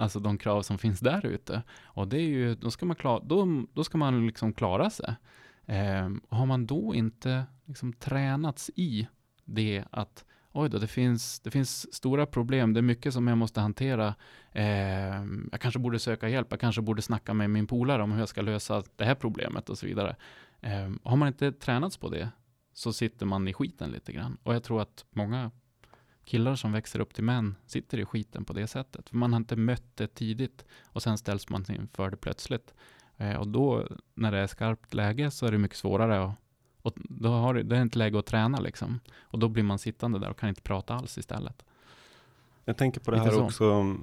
Alltså 0.00 0.20
de 0.20 0.38
krav 0.38 0.62
som 0.62 0.78
finns 0.78 1.00
där 1.00 1.26
ute. 1.26 1.62
Och 1.82 2.08
det 2.08 2.16
är 2.16 2.28
ju, 2.28 2.54
då 2.54 2.70
ska 2.70 2.86
man, 2.86 2.96
klara, 2.96 3.20
då, 3.24 3.64
då 3.72 3.84
ska 3.84 3.98
man 3.98 4.26
liksom 4.26 4.52
klara 4.52 4.90
sig. 4.90 5.14
Eh, 5.66 6.10
har 6.28 6.46
man 6.46 6.66
då 6.66 6.94
inte 6.94 7.44
liksom 7.64 7.92
tränats 7.92 8.70
i 8.76 9.08
det 9.44 9.84
att 9.90 10.24
oj 10.52 10.68
då, 10.70 10.78
det 10.78 10.86
finns, 10.86 11.40
det 11.40 11.50
finns 11.50 11.94
stora 11.94 12.26
problem, 12.26 12.72
det 12.72 12.80
är 12.80 12.82
mycket 12.82 13.12
som 13.12 13.28
jag 13.28 13.38
måste 13.38 13.60
hantera. 13.60 14.14
Eh, 14.52 15.24
jag 15.52 15.60
kanske 15.60 15.80
borde 15.80 15.98
söka 15.98 16.28
hjälp, 16.28 16.46
jag 16.50 16.60
kanske 16.60 16.82
borde 16.82 17.02
snacka 17.02 17.34
med 17.34 17.50
min 17.50 17.66
polare 17.66 18.02
om 18.02 18.12
hur 18.12 18.18
jag 18.18 18.28
ska 18.28 18.42
lösa 18.42 18.82
det 18.96 19.04
här 19.04 19.14
problemet 19.14 19.70
och 19.70 19.78
så 19.78 19.86
vidare. 19.86 20.16
Eh, 20.60 20.90
har 21.02 21.16
man 21.16 21.28
inte 21.28 21.52
tränats 21.52 21.96
på 21.96 22.08
det 22.08 22.30
så 22.72 22.92
sitter 22.92 23.26
man 23.26 23.48
i 23.48 23.52
skiten 23.52 23.90
lite 23.90 24.12
grann. 24.12 24.38
Och 24.42 24.54
jag 24.54 24.62
tror 24.62 24.82
att 24.82 25.04
många 25.10 25.50
killar 26.24 26.54
som 26.54 26.72
växer 26.72 27.00
upp 27.00 27.14
till 27.14 27.24
män 27.24 27.54
sitter 27.66 27.98
i 27.98 28.04
skiten 28.04 28.44
på 28.44 28.52
det 28.52 28.66
sättet. 28.66 29.08
För 29.08 29.16
man 29.16 29.32
har 29.32 29.40
inte 29.40 29.56
mött 29.56 29.96
det 29.96 30.14
tidigt 30.14 30.64
och 30.84 31.02
sen 31.02 31.18
ställs 31.18 31.48
man 31.48 31.64
inför 31.68 32.10
det 32.10 32.16
plötsligt. 32.16 32.74
Eh, 33.16 33.36
och 33.36 33.48
då, 33.48 33.86
när 34.14 34.32
det 34.32 34.38
är 34.38 34.46
skarpt 34.46 34.94
läge, 34.94 35.30
så 35.30 35.46
är 35.46 35.52
det 35.52 35.58
mycket 35.58 35.78
svårare 35.78 36.24
att 36.24 36.34
och 36.82 36.94
då 36.96 37.28
har 37.28 37.54
det, 37.54 37.62
det 37.62 37.76
är 37.76 37.82
inte 37.82 37.98
läge 37.98 38.18
att 38.18 38.26
träna 38.26 38.60
liksom. 38.60 39.00
Och 39.20 39.38
då 39.38 39.48
blir 39.48 39.62
man 39.62 39.78
sittande 39.78 40.18
där 40.18 40.30
och 40.30 40.38
kan 40.38 40.48
inte 40.48 40.62
prata 40.62 40.94
alls 40.94 41.18
istället. 41.18 41.64
Jag 42.64 42.76
tänker 42.76 43.00
på 43.00 43.10
det 43.10 43.18
här 43.18 43.42
också. 43.42 43.96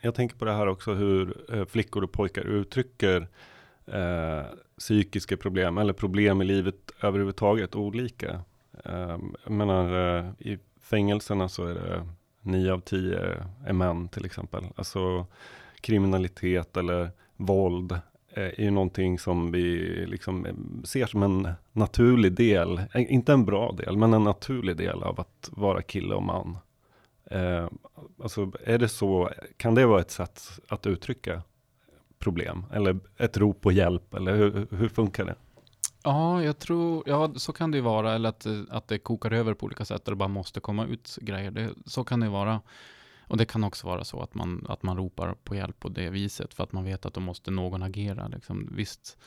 Jag 0.00 0.14
tänker 0.14 0.36
på 0.36 0.44
det 0.44 0.52
här 0.52 0.66
också 0.66 0.94
hur 0.94 1.54
eh, 1.54 1.64
flickor 1.64 2.04
och 2.04 2.12
pojkar 2.12 2.42
uttrycker 2.42 3.28
eh, 3.86 4.42
psykiska 4.78 5.36
problem 5.36 5.78
eller 5.78 5.92
problem 5.92 6.42
i 6.42 6.44
livet 6.44 6.92
överhuvudtaget 7.00 7.74
olika. 7.74 8.40
Eh, 8.84 9.18
jag 9.44 9.50
menar 9.50 10.16
eh, 10.18 10.30
i 10.38 10.58
fängelserna 10.80 11.48
så 11.48 11.66
är 11.66 11.74
det 11.74 12.08
nio 12.40 12.72
av 12.72 12.80
tio 12.80 13.44
är 13.64 13.72
män 13.72 14.08
till 14.08 14.24
exempel. 14.24 14.64
Alltså 14.76 15.26
kriminalitet 15.80 16.76
eller 16.76 17.10
våld 17.36 17.98
Eh, 18.36 18.42
är 18.44 18.62
ju 18.62 18.70
någonting 18.70 19.18
som 19.18 19.52
vi 19.52 19.78
liksom 20.06 20.46
eh, 20.46 20.54
ser 20.84 21.06
som 21.06 21.22
en 21.22 21.48
naturlig 21.72 22.32
del, 22.32 22.78
eh, 22.78 23.12
inte 23.12 23.32
en 23.32 23.44
bra 23.44 23.72
del, 23.72 23.96
men 23.96 24.14
en 24.14 24.24
naturlig 24.24 24.76
del 24.76 25.02
av 25.02 25.20
att 25.20 25.50
vara 25.52 25.82
kille 25.82 26.14
och 26.14 26.22
man. 26.22 26.58
Eh, 27.30 27.68
alltså 28.22 28.52
är 28.64 28.78
det 28.78 28.88
så, 28.88 29.30
kan 29.56 29.74
det 29.74 29.86
vara 29.86 30.00
ett 30.00 30.10
sätt 30.10 30.42
att 30.68 30.86
uttrycka 30.86 31.42
problem? 32.18 32.64
Eller 32.72 32.98
ett 33.16 33.36
rop 33.36 33.60
på 33.60 33.72
hjälp? 33.72 34.14
Eller 34.14 34.36
hur, 34.36 34.66
hur 34.70 34.88
funkar 34.88 35.24
det? 35.24 35.34
Ja, 36.02 36.42
jag 36.42 36.58
tror, 36.58 37.02
ja 37.06 37.32
så 37.36 37.52
kan 37.52 37.70
det 37.70 37.76
ju 37.76 37.82
vara, 37.82 38.14
eller 38.14 38.28
att, 38.28 38.46
att 38.68 38.88
det 38.88 38.98
kokar 38.98 39.30
över 39.30 39.54
på 39.54 39.66
olika 39.66 39.84
sätt 39.84 40.08
och 40.08 40.12
det 40.12 40.16
bara 40.16 40.28
måste 40.28 40.60
komma 40.60 40.86
ut 40.86 41.18
grejer. 41.20 41.50
Det, 41.50 41.70
så 41.86 42.04
kan 42.04 42.20
det 42.20 42.26
ju 42.26 42.32
vara. 42.32 42.60
Och 43.26 43.36
det 43.36 43.44
kan 43.44 43.64
också 43.64 43.86
vara 43.86 44.04
så 44.04 44.20
att 44.20 44.34
man, 44.34 44.66
att 44.68 44.82
man 44.82 44.96
ropar 44.96 45.34
på 45.34 45.54
hjälp 45.54 45.80
på 45.80 45.88
det 45.88 46.10
viset 46.10 46.54
för 46.54 46.64
att 46.64 46.72
man 46.72 46.84
vet 46.84 47.06
att 47.06 47.14
då 47.14 47.20
måste 47.20 47.50
någon 47.50 47.82
agera. 47.82 48.28
Liksom. 48.28 48.68
Visst. 48.72 49.18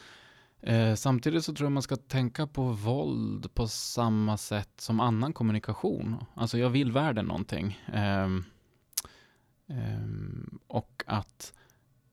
Eh, 0.61 0.95
samtidigt 0.95 1.43
så 1.43 1.53
tror 1.53 1.65
jag 1.65 1.71
man 1.71 1.83
ska 1.83 1.95
tänka 1.95 2.47
på 2.47 2.63
våld 2.63 3.53
på 3.53 3.67
samma 3.67 4.37
sätt 4.37 4.81
som 4.81 4.99
annan 4.99 5.33
kommunikation. 5.33 6.15
Alltså 6.33 6.57
jag 6.57 6.69
vill 6.69 6.91
världen 6.91 7.25
någonting. 7.25 7.79
Eh, 7.93 8.25
eh, 9.67 10.07
och 10.67 11.03
att 11.07 11.53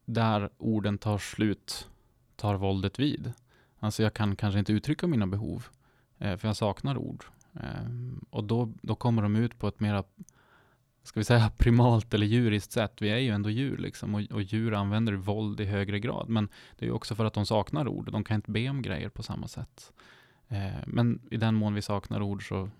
där 0.04 0.50
orden 0.58 0.98
tar 0.98 1.18
slut 1.18 1.88
tar 2.36 2.54
våldet 2.54 2.98
vid. 2.98 3.32
Alltså 3.78 4.02
jag 4.02 4.14
kan 4.14 4.36
kanske 4.36 4.58
inte 4.58 4.72
uttrycka 4.72 5.06
mina 5.06 5.26
behov 5.26 5.66
eh, 6.18 6.36
för 6.36 6.48
jag 6.48 6.56
saknar 6.56 6.96
ord. 6.96 7.24
Ehm, 7.60 8.24
och 8.30 8.44
då, 8.44 8.72
då 8.82 8.94
kommer 8.94 9.22
de 9.22 9.36
ut 9.36 9.58
på 9.58 9.68
ett 9.68 9.80
mera 9.80 10.04
ska 11.04 11.20
vi 11.20 11.24
säga 11.24 11.50
primalt 11.58 12.14
eller 12.14 12.26
djuriskt 12.26 12.72
sätt. 12.72 12.92
Vi 13.02 13.08
är 13.10 13.18
ju 13.18 13.30
ändå 13.30 13.50
djur 13.50 13.76
liksom 13.76 14.14
och, 14.14 14.22
och 14.30 14.42
djur 14.42 14.74
använder 14.74 15.12
våld 15.12 15.60
i 15.60 15.64
högre 15.64 15.98
grad. 15.98 16.28
Men 16.28 16.48
det 16.76 16.84
är 16.84 16.88
ju 16.88 16.94
också 16.94 17.14
för 17.14 17.24
att 17.24 17.34
de 17.34 17.46
saknar 17.46 17.88
ord. 17.88 18.12
De 18.12 18.24
kan 18.24 18.34
inte 18.34 18.50
be 18.50 18.68
om 18.68 18.82
grejer 18.82 19.08
på 19.08 19.22
samma 19.22 19.48
sätt. 19.48 19.92
Eh, 20.48 20.72
men 20.86 21.20
i 21.30 21.36
den 21.36 21.54
mån 21.54 21.74
vi 21.74 21.82
saknar 21.82 22.22
ord 22.22 22.48
så, 22.48 22.70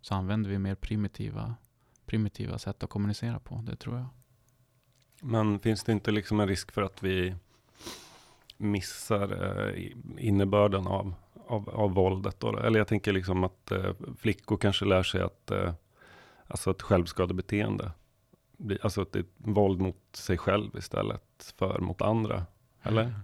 så 0.00 0.14
använder 0.14 0.50
vi 0.50 0.58
mer 0.58 0.74
primitiva, 0.74 1.54
primitiva 2.06 2.58
sätt 2.58 2.82
att 2.82 2.90
kommunicera 2.90 3.40
på. 3.40 3.64
Det 3.66 3.76
tror 3.76 3.96
jag. 3.96 4.06
Men 5.20 5.58
finns 5.58 5.84
det 5.84 5.92
inte 5.92 6.10
liksom 6.10 6.40
en 6.40 6.48
risk 6.48 6.72
för 6.72 6.82
att 6.82 7.02
vi 7.02 7.34
missar 8.56 9.48
eh, 9.68 9.92
innebörden 10.18 10.86
av, 10.86 11.14
av, 11.46 11.70
av 11.70 11.94
våldet? 11.94 12.40
Då? 12.40 12.58
Eller 12.58 12.78
jag 12.78 12.88
tänker 12.88 13.12
liksom 13.12 13.44
att 13.44 13.70
eh, 13.70 13.92
flickor 14.18 14.56
kanske 14.56 14.84
lär 14.84 15.02
sig 15.02 15.22
att 15.22 15.50
eh, 15.50 15.74
Alltså 16.52 16.70
ett 16.70 16.82
självskadebeteende. 16.82 17.92
Alltså 18.82 19.02
ett, 19.02 19.16
ett 19.16 19.26
våld 19.36 19.80
mot 19.80 19.96
sig 20.12 20.38
själv 20.38 20.76
istället 20.76 21.54
för 21.58 21.78
mot 21.78 22.02
andra. 22.02 22.46
Eller? 22.82 23.02
Mm. 23.02 23.14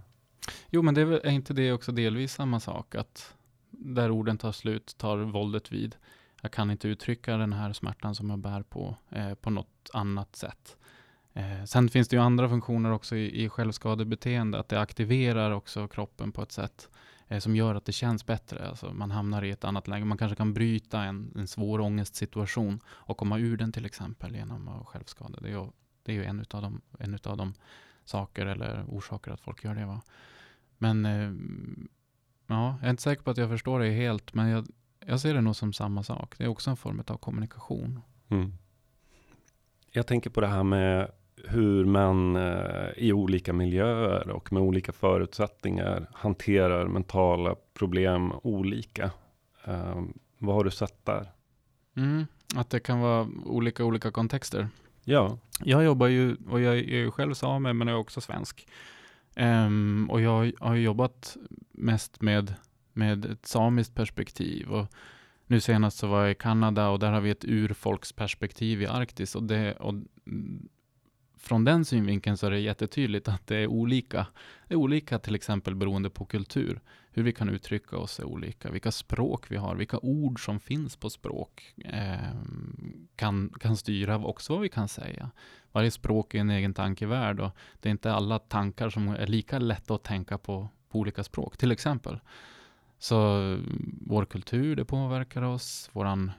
Jo, 0.69 0.81
men 0.81 0.93
det 0.93 1.01
är, 1.01 1.11
är 1.11 1.31
inte 1.31 1.53
det 1.53 1.71
också 1.73 1.91
delvis 1.91 2.33
samma 2.33 2.59
sak? 2.59 2.95
Att 2.95 3.35
där 3.69 4.11
orden 4.11 4.37
tar 4.37 4.51
slut 4.51 4.95
tar 4.97 5.17
våldet 5.17 5.71
vid. 5.71 5.95
Jag 6.41 6.51
kan 6.51 6.71
inte 6.71 6.87
uttrycka 6.87 7.37
den 7.37 7.53
här 7.53 7.73
smärtan 7.73 8.15
som 8.15 8.29
jag 8.29 8.39
bär 8.39 8.63
på 8.63 8.95
eh, 9.09 9.33
på 9.33 9.49
något 9.49 9.89
annat 9.93 10.35
sätt. 10.35 10.77
Eh, 11.33 11.63
sen 11.65 11.89
finns 11.89 12.07
det 12.07 12.15
ju 12.15 12.21
andra 12.21 12.49
funktioner 12.49 12.91
också 12.91 13.15
i, 13.15 13.43
i 13.43 13.49
självskadebeteende, 13.49 14.59
att 14.59 14.69
det 14.69 14.81
aktiverar 14.81 15.51
också 15.51 15.87
kroppen 15.87 16.31
på 16.31 16.41
ett 16.41 16.51
sätt 16.51 16.89
eh, 17.29 17.39
som 17.39 17.55
gör 17.55 17.75
att 17.75 17.85
det 17.85 17.91
känns 17.91 18.25
bättre. 18.25 18.69
Alltså 18.69 18.93
man 18.93 19.11
hamnar 19.11 19.43
i 19.43 19.51
ett 19.51 19.63
annat 19.63 19.87
läge. 19.87 20.05
Man 20.05 20.17
kanske 20.17 20.35
kan 20.35 20.53
bryta 20.53 21.03
en, 21.03 21.33
en 21.35 21.47
svår 21.47 21.79
ångestsituation 21.81 22.79
och 22.87 23.17
komma 23.17 23.39
ur 23.39 23.57
den 23.57 23.71
till 23.71 23.85
exempel 23.85 24.35
genom 24.35 24.67
att 24.67 24.87
självskada. 24.87 25.39
Det 25.39 25.47
är 25.47 25.51
ju, 25.51 25.67
det 26.03 26.11
är 26.11 26.15
ju 26.15 26.25
en 26.25 26.45
av 26.51 26.61
de, 26.61 26.81
en 26.99 27.13
utav 27.13 27.37
de 27.37 27.53
saker 28.05 28.45
eller 28.45 28.83
orsaker 28.87 29.31
att 29.31 29.41
folk 29.41 29.63
gör 29.63 29.75
det. 29.75 29.85
Va? 29.85 30.01
Men 30.77 31.05
eh, 31.05 31.31
ja, 32.47 32.75
jag 32.79 32.85
är 32.85 32.89
inte 32.89 33.03
säker 33.03 33.23
på 33.23 33.31
att 33.31 33.37
jag 33.37 33.49
förstår 33.49 33.79
det 33.79 33.91
helt, 33.91 34.33
men 34.33 34.49
jag, 34.49 34.67
jag 35.05 35.19
ser 35.19 35.33
det 35.33 35.41
nog 35.41 35.55
som 35.55 35.73
samma 35.73 36.03
sak. 36.03 36.37
Det 36.37 36.43
är 36.43 36.47
också 36.47 36.69
en 36.69 36.77
form 36.77 37.03
av 37.07 37.17
kommunikation. 37.17 38.01
Mm. 38.29 38.53
Jag 39.91 40.07
tänker 40.07 40.29
på 40.29 40.41
det 40.41 40.47
här 40.47 40.63
med 40.63 41.11
hur 41.47 41.85
man 41.85 42.35
eh, 42.35 42.89
i 42.97 43.13
olika 43.13 43.53
miljöer 43.53 44.29
och 44.29 44.53
med 44.53 44.61
olika 44.63 44.91
förutsättningar 44.91 46.09
hanterar 46.13 46.87
mentala 46.87 47.55
problem 47.73 48.33
olika. 48.43 49.11
Eh, 49.65 50.01
vad 50.37 50.55
har 50.55 50.63
du 50.63 50.71
sett 50.71 51.05
där? 51.05 51.31
Mm, 51.95 52.27
att 52.55 52.69
det 52.69 52.79
kan 52.79 52.99
vara 52.99 53.27
olika 53.45 53.85
olika 53.85 54.11
kontexter. 54.11 54.67
Ja. 55.03 55.37
Jag 55.63 55.83
jobbar 55.83 56.07
ju, 56.07 56.35
och 56.49 56.61
jag 56.61 56.77
är 56.77 56.83
ju 56.83 57.11
själv 57.11 57.33
same, 57.33 57.73
men 57.73 57.87
jag 57.87 57.95
är 57.95 58.01
också 58.01 58.21
svensk. 58.21 58.67
Um, 59.35 60.09
och 60.09 60.21
jag 60.21 60.51
har 60.59 60.75
jobbat 60.75 61.37
mest 61.71 62.21
med, 62.21 62.53
med 62.93 63.25
ett 63.25 63.45
samiskt 63.45 63.95
perspektiv. 63.95 64.71
Och 64.71 64.87
nu 65.47 65.59
senast 65.59 65.97
så 65.97 66.07
var 66.07 66.21
jag 66.21 66.31
i 66.31 66.35
Kanada 66.35 66.89
och 66.89 66.99
där 66.99 67.11
har 67.11 67.21
vi 67.21 67.29
ett 67.29 67.45
urfolksperspektiv 67.45 68.81
i 68.81 68.87
Arktis. 68.87 69.35
Och, 69.35 69.43
det, 69.43 69.73
och 69.73 69.93
från 71.39 71.63
den 71.63 71.85
synvinkeln 71.85 72.37
så 72.37 72.47
är 72.47 72.51
det 72.51 72.59
jättetydligt 72.59 73.27
att 73.27 73.47
det 73.47 73.57
är 73.57 73.67
olika. 73.67 74.27
Det 74.67 74.73
är 74.73 74.77
olika 74.77 75.19
till 75.19 75.35
exempel 75.35 75.75
beroende 75.75 76.09
på 76.09 76.25
kultur. 76.25 76.81
Hur 77.11 77.23
vi 77.23 77.33
kan 77.33 77.49
uttrycka 77.49 77.97
oss 77.97 78.19
är 78.19 78.23
olika. 78.23 78.71
Vilka 78.71 78.91
språk 78.91 79.51
vi 79.51 79.57
har, 79.57 79.75
vilka 79.75 79.99
ord 79.99 80.45
som 80.45 80.59
finns 80.59 80.95
på 80.95 81.09
språk 81.09 81.73
eh, 81.85 82.33
kan, 83.15 83.53
kan 83.59 83.77
styra 83.77 84.25
också 84.25 84.53
vad 84.53 84.61
vi 84.61 84.69
kan 84.69 84.87
säga. 84.87 85.31
Varje 85.71 85.91
språk 85.91 86.33
är 86.33 86.39
en 86.39 86.49
egen 86.49 86.73
tankevärld 86.73 87.39
och 87.39 87.51
det 87.79 87.89
är 87.89 87.91
inte 87.91 88.13
alla 88.13 88.39
tankar 88.39 88.89
som 88.89 89.07
är 89.07 89.27
lika 89.27 89.59
lätta 89.59 89.95
att 89.95 90.03
tänka 90.03 90.37
på 90.37 90.69
på 90.89 90.99
olika 90.99 91.23
språk, 91.23 91.57
till 91.57 91.71
exempel. 91.71 92.19
Så 92.97 93.17
vår 94.01 94.25
kultur, 94.25 94.75
det 94.75 94.85
påverkar 94.85 95.41
oss. 95.41 95.89
Vår 95.93 96.29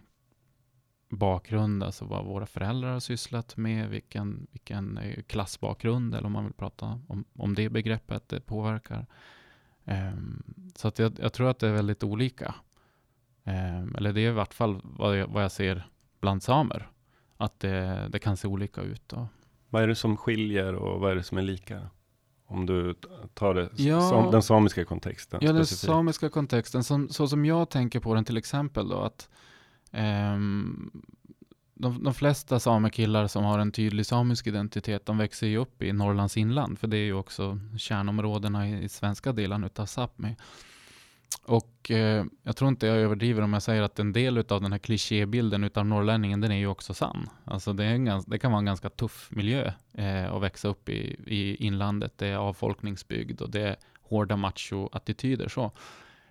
bakgrund, 1.11 1.83
alltså 1.83 2.05
vad 2.05 2.25
våra 2.25 2.47
föräldrar 2.47 2.93
har 2.93 3.01
sysslat 3.01 3.57
med, 3.57 3.89
vilken, 3.89 4.47
vilken 4.51 4.99
eh, 4.99 5.23
klassbakgrund, 5.23 6.15
eller 6.15 6.27
om 6.27 6.33
man 6.33 6.45
vill 6.45 6.53
prata 6.53 7.01
om, 7.09 7.25
om 7.37 7.55
det 7.55 7.69
begreppet, 7.69 8.29
det 8.29 8.41
påverkar. 8.41 9.07
Um, 9.85 10.43
så 10.75 10.89
att 10.89 10.99
jag, 10.99 11.13
jag, 11.19 11.33
tror 11.33 11.51
att 11.51 11.59
det 11.59 11.69
är 11.69 11.73
väldigt 11.73 12.05
olika. 12.05 12.55
Um, 13.45 13.95
eller 13.95 14.13
det 14.13 14.21
är 14.21 14.29
i 14.29 14.33
vart 14.33 14.55
fall 14.55 14.81
vad 14.83 15.19
jag, 15.19 15.27
vad 15.29 15.45
jag 15.45 15.53
ser 15.53 15.89
bland 16.21 16.43
samer, 16.43 16.89
att 17.37 17.61
det, 17.61 18.09
det 18.09 18.19
kan 18.19 18.37
se 18.37 18.49
olika 18.49 18.81
ut. 18.81 19.09
Då. 19.09 19.29
Vad 19.69 19.83
är 19.83 19.89
det 19.89 19.95
som 19.95 20.17
skiljer 20.17 20.75
och 20.75 21.01
vad 21.01 21.11
är 21.11 21.17
det 21.17 21.23
som 21.23 21.39
är 21.39 21.43
lika? 21.43 21.81
Om 22.47 22.67
du 22.67 22.95
tar 23.35 23.55
det, 23.55 23.71
ja, 23.77 24.01
som, 24.01 24.31
den 24.31 24.43
samiska 24.43 24.85
kontexten. 24.85 25.41
Ja, 25.43 25.49
specifikt. 25.49 25.83
den 25.83 25.89
samiska 25.89 26.29
kontexten, 26.29 26.85
som, 26.85 27.09
så 27.09 27.29
som 27.29 27.45
jag 27.45 27.71
tänker 27.71 28.01
på 28.01 28.15
den 28.15 28.25
till 28.25 28.37
exempel 28.37 28.89
då, 28.89 28.99
att 28.99 29.29
Um, 29.93 30.91
de, 31.75 32.05
de 32.05 32.15
flesta 32.15 32.61
samekillar 32.61 33.27
som 33.27 33.45
har 33.45 33.59
en 33.59 33.73
tydlig 33.73 34.07
samisk 34.07 34.47
identitet, 34.47 35.07
de 35.07 35.19
växer 35.19 35.47
ju 35.47 35.57
upp 35.57 35.83
i 35.83 35.93
Norrlands 35.93 36.37
inland, 36.37 36.79
för 36.79 36.89
det 36.89 36.97
är 36.97 37.05
ju 37.05 37.15
också 37.15 37.59
kärnområdena 37.79 38.69
i, 38.69 38.85
i 38.85 38.89
svenska 38.89 39.33
delen 39.33 39.65
utav 39.65 39.87
Sápmi. 39.87 40.37
Och 41.45 41.91
eh, 41.91 42.25
jag 42.43 42.57
tror 42.57 42.69
inte 42.69 42.87
jag 42.87 42.97
överdriver 42.97 43.43
om 43.43 43.53
jag 43.53 43.63
säger 43.63 43.83
att 43.83 43.99
en 43.99 44.13
del 44.13 44.39
av 44.39 44.61
den 44.61 44.73
här 44.73 44.79
klichébilden 44.79 45.65
utav 45.65 45.87
norrlänningen, 45.87 46.41
den 46.41 46.53
är 46.53 46.57
ju 46.57 46.67
också 46.67 46.95
sann. 46.95 47.29
Alltså 47.45 47.73
det, 47.73 47.85
är 47.85 47.93
en 47.93 48.05
gans, 48.05 48.25
det 48.25 48.39
kan 48.39 48.51
vara 48.53 48.59
en 48.59 48.65
ganska 48.65 48.91
tuff 48.91 49.29
miljö 49.31 49.73
eh, 49.95 50.33
att 50.33 50.43
växa 50.43 50.69
upp 50.69 50.89
i, 50.89 51.17
i 51.27 51.67
inlandet. 51.67 52.19
Det 52.19 52.27
är 52.27 52.37
avfolkningsbygd 52.37 53.41
och 53.41 53.51
det 53.51 53.61
är 53.61 53.77
hårda 54.03 54.37
macho-attityder. 54.37 55.49
Så. 55.49 55.73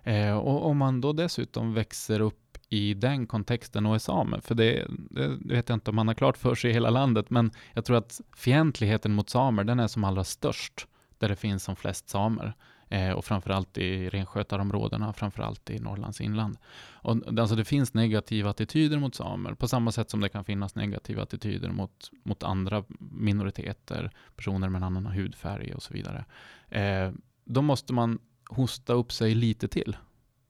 Eh, 0.02 0.36
och 0.36 0.66
om 0.66 0.76
man 0.76 1.00
då 1.00 1.12
dessutom 1.12 1.74
växer 1.74 2.20
upp 2.20 2.49
i 2.72 2.94
den 2.94 3.26
kontexten 3.26 3.86
och 3.86 3.94
är 3.94 3.98
same, 3.98 4.40
för 4.40 4.54
det, 4.54 4.86
det, 4.88 5.36
det 5.36 5.54
vet 5.54 5.68
jag 5.68 5.76
inte 5.76 5.90
om 5.90 5.96
man 5.96 6.08
har 6.08 6.14
klart 6.14 6.36
för 6.36 6.54
sig 6.54 6.70
i 6.70 6.72
hela 6.72 6.90
landet, 6.90 7.30
men 7.30 7.50
jag 7.72 7.84
tror 7.84 7.96
att 7.96 8.20
fientligheten 8.36 9.12
mot 9.12 9.30
samer, 9.30 9.64
den 9.64 9.80
är 9.80 9.86
som 9.86 10.04
allra 10.04 10.24
störst 10.24 10.86
där 11.18 11.28
det 11.28 11.36
finns 11.36 11.64
som 11.64 11.76
flest 11.76 12.08
samer. 12.08 12.54
Eh, 12.88 13.12
och 13.12 13.24
framförallt 13.24 13.78
i 13.78 14.08
renskötarområdena, 14.08 15.12
framförallt 15.12 15.70
i 15.70 15.78
Norrlands 15.78 16.20
inland. 16.20 16.58
Och, 16.92 17.38
alltså 17.38 17.56
det 17.56 17.64
finns 17.64 17.94
negativa 17.94 18.50
attityder 18.50 18.98
mot 18.98 19.14
samer, 19.14 19.54
på 19.54 19.68
samma 19.68 19.92
sätt 19.92 20.10
som 20.10 20.20
det 20.20 20.28
kan 20.28 20.44
finnas 20.44 20.74
negativa 20.74 21.22
attityder 21.22 21.70
mot, 21.70 22.10
mot 22.22 22.42
andra 22.42 22.84
minoriteter, 22.98 24.10
personer 24.36 24.68
med 24.68 24.78
en 24.78 24.82
annan 24.82 25.06
hudfärg 25.06 25.74
och 25.74 25.82
så 25.82 25.94
vidare. 25.94 26.24
Eh, 26.68 27.12
då 27.44 27.62
måste 27.62 27.92
man 27.92 28.18
hosta 28.48 28.92
upp 28.92 29.12
sig 29.12 29.34
lite 29.34 29.68
till. 29.68 29.96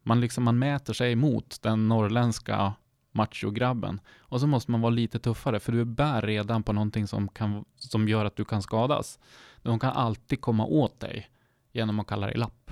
Man, 0.02 0.20
liksom, 0.20 0.44
man 0.44 0.58
mäter 0.58 0.92
sig 0.92 1.16
mot 1.16 1.62
den 1.62 1.88
norrländska 1.88 2.74
machograbben. 3.12 4.00
Och 4.18 4.40
så 4.40 4.46
måste 4.46 4.70
man 4.70 4.80
vara 4.80 4.90
lite 4.90 5.18
tuffare, 5.18 5.60
för 5.60 5.72
du 5.72 5.84
bär 5.84 6.22
redan 6.22 6.62
på 6.62 6.72
någonting 6.72 7.06
som, 7.06 7.28
kan, 7.28 7.64
som 7.76 8.08
gör 8.08 8.24
att 8.24 8.36
du 8.36 8.44
kan 8.44 8.62
skadas. 8.62 9.18
De 9.62 9.78
kan 9.78 9.92
alltid 9.92 10.40
komma 10.40 10.64
åt 10.64 11.00
dig 11.00 11.30
genom 11.72 12.00
att 12.00 12.06
kalla 12.06 12.26
dig 12.26 12.36
lapp. 12.36 12.70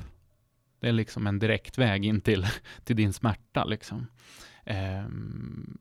Det 0.80 0.88
är 0.88 0.92
liksom 0.92 1.26
en 1.26 1.38
direkt 1.38 1.78
väg 1.78 2.04
in 2.04 2.20
till, 2.20 2.46
till 2.84 2.96
din 2.96 3.12
smärta. 3.12 3.64
Liksom. 3.64 4.06
Ehm, 4.64 5.78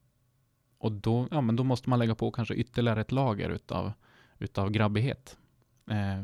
och 0.79 0.91
då, 0.91 1.27
ja, 1.31 1.41
men 1.41 1.55
då 1.55 1.63
måste 1.63 1.89
man 1.89 1.99
lägga 1.99 2.15
på 2.15 2.31
kanske 2.31 2.53
ytterligare 2.53 3.01
ett 3.01 3.11
lager 3.11 3.49
utav, 3.49 3.91
utav 4.37 4.69
grabbighet 4.69 5.37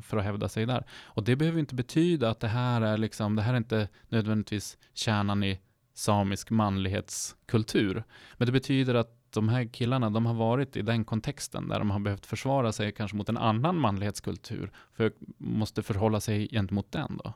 för 0.04 0.18
att 0.18 0.24
hävda 0.24 0.50
sig 0.50 0.66
där. 0.66 0.86
Och 1.04 1.24
det 1.24 1.36
behöver 1.36 1.60
inte 1.60 1.76
betyda 1.76 2.30
att 2.30 2.40
det 2.40 2.48
här 2.48 2.82
är 2.82 2.98
liksom, 2.98 3.36
det 3.36 3.42
här 3.42 3.54
är 3.54 3.58
inte 3.58 3.88
nödvändigtvis 4.10 4.78
kärnan 4.94 5.44
i 5.44 5.60
samisk 5.94 6.50
manlighetskultur. 6.50 8.04
Men 8.38 8.46
det 8.46 8.52
betyder 8.52 8.96
att 8.96 9.24
de 9.34 9.50
här 9.50 9.66
killarna, 9.66 10.10
de 10.10 10.26
har 10.26 10.34
varit 10.34 10.76
i 10.76 10.82
den 10.82 11.06
kontexten 11.06 11.68
där 11.68 11.80
de 11.80 11.92
har 11.92 12.00
behövt 12.00 12.26
försvara 12.26 12.72
sig 12.72 12.92
kanske 12.92 13.18
mot 13.18 13.30
en 13.30 13.38
annan 13.38 13.80
manlighetskultur, 13.80 14.72
för 14.94 15.12
måste 15.38 15.84
förhålla 15.84 16.20
sig 16.20 16.48
gentemot 16.48 16.92
den 16.92 17.20
då. 17.24 17.34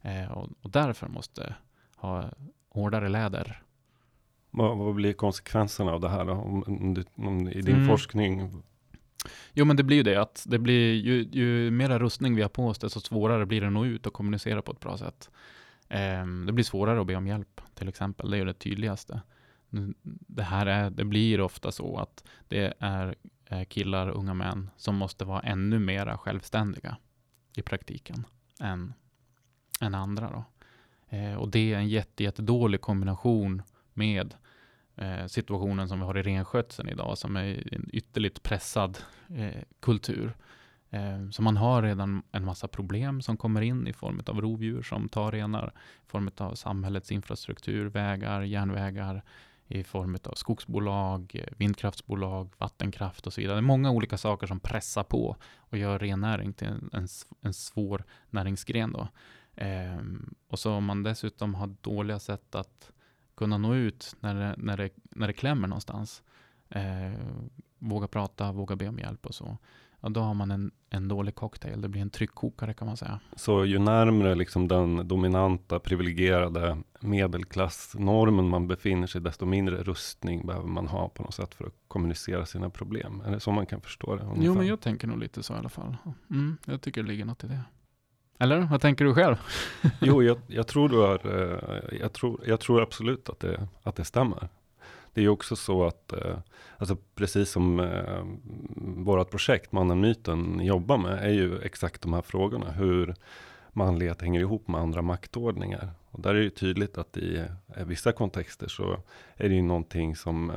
Eh, 0.00 0.32
och, 0.32 0.48
och, 0.62 0.70
därför 0.70 1.08
måste 1.08 1.54
ha 1.96 2.30
hårdare 2.68 3.08
läder. 3.08 3.62
Vad, 4.50 4.78
vad 4.78 4.94
blir 4.94 5.12
konsekvenserna 5.12 5.92
av 5.92 6.00
det 6.00 6.08
här 6.08 6.24
då? 6.24 6.32
Om, 6.32 6.64
om, 6.66 7.04
om 7.16 7.48
i 7.48 7.62
din 7.62 7.76
mm. 7.76 7.88
forskning? 7.88 8.62
Jo, 9.52 9.64
men 9.64 9.76
det 9.76 9.82
blir 9.82 9.96
ju 9.96 10.02
det 10.02 10.16
att 10.16 10.44
det 10.46 10.58
blir 10.58 10.94
ju, 10.94 11.28
ju 11.32 11.70
mera 11.70 11.98
rustning 11.98 12.34
vi 12.34 12.42
har 12.42 12.48
på 12.48 12.66
oss, 12.66 12.78
desto 12.78 13.00
svårare 13.00 13.46
blir 13.46 13.60
det 13.60 13.66
att 13.66 13.72
nå 13.72 13.84
ut 13.84 14.06
och 14.06 14.12
kommunicera 14.12 14.62
på 14.62 14.72
ett 14.72 14.80
bra 14.80 14.98
sätt. 14.98 15.30
Eh, 15.88 16.26
det 16.46 16.52
blir 16.52 16.64
svårare 16.64 17.00
att 17.00 17.06
be 17.06 17.16
om 17.16 17.26
hjälp, 17.26 17.60
till 17.74 17.88
exempel. 17.88 18.30
Det 18.30 18.36
är 18.36 18.38
ju 18.38 18.44
det 18.44 18.54
tydligaste 18.54 19.20
det 20.10 20.42
här 20.42 20.66
är, 20.66 20.90
det 20.90 21.04
blir 21.04 21.40
ofta 21.40 21.72
så 21.72 21.98
att 21.98 22.24
det 22.48 22.74
är 22.78 23.14
eh, 23.44 23.64
killar, 23.64 24.08
unga 24.08 24.34
män, 24.34 24.70
som 24.76 24.96
måste 24.96 25.24
vara 25.24 25.40
ännu 25.40 25.78
mera 25.78 26.18
självständiga 26.18 26.96
i 27.56 27.62
praktiken 27.62 28.26
än, 28.60 28.94
än 29.80 29.94
andra. 29.94 30.30
Då. 30.30 30.44
Eh, 31.16 31.34
och 31.34 31.48
det 31.48 31.72
är 31.72 31.78
en 31.78 31.88
jätte, 31.88 32.24
jättedålig 32.24 32.80
kombination 32.80 33.62
med 33.92 34.34
Eh, 34.98 35.26
situationen 35.26 35.88
som 35.88 35.98
vi 35.98 36.04
har 36.04 36.18
i 36.18 36.22
renskötseln 36.22 36.88
idag, 36.88 37.18
som 37.18 37.36
är 37.36 37.74
en 37.74 37.90
ytterligt 37.92 38.42
pressad 38.42 38.98
eh, 39.28 39.62
kultur. 39.80 40.36
Eh, 40.90 41.30
så 41.30 41.42
man 41.42 41.56
har 41.56 41.82
redan 41.82 42.22
en 42.32 42.44
massa 42.44 42.68
problem 42.68 43.22
som 43.22 43.36
kommer 43.36 43.60
in 43.60 43.86
i 43.86 43.92
form 43.92 44.22
av 44.26 44.40
rovdjur 44.40 44.82
som 44.82 45.08
tar 45.08 45.32
renar, 45.32 45.72
i 46.06 46.10
form 46.10 46.30
av 46.36 46.54
samhällets 46.54 47.12
infrastruktur, 47.12 47.86
vägar, 47.86 48.42
järnvägar, 48.42 49.22
i 49.68 49.84
form 49.84 50.18
av 50.24 50.34
skogsbolag, 50.34 51.44
vindkraftsbolag, 51.56 52.52
vattenkraft 52.58 53.26
och 53.26 53.32
så 53.32 53.40
vidare. 53.40 53.56
Det 53.56 53.60
är 53.60 53.62
många 53.62 53.90
olika 53.90 54.18
saker 54.18 54.46
som 54.46 54.60
pressar 54.60 55.04
på 55.04 55.36
och 55.56 55.78
gör 55.78 55.98
rennäring 55.98 56.52
till 56.52 56.68
en, 56.68 57.08
en, 57.42 57.54
svår 57.54 58.04
näringsgren. 58.30 58.92
Då. 58.92 59.08
Ehm, 59.54 60.34
och 60.48 60.58
så 60.58 60.72
om 60.72 60.84
man 60.84 61.02
dessutom 61.02 61.54
har 61.54 61.74
dåliga 61.80 62.18
sätt 62.18 62.54
att 62.54 62.92
kunna 63.36 63.58
nå 63.58 63.74
ut 63.74 64.16
när 64.20 64.34
det, 64.34 64.54
när 64.58 64.76
det, 64.76 64.90
när 65.10 65.26
det 65.26 65.32
klämmer 65.32 65.68
någonstans, 65.68 66.22
ehm, 66.70 67.50
våga 67.78 68.08
prata, 68.08 68.52
våga 68.52 68.76
be 68.76 68.88
om 68.88 68.98
hjälp 68.98 69.26
och 69.26 69.34
så, 69.34 69.58
ja, 70.00 70.08
då 70.08 70.20
har 70.20 70.34
man 70.34 70.50
en, 70.50 70.70
en 70.90 71.08
dålig 71.08 71.34
cocktail. 71.34 71.80
Det 71.80 71.88
blir 71.88 72.02
en 72.02 72.10
tryckkokare 72.10 72.74
kan 72.74 72.86
man 72.86 72.96
säga. 72.96 73.20
Så 73.36 73.64
ju 73.64 73.78
närmre 73.78 74.34
liksom 74.34 74.68
den 74.68 75.08
dominanta, 75.08 75.78
privilegierade 75.78 76.78
medelklassnormen 77.00 78.48
man 78.48 78.68
befinner 78.68 79.06
sig, 79.06 79.20
desto 79.20 79.46
mindre 79.46 79.82
rustning 79.82 80.46
behöver 80.46 80.68
man 80.68 80.86
ha 80.86 81.08
på 81.08 81.22
något 81.22 81.34
sätt 81.34 81.54
för 81.54 81.66
att 81.66 81.74
kommunicera 81.88 82.46
sina 82.46 82.70
problem. 82.70 83.22
Är 83.26 83.30
det 83.30 83.40
så 83.40 83.50
man 83.52 83.66
kan 83.66 83.80
förstå 83.80 84.16
det? 84.16 84.22
Ungefär? 84.22 84.44
Jo, 84.44 84.54
men 84.54 84.66
jag 84.66 84.80
tänker 84.80 85.08
nog 85.08 85.18
lite 85.18 85.42
så 85.42 85.54
i 85.54 85.56
alla 85.56 85.68
fall. 85.68 85.96
Mm, 86.30 86.56
jag 86.64 86.80
tycker 86.80 87.02
det 87.02 87.08
ligger 87.08 87.24
något 87.24 87.44
i 87.44 87.46
det. 87.46 87.60
Eller 88.38 88.60
vad 88.60 88.80
tänker 88.80 89.04
du 89.04 89.14
själv? 89.14 89.36
jo, 90.00 90.22
jag, 90.22 90.38
jag, 90.46 90.66
tror 90.66 90.88
du 90.88 90.96
har, 90.96 91.42
eh, 91.42 91.98
jag, 92.00 92.12
tror, 92.12 92.40
jag 92.46 92.60
tror 92.60 92.82
absolut 92.82 93.28
att 93.28 93.40
det, 93.40 93.68
att 93.82 93.96
det 93.96 94.04
stämmer 94.04 94.48
det 95.16 95.24
är 95.24 95.28
också 95.28 95.56
så 95.56 95.84
att, 95.84 96.12
eh, 96.12 96.38
alltså 96.78 96.96
precis 97.14 97.50
som 97.50 97.80
eh, 97.80 98.24
vårt 98.76 99.30
projekt, 99.30 99.72
Mannen 99.72 100.00
Myten, 100.00 100.60
jobbar 100.60 100.98
med, 100.98 101.18
är 101.18 101.32
ju 101.32 101.58
exakt 101.58 102.02
de 102.02 102.12
här 102.12 102.22
frågorna. 102.22 102.70
Hur 102.70 103.14
manlighet 103.72 104.22
hänger 104.22 104.40
ihop 104.40 104.68
med 104.68 104.80
andra 104.80 105.02
maktordningar. 105.02 105.90
Och 106.10 106.20
där 106.20 106.34
är 106.34 106.42
det 106.42 106.50
tydligt 106.50 106.98
att 106.98 107.16
i 107.16 107.44
vissa 107.86 108.12
kontexter 108.12 108.68
så 108.68 109.02
är 109.36 109.48
det 109.48 109.54
ju 109.54 109.62
någonting 109.62 110.16
som, 110.16 110.52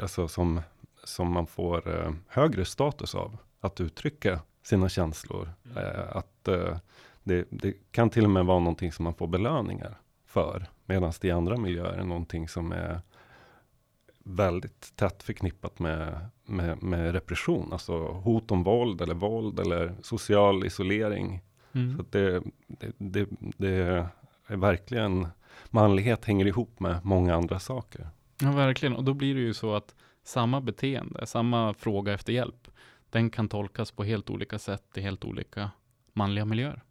alltså 0.00 0.28
som, 0.28 0.60
som 1.04 1.32
man 1.32 1.46
får 1.46 2.14
högre 2.28 2.64
status 2.64 3.14
av. 3.14 3.36
Att 3.60 3.80
uttrycka 3.80 4.40
sina 4.62 4.88
känslor. 4.88 5.50
Mm. 5.76 6.08
Att 6.10 6.48
det, 7.24 7.46
det, 7.50 7.74
kan 7.90 8.10
till 8.10 8.24
och 8.24 8.30
med 8.30 8.46
vara 8.46 8.58
någonting 8.58 8.92
som 8.92 9.04
man 9.04 9.14
får 9.14 9.26
belöningar 9.26 9.98
för. 10.26 10.66
Medan 10.86 11.12
det 11.20 11.28
i 11.28 11.30
andra 11.30 11.56
miljöer 11.56 11.98
är 11.98 12.04
någonting 12.04 12.48
som 12.48 12.72
är 12.72 13.00
väldigt 14.24 14.96
tätt 14.96 15.22
förknippat 15.22 15.78
med, 15.78 16.28
med, 16.44 16.82
med, 16.82 17.12
repression, 17.12 17.72
alltså 17.72 17.98
hot 17.98 18.50
om 18.50 18.62
våld 18.62 19.00
eller 19.00 19.14
våld 19.14 19.60
eller 19.60 19.94
social 20.02 20.66
isolering. 20.66 21.40
Mm. 21.72 21.96
Så 21.96 22.04
det, 22.10 22.42
det, 22.98 23.28
det, 23.56 24.10
är 24.46 24.56
verkligen, 24.56 25.26
manlighet 25.70 26.24
hänger 26.24 26.46
ihop 26.46 26.80
med 26.80 27.04
många 27.04 27.34
andra 27.34 27.58
saker. 27.58 28.08
Ja, 28.40 28.52
verkligen. 28.52 28.96
Och 28.96 29.04
då 29.04 29.14
blir 29.14 29.34
det 29.34 29.40
ju 29.40 29.54
så 29.54 29.74
att 29.74 29.94
samma 30.24 30.60
beteende, 30.60 31.26
samma 31.26 31.74
fråga 31.74 32.12
efter 32.12 32.32
hjälp, 32.32 32.68
den 33.10 33.30
kan 33.30 33.48
tolkas 33.48 33.90
på 33.90 34.04
helt 34.04 34.30
olika 34.30 34.58
sätt 34.58 34.84
i 34.94 35.00
helt 35.00 35.24
olika 35.24 35.70
manliga 36.12 36.44
miljöer. 36.44 36.82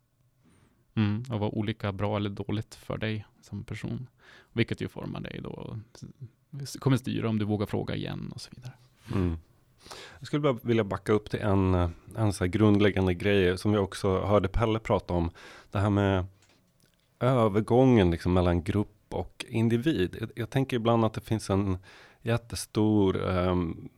Mm, 1.00 1.24
och 1.30 1.39
vara 1.39 1.50
olika 1.50 1.91
bra 1.91 2.18
eller 2.18 2.30
dåligt 2.30 2.76
för 2.76 2.97
dig 2.97 3.26
som 3.41 3.64
person. 3.64 4.08
Vilket 4.54 4.82
ju 4.82 4.88
formar 4.88 5.20
dig 5.20 5.39
då 5.43 5.78
kommer 6.80 6.97
styra 6.97 7.30
om 7.30 7.39
du 7.39 7.45
vågar 7.45 7.66
fråga 7.66 7.95
igen 7.95 8.32
och 8.36 8.41
så 8.41 8.50
vidare. 8.56 8.74
Mm. 9.16 9.38
Jag 10.20 10.28
skulle 10.28 10.41
bara 10.41 10.58
vilja 10.62 10.84
backa 10.84 11.14
upp 11.14 11.30
till 11.30 11.39
en, 11.39 11.74
eh, 11.74 11.89
en 12.16 12.34
så 12.34 12.45
grundläggande 12.45 13.14
grej 13.14 13.58
som 13.58 13.72
vi 13.72 13.78
också 13.78 14.22
hörde 14.22 14.47
Pelle 14.47 14.80
prata 14.80 15.14
om. 15.14 15.32
Det 15.72 15.80
här 15.80 15.89
med 15.89 16.26
övergången 17.20 18.12
liksom 18.12 18.34
mellan 18.34 18.64
grupp 18.64 18.89
och 19.10 19.45
individ. 19.50 20.18
Jag, 20.20 20.30
jag 20.36 20.50
tänker 20.50 20.78
ibland 20.78 21.06
att 21.06 21.14
det 21.14 21.22
finns 21.22 21.50
en 21.50 21.78
jättestor, 22.22 23.18
um, 23.18 23.89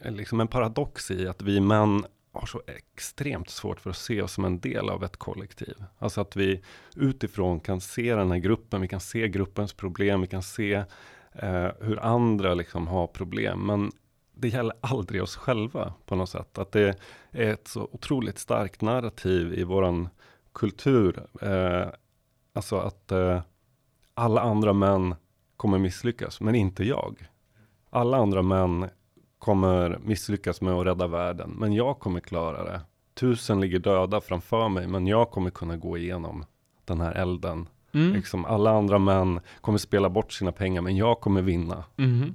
liksom 0.00 0.40
en 0.40 0.48
paradox 0.48 1.10
i 1.10 1.28
att 1.28 1.42
vi 1.42 1.60
män 1.60 2.04
har 2.40 2.46
så 2.46 2.62
extremt 2.66 3.50
svårt 3.50 3.80
för 3.80 3.90
att 3.90 3.96
se 3.96 4.22
oss 4.22 4.32
som 4.32 4.44
en 4.44 4.60
del 4.60 4.90
av 4.90 5.04
ett 5.04 5.16
kollektiv. 5.16 5.84
Alltså 5.98 6.20
att 6.20 6.36
vi 6.36 6.62
utifrån 6.96 7.60
kan 7.60 7.80
se 7.80 8.14
den 8.14 8.30
här 8.30 8.38
gruppen, 8.38 8.80
vi 8.80 8.88
kan 8.88 9.00
se 9.00 9.28
gruppens 9.28 9.72
problem, 9.72 10.20
vi 10.20 10.26
kan 10.26 10.42
se 10.42 10.84
eh, 11.32 11.68
hur 11.80 11.98
andra 12.00 12.54
liksom 12.54 12.86
har 12.86 13.06
problem. 13.06 13.66
Men 13.66 13.92
det 14.34 14.48
gäller 14.48 14.76
aldrig 14.80 15.22
oss 15.22 15.36
själva 15.36 15.94
på 16.06 16.16
något 16.16 16.30
sätt. 16.30 16.58
Att 16.58 16.72
det 16.72 17.00
är 17.30 17.52
ett 17.52 17.68
så 17.68 17.88
otroligt 17.92 18.38
starkt 18.38 18.80
narrativ 18.80 19.54
i 19.54 19.64
våran 19.64 20.08
kultur. 20.52 21.26
Eh, 21.42 21.88
alltså 22.52 22.76
att 22.76 23.12
eh, 23.12 23.42
alla 24.14 24.40
andra 24.40 24.72
män 24.72 25.14
kommer 25.56 25.78
misslyckas, 25.78 26.40
men 26.40 26.54
inte 26.54 26.84
jag. 26.84 27.28
Alla 27.90 28.16
andra 28.16 28.42
män 28.42 28.88
kommer 29.44 29.98
misslyckas 30.04 30.60
med 30.60 30.74
att 30.74 30.86
rädda 30.86 31.06
världen, 31.06 31.50
men 31.50 31.72
jag 31.72 31.98
kommer 31.98 32.20
klara 32.20 32.64
det. 32.64 32.80
Tusen 33.14 33.60
ligger 33.60 33.78
döda 33.78 34.20
framför 34.20 34.68
mig, 34.68 34.86
men 34.86 35.06
jag 35.06 35.30
kommer 35.30 35.50
kunna 35.50 35.76
gå 35.76 35.98
igenom 35.98 36.44
den 36.84 37.00
här 37.00 37.12
elden. 37.12 37.68
Mm. 37.92 38.12
Liksom 38.12 38.44
alla 38.44 38.70
andra 38.70 38.98
män 38.98 39.40
kommer 39.60 39.78
spela 39.78 40.10
bort 40.10 40.32
sina 40.32 40.52
pengar, 40.52 40.82
men 40.82 40.96
jag 40.96 41.20
kommer 41.20 41.42
vinna. 41.42 41.84
Mhm. 41.96 42.34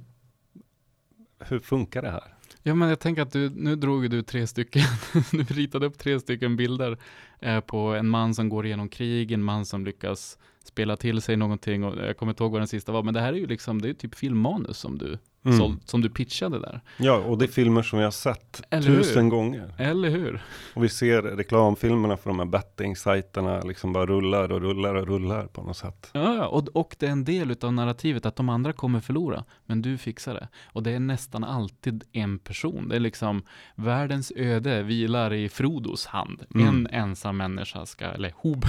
Hur 1.38 1.58
funkar 1.58 2.02
det 2.02 2.10
här? 2.10 2.34
Ja, 2.62 2.74
men 2.74 2.88
jag 2.88 3.00
tänker 3.00 3.22
att 3.22 3.32
du, 3.32 3.50
nu 3.50 3.76
drog 3.76 4.10
du 4.10 4.22
tre 4.22 4.46
stycken, 4.46 4.82
du 5.30 5.42
ritade 5.42 5.86
upp 5.86 5.98
tre 5.98 6.20
stycken 6.20 6.56
bilder 6.56 6.98
eh, 7.38 7.60
på 7.60 7.78
en 7.78 8.08
man 8.08 8.34
som 8.34 8.48
går 8.48 8.66
igenom 8.66 8.88
krig, 8.88 9.32
en 9.32 9.42
man 9.42 9.66
som 9.66 9.84
lyckas 9.84 10.38
spela 10.64 10.96
till 10.96 11.22
sig 11.22 11.36
någonting 11.36 11.84
och 11.84 11.96
jag 11.96 12.16
kommer 12.16 12.32
inte 12.32 12.42
ihåg 12.42 12.52
vad 12.52 12.60
den 12.60 12.68
sista 12.68 12.92
var, 12.92 13.02
men 13.02 13.14
det 13.14 13.20
här 13.20 13.32
är 13.32 13.36
ju 13.36 13.46
liksom, 13.46 13.82
det 13.82 13.88
är 13.88 13.94
typ 13.94 14.14
filmmanus 14.14 14.78
som 14.78 14.98
du, 14.98 15.18
Mm. 15.44 15.58
såld, 15.58 15.80
som 15.84 16.00
du 16.00 16.08
pitchade 16.10 16.58
där. 16.58 16.80
Ja, 16.96 17.14
och 17.16 17.38
det 17.38 17.44
är 17.44 17.46
filmer 17.46 17.82
som 17.82 17.98
vi 17.98 18.04
har 18.04 18.10
sett 18.10 18.62
Eller 18.70 18.88
hur? 18.88 18.96
tusen 19.02 19.28
gånger. 19.28 19.74
Eller 19.78 20.10
hur? 20.10 20.42
Och 20.74 20.84
vi 20.84 20.88
ser 20.88 21.22
reklamfilmerna 21.22 22.16
för 22.16 22.30
de 22.30 22.38
här 22.38 22.46
betting-sajterna 22.46 23.60
liksom 23.62 23.92
bara 23.92 24.06
rullar 24.06 24.52
och 24.52 24.60
rullar 24.60 24.94
och 24.94 25.06
rullar 25.06 25.46
på 25.46 25.62
något 25.62 25.76
sätt. 25.76 26.10
Ja, 26.12 26.46
och, 26.46 26.68
och 26.68 26.96
det 26.98 27.06
är 27.06 27.10
en 27.10 27.24
del 27.24 27.50
utav 27.50 27.72
narrativet 27.72 28.26
att 28.26 28.36
de 28.36 28.48
andra 28.48 28.72
kommer 28.72 29.00
förlora, 29.00 29.44
men 29.66 29.82
du 29.82 29.98
fixar 29.98 30.34
det. 30.34 30.48
Och 30.72 30.82
det 30.82 30.90
är 30.90 31.00
nästan 31.00 31.44
alltid 31.44 32.04
en 32.12 32.38
person. 32.38 32.88
Det 32.88 32.96
är 32.96 33.00
liksom 33.00 33.42
världens 33.74 34.32
öde 34.36 34.82
vilar 34.82 35.32
i 35.32 35.48
Frodos 35.48 36.06
hand. 36.06 36.42
Mm. 36.54 36.68
En 36.68 36.86
ensam 36.86 37.36
människa 37.36 37.86
ska, 37.86 38.04
eller 38.04 38.32
hob, 38.36 38.64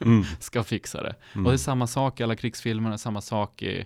Mm. 0.00 0.22
ska 0.40 0.62
fixa 0.62 1.02
det. 1.02 1.14
Mm. 1.32 1.46
Och 1.46 1.52
det 1.52 1.56
är 1.56 1.58
samma 1.58 1.86
sak 1.86 2.20
i 2.20 2.22
alla 2.22 2.36
krigsfilmerna, 2.36 2.98
samma 2.98 3.20
sak 3.20 3.62
i, 3.62 3.84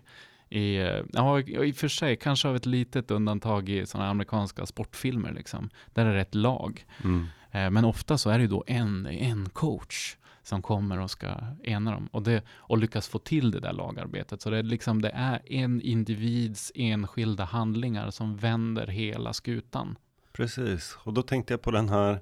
i, 0.57 1.03
ja, 1.13 1.41
i 1.41 1.73
och 1.73 1.77
för 1.77 1.89
sig, 1.89 2.17
kanske 2.17 2.49
av 2.49 2.57
ett 2.57 2.67
litet 2.67 3.11
undantag 3.11 3.69
i 3.69 3.87
sådana 3.87 4.11
amerikanska 4.11 4.67
sportfilmer 4.67 5.33
liksom. 5.33 5.71
Där 5.95 6.07
är 6.07 6.15
det 6.15 6.21
ett 6.21 6.35
lag. 6.35 6.87
Mm. 7.05 7.27
Eh, 7.51 7.71
Men 7.71 7.85
ofta 7.85 8.19
så 8.19 8.31
är 8.31 8.39
det 8.39 8.47
då 8.47 8.65
en, 8.67 9.07
en 9.07 9.49
coach 9.49 10.17
som 10.43 10.63
kommer 10.63 11.01
och 11.01 11.11
ska 11.11 11.29
ena 11.63 11.91
dem 11.91 12.09
och, 12.13 12.23
det, 12.23 12.43
och 12.51 12.79
lyckas 12.79 13.09
få 13.09 13.19
till 13.19 13.51
det 13.51 13.61
där 13.61 13.73
lagarbetet. 13.73 14.43
Så 14.43 14.51
det 14.51 14.59
är, 14.59 14.63
liksom, 14.63 15.03
det 15.03 15.11
är 15.11 15.41
en 15.45 15.81
individs 15.81 16.73
enskilda 16.75 17.45
handlingar 17.45 18.11
som 18.11 18.37
vänder 18.37 18.87
hela 18.87 19.33
skutan. 19.33 19.99
Precis, 20.33 20.97
och 21.05 21.13
då 21.13 21.23
tänkte 21.23 21.53
jag 21.53 21.63
på 21.63 21.71
den 21.71 21.89
här 21.89 22.21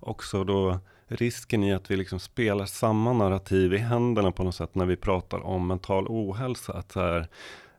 också 0.00 0.44
då 0.44 0.78
risken 1.08 1.64
i 1.64 1.74
att 1.74 1.90
vi 1.90 1.96
liksom 1.96 2.20
spelar 2.20 2.66
samma 2.66 3.12
narrativ 3.12 3.74
i 3.74 3.78
händerna 3.78 4.32
på 4.32 4.44
något 4.44 4.54
sätt 4.54 4.74
när 4.74 4.86
vi 4.86 4.96
pratar 4.96 5.46
om 5.46 5.66
mental 5.66 6.06
ohälsa. 6.08 6.72
Att 6.72 6.92
så 6.92 7.00
här, 7.00 7.28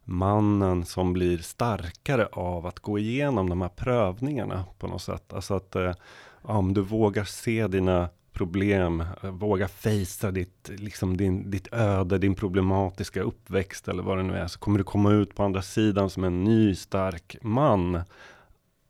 mannen 0.08 0.86
som 0.86 1.14
blir 1.14 1.38
starkare 1.38 2.26
av 2.26 2.66
att 2.66 2.80
gå 2.80 3.00
igenom 3.00 3.50
de 3.50 3.62
här 3.62 3.70
prövningarna 3.70 4.66
på 4.80 4.88
något 4.88 5.02
sätt. 5.02 5.34
Alltså 5.34 5.54
att 5.54 5.76
eh, 5.76 5.94
om 6.42 6.74
du 6.74 6.82
vågar 6.82 7.24
se 7.24 7.68
dina 7.68 8.10
problem, 8.32 9.04
eh, 9.24 9.32
våga 9.32 9.68
fejsa 9.68 10.32
ditt, 10.32 10.70
liksom 10.78 11.18
din, 11.18 11.52
ditt 11.52 11.74
öde, 11.74 12.18
din 12.18 12.36
problematiska 12.36 13.22
uppväxt 13.22 13.88
eller 13.88 14.04
vad 14.04 14.18
det 14.18 14.24
nu 14.24 14.34
är, 14.34 14.48
så 14.48 14.60
kommer 14.60 14.78
du 14.78 14.84
komma 14.84 15.12
ut 15.12 15.36
på 15.36 15.44
andra 15.44 15.62
sidan 15.62 16.10
som 16.10 16.24
en 16.24 16.44
ny 16.44 16.76
stark 16.76 17.38
man. 17.42 18.02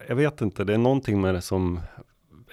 Jag 0.07 0.15
vet 0.15 0.41
inte, 0.41 0.63
det 0.63 0.73
är 0.73 0.77
någonting 0.77 1.21
med 1.21 1.33
det 1.35 1.41
som 1.41 1.79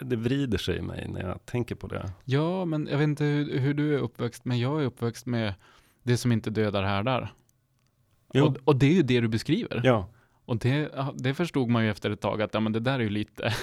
det 0.01 0.17
vrider 0.17 0.59
sig 0.59 0.77
i 0.77 0.83
mig 0.83 1.09
när 1.09 1.29
jag 1.29 1.47
tänker 1.47 1.75
på 1.75 1.87
det. 1.87 2.13
Ja, 2.25 2.65
men 2.65 2.89
jag 2.91 2.99
vet 2.99 3.09
inte 3.09 3.25
hur, 3.25 3.59
hur 3.59 3.75
du 3.75 3.95
är 3.95 3.99
uppväxt, 3.99 4.45
men 4.45 4.59
jag 4.59 4.83
är 4.83 4.87
uppväxt 4.87 5.27
med 5.27 5.55
det 6.03 6.17
som 6.17 6.33
inte 6.33 6.51
dödar 6.51 6.83
härdar. 6.83 7.33
Och, 8.43 8.57
och 8.65 8.77
det 8.77 8.87
är 8.87 8.93
ju 8.93 9.03
det 9.03 9.21
du 9.21 9.29
beskriver. 9.29 9.81
Ja, 9.85 10.09
Och 10.45 10.57
det, 10.59 10.91
det 11.15 11.35
förstod 11.35 11.69
man 11.69 11.85
ju 11.85 11.91
efter 11.91 12.11
ett 12.11 12.21
tag 12.21 12.43
att 12.43 12.55
ja, 12.55 12.61
men 12.61 12.73
det 12.73 12.81
där 12.81 12.95
är 12.95 13.03
ju 13.03 13.09
lite, 13.09 13.55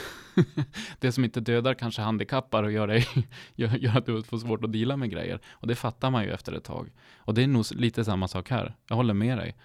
det 1.00 1.12
som 1.12 1.24
inte 1.24 1.40
dödar 1.40 1.74
kanske 1.74 2.02
handikappar 2.02 2.64
och 2.64 2.72
gör, 2.72 2.88
dig, 2.88 3.08
gör, 3.56 3.78
gör 3.78 3.98
att 3.98 4.06
du 4.06 4.24
får 4.24 4.38
svårt 4.38 4.64
att 4.64 4.72
dela 4.74 4.98
med 4.98 5.10
grejer. 5.10 5.40
Och 5.52 5.68
det 5.68 5.76
fattar 5.76 6.10
man 6.12 6.24
ju 6.24 6.32
efter 6.32 6.54
ett 6.54 6.64
tag. 6.64 6.90
Och 7.18 7.34
det 7.34 7.44
är 7.44 7.48
nog 7.48 7.66
lite 7.72 8.06
samma 8.06 8.28
sak 8.28 8.50
här. 8.50 8.76
Jag 8.88 8.96
håller 8.96 9.14
med 9.14 9.38
dig. 9.38 9.56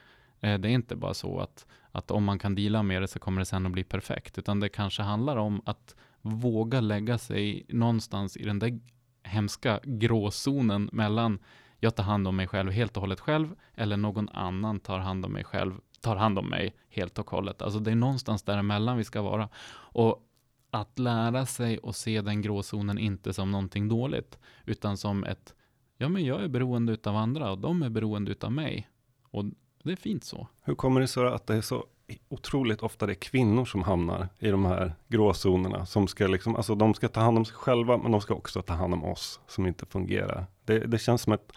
Eh, 0.41 0.59
Det 0.59 0.69
är 0.69 0.73
inte 0.73 0.97
bara 0.97 1.15
så 1.15 1.41
att, 1.41 1.67
att 1.93 2.11
om 2.11 2.25
man 2.25 2.39
kan 2.39 2.55
dela 2.55 2.83
med 2.83 3.03
det 3.03 3.09
så 3.09 3.19
kommer 3.19 3.41
det 3.41 3.45
sen 3.47 3.67
att 3.67 3.73
bli 3.73 3.85
perfekt, 3.85 4.39
utan 4.39 4.61
det 4.61 4.69
kanske 4.69 5.03
handlar 5.03 5.37
om 5.37 5.63
att 5.65 5.95
våga 6.23 6.81
lägga 6.81 7.19
sig 7.19 7.67
någonstans 7.69 8.37
i 8.37 8.45
den 8.45 8.59
där 8.59 8.81
hemska 9.25 9.81
gråzonen 9.85 10.91
mellan 10.93 11.39
jag 11.87 11.95
tar 11.95 12.05
hand 12.05 12.29
om 12.29 12.37
mig 12.37 12.47
själv 12.47 12.71
helt 12.71 12.97
och 12.97 13.01
hållet 13.01 13.21
själv 13.21 13.55
eller 13.75 13.97
någon 13.97 14.29
annan 14.29 14.81
tar 14.81 14.99
hand 14.99 15.25
om 15.25 15.33
mig 15.33 15.45
själv, 15.45 15.81
tar 16.01 16.17
hand 16.17 16.39
om 16.39 16.51
mig 16.51 16.75
helt 16.89 17.19
och 17.19 17.31
hållet. 17.31 17.63
Alltså 17.63 17.81
det 17.81 17.91
är 17.91 17.95
någonstans 17.95 18.43
däremellan 18.43 18.97
vi 18.97 19.05
ska 19.05 19.23
vara. 19.23 19.49
Och 19.75 20.23
att 20.71 20.99
lära 20.99 21.47
sig 21.47 21.79
och 21.79 21.97
se 21.97 22.21
den 22.21 22.43
gråzonen 22.43 22.99
inte 22.99 23.33
som 23.33 23.51
någonting 23.51 23.89
dåligt, 23.89 24.39
utan 24.65 24.97
som 24.97 25.25
ett, 25.25 25.55
ja 25.97 26.09
men 26.09 26.25
jag 26.25 26.43
är 26.43 26.49
beroende 26.49 26.93
utav 26.93 27.17
andra 27.17 27.51
och 27.51 27.59
de 27.59 27.83
är 27.83 27.91
beroende 27.91 28.31
utav 28.31 28.53
mig. 28.53 28.89
Och 29.23 29.45
det 29.83 29.93
är 29.93 29.97
fint 29.97 30.25
så. 30.25 30.49
hur 30.63 30.75
kommer 30.75 31.01
det 31.01 31.09
sig 31.09 31.27
att 31.27 31.47
det 31.47 31.55
är 31.55 31.61
så 31.61 31.87
otroligt 32.29 32.83
ofta 32.83 33.07
det 33.07 33.13
är 33.13 33.15
kvinnor 33.15 33.65
som 33.65 33.83
hamnar 33.83 34.29
i 34.39 34.49
de 34.51 34.65
här 34.65 34.95
gråzonerna 35.09 35.87
som 35.87 36.09
ska 36.09 36.27
liksom, 36.27 36.57
alltså 36.57 36.75
de 36.75 36.95
ska 36.95 37.09
ta 37.09 37.21
hand 37.21 37.39
om 37.39 37.45
sig 37.45 37.55
själva 37.57 37.97
men 37.99 38.13
de 38.13 38.21
ska 38.21 38.35
också 38.35 38.63
ta 38.63 38.75
hand 38.75 38.95
om 38.95 39.05
oss 39.05 39.41
som 39.47 39.67
inte 39.67 39.87
fungerar. 39.87 40.47
Det, 40.65 40.79
det 40.79 40.99
känns 40.99 41.23
som 41.23 41.33
att 41.33 41.53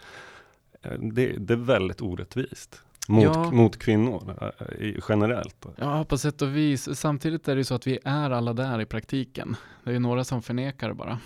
eh, 0.82 0.92
det, 0.92 1.26
det 1.38 1.54
är 1.54 1.58
väldigt 1.58 2.00
orättvist 2.00 2.82
mot, 3.08 3.24
Ja. 3.24 3.50
mot 3.50 3.78
kvinnor 3.78 4.50
eh, 4.78 4.94
generellt. 5.08 5.66
Ja, 5.76 6.04
på 6.04 6.18
sätt 6.18 6.42
och 6.42 6.56
vis. 6.56 6.98
Samtidigt 6.98 7.48
är 7.48 7.54
det 7.54 7.60
ju 7.60 7.64
så 7.64 7.74
att 7.74 7.86
vi 7.86 7.98
är 8.04 8.30
alla 8.30 8.52
där 8.52 8.80
i 8.80 8.86
praktiken. 8.86 9.56
Det 9.84 9.90
är 9.90 9.94
ju 9.94 9.98
några 10.00 10.24
som 10.24 10.42
förnekar 10.42 10.92
bara. 10.92 11.18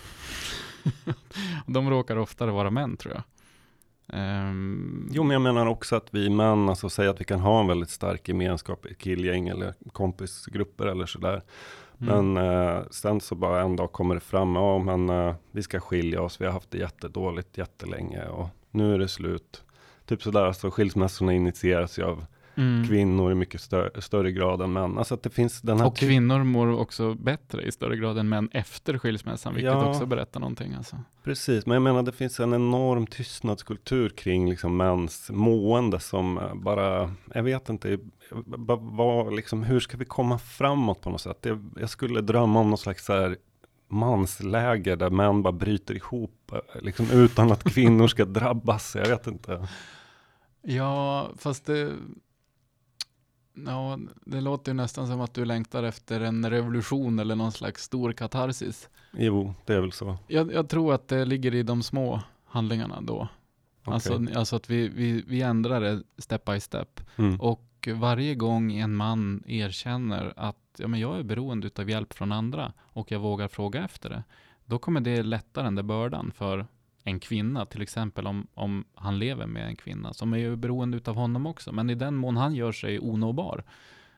De 1.66 1.90
råkar 1.90 2.16
oftare 2.16 2.50
vara 2.50 2.70
män 2.70 2.96
tror 2.96 3.14
jag. 3.14 3.22
Ehm, 4.12 5.08
Jo, 5.12 5.22
men 5.22 5.32
jag 5.32 5.42
menar 5.42 5.66
också 5.66 5.96
att 5.96 6.08
vi 6.14 6.30
män, 6.30 6.68
alltså 6.68 6.88
säga 6.88 7.10
att 7.10 7.20
vi 7.20 7.24
kan 7.24 7.40
ha 7.40 7.60
en 7.60 7.66
väldigt 7.66 7.90
stark 7.90 8.28
gemenskap 8.28 8.86
i 8.86 8.94
killgäng 8.94 9.48
eller 9.48 9.74
kompisgrupper 9.92 10.86
eller 10.86 11.06
sådär. 11.06 11.42
mm. 12.00 12.32
Men 12.34 12.46
eh, 12.46 12.82
sen 12.90 13.20
så 13.20 13.34
bara 13.34 13.62
en 13.62 13.76
dag 13.76 13.92
kommer 13.92 14.14
det 14.14 14.20
fram, 14.20 14.54
ja 14.54 14.78
men 14.78 15.10
eh, 15.10 15.34
vi 15.52 15.62
ska 15.62 15.80
skilja 15.80 16.22
oss, 16.22 16.40
vi 16.40 16.44
har 16.44 16.52
haft 16.52 16.70
det 16.70 16.78
jättedåligt 16.78 17.58
jättelänge 17.58 18.26
och 18.26 18.48
nu 18.70 18.94
är 18.94 18.98
det 18.98 19.08
slut. 19.08 19.64
Typ 20.06 20.22
sådär, 20.22 20.52
så 20.52 20.70
skilsmässorna 20.70 21.32
initieras 21.32 21.98
ju 21.98 22.02
av 22.02 22.26
Mm. 22.56 22.88
kvinnor 22.88 23.32
i 23.32 23.34
mycket 23.34 23.60
stö- 23.60 24.00
större 24.00 24.32
grad 24.32 24.60
än 24.62 24.72
män. 24.72 24.98
Alltså 24.98 25.14
att 25.14 25.22
det 25.22 25.30
finns 25.30 25.60
den 25.60 25.78
här 25.80 25.86
Och 25.86 25.96
kvinnor 25.96 26.44
mår 26.44 26.80
också 26.80 27.14
bättre 27.14 27.62
i 27.62 27.72
större 27.72 27.96
grad 27.96 28.18
än 28.18 28.28
män 28.28 28.48
efter 28.52 28.98
skilsmässan, 28.98 29.54
vilket 29.54 29.72
Ja. 29.72 29.88
också 29.90 30.06
berättar 30.06 30.40
någonting. 30.40 30.74
Alltså. 30.74 30.96
Precis, 31.24 31.66
men 31.66 31.74
jag 31.74 31.82
menar 31.82 32.02
det 32.02 32.12
finns 32.12 32.40
en 32.40 32.54
enorm 32.54 33.06
tystnadskultur 33.06 34.08
kring 34.08 34.50
liksom 34.50 34.76
mäns 34.76 35.30
mående 35.30 36.00
som 36.00 36.38
eh, 36.38 36.54
bara, 36.54 37.14
jag 37.34 37.42
vet 37.42 37.68
inte, 37.68 37.98
vad, 38.44 38.80
vad, 38.80 39.34
liksom, 39.34 39.62
hur 39.62 39.80
ska 39.80 39.96
vi 39.96 40.04
komma 40.04 40.38
framåt 40.38 41.00
på 41.00 41.10
något 41.10 41.20
sätt? 41.20 41.38
Jag, 41.42 41.70
jag 41.80 41.90
skulle 41.90 42.20
drömma 42.20 42.60
om 42.60 42.70
något 42.70 42.80
slags 42.80 43.04
så 43.04 43.12
här 43.12 43.36
mansläger 43.88 44.96
där 44.96 45.10
män 45.10 45.42
bara 45.42 45.52
bryter 45.52 45.94
ihop, 45.94 46.52
eh, 46.52 46.82
liksom 46.82 47.10
utan 47.10 47.52
att 47.52 47.64
kvinnor 47.64 48.06
ska 48.08 48.24
drabbas, 48.24 48.96
jag 48.96 49.08
vet 49.08 49.26
inte. 49.26 49.68
Ja, 50.62 51.28
fast 51.38 51.66
det... 51.66 51.92
Ja, 53.54 53.98
det 54.24 54.40
låter 54.40 54.72
ju 54.72 54.76
nästan 54.76 55.06
som 55.06 55.20
att 55.20 55.34
du 55.34 55.44
längtar 55.44 55.82
efter 55.82 56.20
en 56.20 56.50
revolution 56.50 57.18
eller 57.18 57.36
någon 57.36 57.52
slags 57.52 57.82
stor 57.82 58.12
katarsis. 58.12 58.88
Jo, 59.12 59.54
det 59.64 59.74
är 59.74 59.80
väl 59.80 59.92
så. 59.92 60.16
Jag, 60.28 60.52
jag 60.52 60.68
tror 60.68 60.94
att 60.94 61.08
det 61.08 61.24
ligger 61.24 61.54
i 61.54 61.62
de 61.62 61.82
små 61.82 62.22
handlingarna 62.44 63.00
då. 63.00 63.28
Okej. 63.84 63.94
Alltså, 63.94 64.20
alltså 64.34 64.56
att 64.56 64.70
vi, 64.70 64.88
vi, 64.88 65.24
vi 65.26 65.42
ändrar 65.42 65.80
det 65.80 66.02
step 66.18 66.44
by 66.44 66.60
step. 66.60 67.00
Mm. 67.16 67.40
Och 67.40 67.88
varje 67.94 68.34
gång 68.34 68.72
en 68.72 68.94
man 68.94 69.42
erkänner 69.46 70.32
att 70.36 70.56
ja, 70.76 70.88
men 70.88 71.00
jag 71.00 71.18
är 71.18 71.22
beroende 71.22 71.70
av 71.78 71.90
hjälp 71.90 72.12
från 72.12 72.32
andra 72.32 72.72
och 72.82 73.12
jag 73.12 73.20
vågar 73.20 73.48
fråga 73.48 73.84
efter 73.84 74.10
det, 74.10 74.24
då 74.64 74.78
kommer 74.78 75.00
det 75.00 75.22
lätta 75.22 75.62
den 75.62 75.74
där 75.74 75.82
bördan 75.82 76.32
för 76.36 76.66
en 77.04 77.20
kvinna, 77.20 77.66
till 77.66 77.82
exempel 77.82 78.26
om, 78.26 78.46
om 78.54 78.84
han 78.94 79.18
lever 79.18 79.46
med 79.46 79.66
en 79.66 79.76
kvinna 79.76 80.12
som 80.12 80.32
är 80.32 80.38
ju 80.38 80.56
beroende 80.56 81.00
av 81.10 81.14
honom 81.14 81.46
också. 81.46 81.72
Men 81.72 81.90
i 81.90 81.94
den 81.94 82.14
mån 82.14 82.36
han 82.36 82.54
gör 82.54 82.72
sig 82.72 83.00
onåbar, 83.00 83.64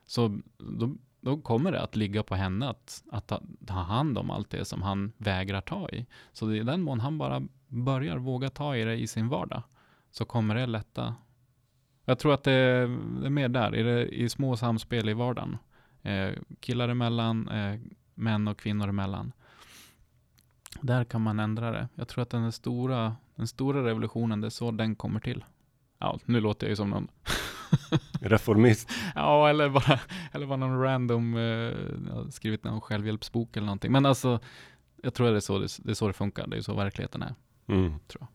så 0.04 0.38
då, 0.58 0.96
då 1.20 1.36
kommer 1.36 1.72
det 1.72 1.82
att 1.82 1.96
ligga 1.96 2.22
på 2.22 2.34
henne 2.34 2.68
att, 2.68 3.04
att 3.12 3.26
ta, 3.26 3.42
ta 3.66 3.74
hand 3.74 4.18
om 4.18 4.30
allt 4.30 4.50
det 4.50 4.64
som 4.64 4.82
han 4.82 5.12
vägrar 5.16 5.60
ta 5.60 5.88
i. 5.88 6.06
Så 6.32 6.52
i 6.52 6.62
den 6.62 6.82
mån 6.82 7.00
han 7.00 7.18
bara 7.18 7.42
börjar 7.68 8.16
våga 8.16 8.50
ta 8.50 8.76
i 8.76 8.84
det 8.84 8.96
i 8.96 9.06
sin 9.06 9.28
vardag, 9.28 9.62
så 10.10 10.24
kommer 10.24 10.54
det 10.54 10.66
lätta 10.66 11.14
jag 12.08 12.18
tror 12.18 12.34
att 12.34 12.44
det 12.44 12.52
är, 12.52 12.86
det 13.20 13.26
är 13.26 13.30
mer 13.30 13.48
där, 13.48 13.74
i, 13.74 13.82
det, 13.82 14.08
i 14.08 14.28
små 14.28 14.56
samspel 14.56 15.08
i 15.08 15.12
vardagen. 15.12 15.58
Eh, 16.02 16.30
killar 16.60 16.88
emellan, 16.88 17.48
eh, 17.48 17.80
män 18.14 18.48
och 18.48 18.58
kvinnor 18.58 18.88
emellan. 18.88 19.32
Där 20.80 21.04
kan 21.04 21.20
man 21.20 21.40
ändra 21.40 21.70
det. 21.70 21.88
Jag 21.94 22.08
tror 22.08 22.22
att 22.22 22.30
den 22.30 22.52
stora, 22.52 23.16
den 23.34 23.46
stora 23.46 23.84
revolutionen, 23.84 24.40
det 24.40 24.48
är 24.48 24.50
så 24.50 24.70
den 24.70 24.96
kommer 24.96 25.20
till. 25.20 25.44
Ja, 25.98 26.18
nu 26.24 26.40
låter 26.40 26.66
jag 26.66 26.70
ju 26.70 26.76
som 26.76 26.90
någon 26.90 27.08
Reformist. 28.20 28.90
ja, 29.14 29.48
eller 29.48 29.68
bara, 29.68 30.00
eller 30.32 30.46
bara 30.46 30.56
någon 30.56 30.82
random, 30.82 31.36
eh, 31.36 32.28
skrivit 32.30 32.64
någon 32.64 32.80
självhjälpsbok 32.80 33.56
eller 33.56 33.66
någonting. 33.66 33.92
Men 33.92 34.06
alltså, 34.06 34.40
jag 35.02 35.14
tror 35.14 35.26
att 35.26 35.32
det 35.32 35.38
är 35.38 35.40
så 35.40 35.58
det, 35.58 35.78
det, 35.82 35.90
är 35.90 35.94
så 35.94 36.06
det 36.06 36.12
funkar. 36.12 36.46
Det 36.46 36.56
är 36.56 36.60
så 36.60 36.74
verkligheten 36.74 37.22
är. 37.22 37.34
Mm. 37.68 37.94
Tror 38.06 38.26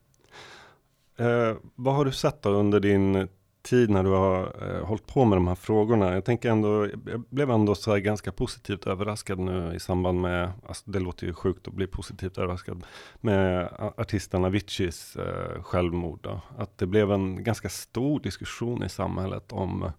eh, 1.21 1.55
vad 1.75 1.95
har 1.95 2.05
du 2.05 2.11
sett 2.11 2.41
då 2.41 2.49
under 2.49 2.79
din 2.79 3.27
tid 3.61 3.89
när 3.89 4.03
du 4.03 4.09
har 4.09 4.55
eh, 4.61 4.85
hållit 4.85 5.07
på 5.07 5.25
med 5.25 5.37
de 5.37 5.47
här 5.47 5.55
frågorna. 5.55 6.13
Jag 6.13 6.25
tänker 6.25 6.49
ändå, 6.49 6.87
jag 7.05 7.23
blev 7.29 7.51
ändå 7.51 7.75
så 7.75 7.95
ganska 7.95 8.31
positivt 8.31 8.87
överraskad 8.87 9.39
nu 9.39 9.73
i 9.75 9.79
samband 9.79 10.21
med, 10.21 10.51
alltså 10.67 10.91
det 10.91 10.99
låter 10.99 11.27
ju 11.27 11.33
sjukt 11.33 11.67
att 11.67 11.73
bli 11.73 11.87
positivt 11.87 12.37
överraskad, 12.37 12.83
med 13.21 13.69
artisten 13.97 14.45
Aviciis 14.45 15.15
eh, 15.15 15.63
självmord. 15.63 16.19
Då. 16.21 16.41
Att 16.57 16.77
det 16.77 16.85
blev 16.85 17.11
en 17.11 17.43
ganska 17.43 17.69
stor 17.69 18.19
diskussion 18.19 18.83
i 18.83 18.89
samhället 18.89 19.51
om 19.51 19.91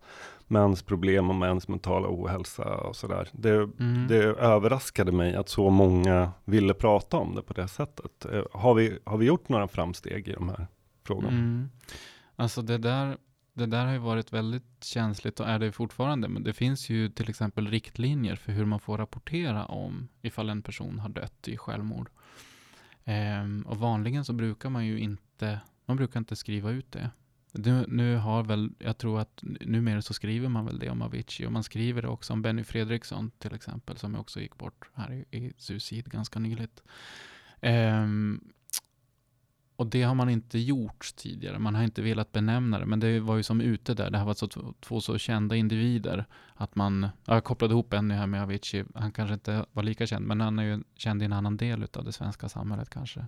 mäns 0.47 0.83
problem 0.83 1.31
och 1.31 1.37
mäns 1.37 1.69
mentala 1.69 2.09
ohälsa 2.11 2.77
och 2.77 2.97
sådär. 2.97 3.29
Det, 3.33 3.55
mm. 3.55 4.07
det 4.09 4.25
överraskade 4.25 5.13
mig 5.13 5.37
att 5.37 5.49
så 5.49 5.71
många 5.71 6.31
ville 6.45 6.75
prata 6.75 7.17
om 7.17 7.35
det 7.35 7.43
på 7.43 7.53
det 7.53 7.69
sättet. 7.69 8.25
Eh, 8.25 8.43
har 8.53 8.75
vi, 8.75 8.99
har 9.05 9.17
vi 9.17 9.27
gjort 9.27 9.49
några 9.49 9.69
framsteg 9.69 10.29
i 10.29 10.33
de 10.33 10.49
här 10.49 10.67
frågorna? 11.07 11.29
Mm. 11.29 11.71
Alltså 12.37 12.63
det 12.63 12.79
där 12.79 13.17
det 13.55 13.67
där 13.67 13.87
har 13.87 13.93
ju 13.93 13.99
varit 13.99 14.33
väldigt 14.33 14.85
känsligt 14.85 15.41
och 15.41 15.49
är 15.49 15.59
det 15.59 15.73
fortfarande. 15.73 16.29
Men 16.29 16.43
det 16.43 16.53
finns 16.53 16.91
ju 16.91 17.09
till 17.09 17.31
exempel 17.31 17.67
riktlinjer 17.67 18.37
för 18.37 18.53
hur 18.53 18.65
man 18.65 18.81
får 18.81 18.99
rapportera 18.99 19.67
om 19.67 20.09
ifall 20.23 20.51
en 20.51 20.63
person 20.63 20.99
har 20.99 21.09
dött 21.09 21.49
i 21.49 21.57
självmord. 21.57 22.11
Ehm, 23.05 23.63
och 23.63 23.79
vanligen 23.79 24.25
så 24.25 24.33
brukar 24.33 24.71
man 24.71 24.87
ju 24.87 24.99
inte, 24.99 25.61
man 25.87 25.97
brukar 25.97 26.21
inte 26.21 26.37
skriva 26.37 26.71
ut 26.71 26.93
det. 26.93 27.11
Nu, 27.53 27.85
nu 27.89 28.17
har 28.17 28.43
väl, 28.43 28.71
jag 28.79 28.99
tror 28.99 29.21
att 29.21 29.41
numera 29.61 30.03
så 30.03 30.15
skriver 30.15 30.49
man 30.49 30.67
väl 30.67 30.79
det 30.79 30.91
om 30.91 31.03
Avicii 31.03 31.47
och 31.47 31.53
man 31.53 31.65
skriver 31.65 32.03
det 32.03 32.09
också 32.09 32.33
om 32.33 32.43
Benny 32.43 32.65
Fredriksson 32.65 33.31
till 33.39 33.55
exempel 33.55 33.97
som 33.97 34.17
också 34.17 34.41
gick 34.41 34.59
bort 34.59 34.91
här 34.95 35.13
i, 35.13 35.37
i 35.37 35.53
suicid 35.57 36.05
ganska 36.05 36.39
nyligt. 36.39 36.83
Ehm, 37.61 38.53
och 39.83 39.89
det 39.89 40.03
har 40.03 40.15
man 40.15 40.29
inte 40.29 40.59
gjort 40.59 41.17
tidigare. 41.17 41.59
Man 41.59 41.75
har 41.75 41.83
inte 41.83 42.03
velat 42.03 42.33
benämna 42.33 42.79
det. 42.79 42.87
Men 42.87 43.01
det 43.01 43.21
var 43.21 43.37
ju 43.37 43.43
som 43.43 43.61
ute 43.61 43.95
där. 43.95 44.11
Det 44.11 44.19
här 44.19 44.25
var 44.25 44.35
så 44.35 44.75
två 44.81 45.01
så 45.01 45.19
kända 45.19 45.57
individer. 45.57 46.25
Att 46.55 46.75
man, 46.75 47.09
jag 47.25 47.45
kopplade 47.45 47.75
ihop 47.75 47.93
en 47.93 48.11
här 48.11 48.27
med 48.27 48.43
Avicii. 48.43 48.85
Han 48.95 49.13
kanske 49.13 49.35
inte 49.35 49.67
var 49.73 49.83
lika 49.83 50.07
känd. 50.07 50.27
Men 50.27 50.41
han 50.41 50.59
är 50.59 50.63
ju 50.63 50.83
känd 50.97 51.23
i 51.23 51.25
en 51.25 51.33
annan 51.33 51.57
del 51.57 51.87
av 51.93 52.05
det 52.05 52.13
svenska 52.13 52.49
samhället 52.49 52.91
kanske. 52.91 53.27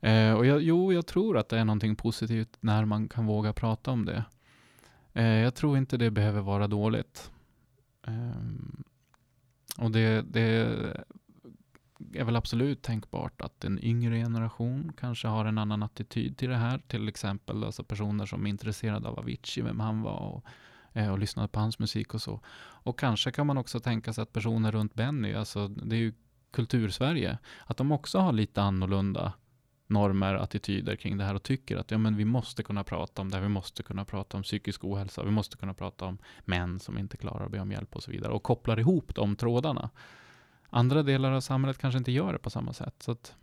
Eh, 0.00 0.32
och 0.32 0.46
jag, 0.46 0.62
jo, 0.62 0.92
jag 0.92 1.06
tror 1.06 1.38
att 1.38 1.48
det 1.48 1.58
är 1.58 1.64
någonting 1.64 1.96
positivt 1.96 2.56
när 2.60 2.84
man 2.84 3.08
kan 3.08 3.26
våga 3.26 3.52
prata 3.52 3.90
om 3.90 4.04
det. 4.04 4.24
Eh, 5.12 5.24
jag 5.24 5.54
tror 5.54 5.78
inte 5.78 5.96
det 5.96 6.10
behöver 6.10 6.40
vara 6.40 6.68
dåligt. 6.68 7.30
Eh, 8.06 8.30
och 9.78 9.90
det, 9.90 10.22
det 10.22 10.68
är 12.12 12.24
väl 12.24 12.36
absolut 12.36 12.82
tänkbart 12.82 13.40
att 13.40 13.64
en 13.64 13.84
yngre 13.84 14.16
generation 14.16 14.92
kanske 15.00 15.28
har 15.28 15.44
en 15.44 15.58
annan 15.58 15.82
attityd 15.82 16.36
till 16.36 16.48
det 16.48 16.56
här. 16.56 16.78
Till 16.86 17.08
exempel 17.08 17.64
alltså 17.64 17.84
personer 17.84 18.26
som 18.26 18.46
är 18.46 18.50
intresserade 18.50 19.08
av 19.08 19.18
Avicii, 19.18 19.62
vem 19.62 19.80
han 19.80 20.02
var 20.02 20.18
och, 20.18 20.44
eh, 20.92 21.12
och 21.12 21.18
lyssnade 21.18 21.48
på 21.48 21.60
hans 21.60 21.78
musik 21.78 22.14
och 22.14 22.22
så. 22.22 22.40
Och 22.56 22.98
kanske 22.98 23.30
kan 23.30 23.46
man 23.46 23.58
också 23.58 23.80
tänka 23.80 24.12
sig 24.12 24.22
att 24.22 24.32
personer 24.32 24.72
runt 24.72 24.94
Benny, 24.94 25.34
alltså 25.34 25.68
det 25.68 25.96
är 25.96 26.00
ju 26.00 26.12
kultursverige, 26.50 27.38
att 27.66 27.76
de 27.76 27.92
också 27.92 28.18
har 28.18 28.32
lite 28.32 28.62
annorlunda 28.62 29.32
normer, 29.86 30.34
attityder 30.34 30.96
kring 30.96 31.16
det 31.16 31.24
här 31.24 31.34
och 31.34 31.42
tycker 31.42 31.76
att 31.76 31.90
ja, 31.90 31.98
men 31.98 32.16
vi 32.16 32.24
måste 32.24 32.62
kunna 32.62 32.84
prata 32.84 33.22
om 33.22 33.30
det 33.30 33.36
här, 33.36 33.42
vi 33.42 33.48
måste 33.48 33.82
kunna 33.82 34.04
prata 34.04 34.36
om 34.36 34.42
psykisk 34.42 34.84
ohälsa, 34.84 35.24
vi 35.24 35.30
måste 35.30 35.56
kunna 35.56 35.74
prata 35.74 36.04
om 36.04 36.18
män 36.44 36.80
som 36.80 36.98
inte 36.98 37.16
klarar 37.16 37.44
att 37.44 37.52
be 37.52 37.60
om 37.60 37.72
hjälp 37.72 37.96
och 37.96 38.02
så 38.02 38.10
vidare 38.10 38.32
och 38.32 38.42
kopplar 38.42 38.80
ihop 38.80 39.14
de 39.14 39.36
trådarna. 39.36 39.90
Andra 40.74 41.02
delar 41.02 41.32
av 41.32 41.40
samhället 41.40 41.78
kanske 41.78 41.98
inte 41.98 42.12
gör 42.12 42.32
det 42.32 42.38
på 42.38 42.50
samma 42.50 42.72
sätt. 42.72 43.02
Så 43.02 43.12
att, 43.12 43.34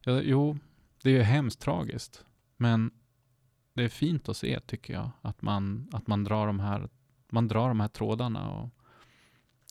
ja, 0.00 0.20
jo, 0.20 0.58
det 1.02 1.10
är 1.10 1.14
ju 1.14 1.22
hemskt 1.22 1.60
tragiskt. 1.60 2.24
Men 2.56 2.90
det 3.74 3.84
är 3.84 3.88
fint 3.88 4.28
att 4.28 4.36
se, 4.36 4.60
tycker 4.60 4.94
jag, 4.94 5.10
att 5.22 5.42
man, 5.42 5.88
att 5.92 6.06
man, 6.06 6.24
drar, 6.24 6.46
de 6.46 6.60
här, 6.60 6.88
man 7.30 7.48
drar 7.48 7.68
de 7.68 7.80
här 7.80 7.88
trådarna 7.88 8.50
och, 8.50 8.70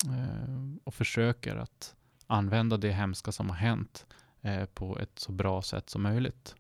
eh, 0.06 0.76
och 0.84 0.94
försöker 0.94 1.56
att 1.56 1.96
använda 2.28 2.78
det 2.78 2.92
hemska 2.92 3.32
som 3.32 3.50
har 3.50 3.58
hänt 3.58 4.06
eh, 4.42 4.66
på 4.66 5.00
ett 5.00 5.20
så 5.20 5.32
bra 5.32 5.62
sätt 5.62 5.90
som 5.90 6.02
möjligt. 6.02 6.56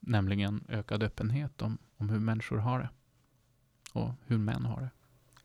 Nämligen 0.00 0.64
ökad 0.68 1.02
öppenhet 1.02 1.62
om, 1.62 1.78
om 1.96 2.08
hur 2.08 2.20
människor 2.20 2.58
har 2.58 2.78
det 2.78 2.88
och 3.92 4.14
hur 4.26 4.38
män 4.38 4.64
har 4.64 4.80
det. 4.80 4.90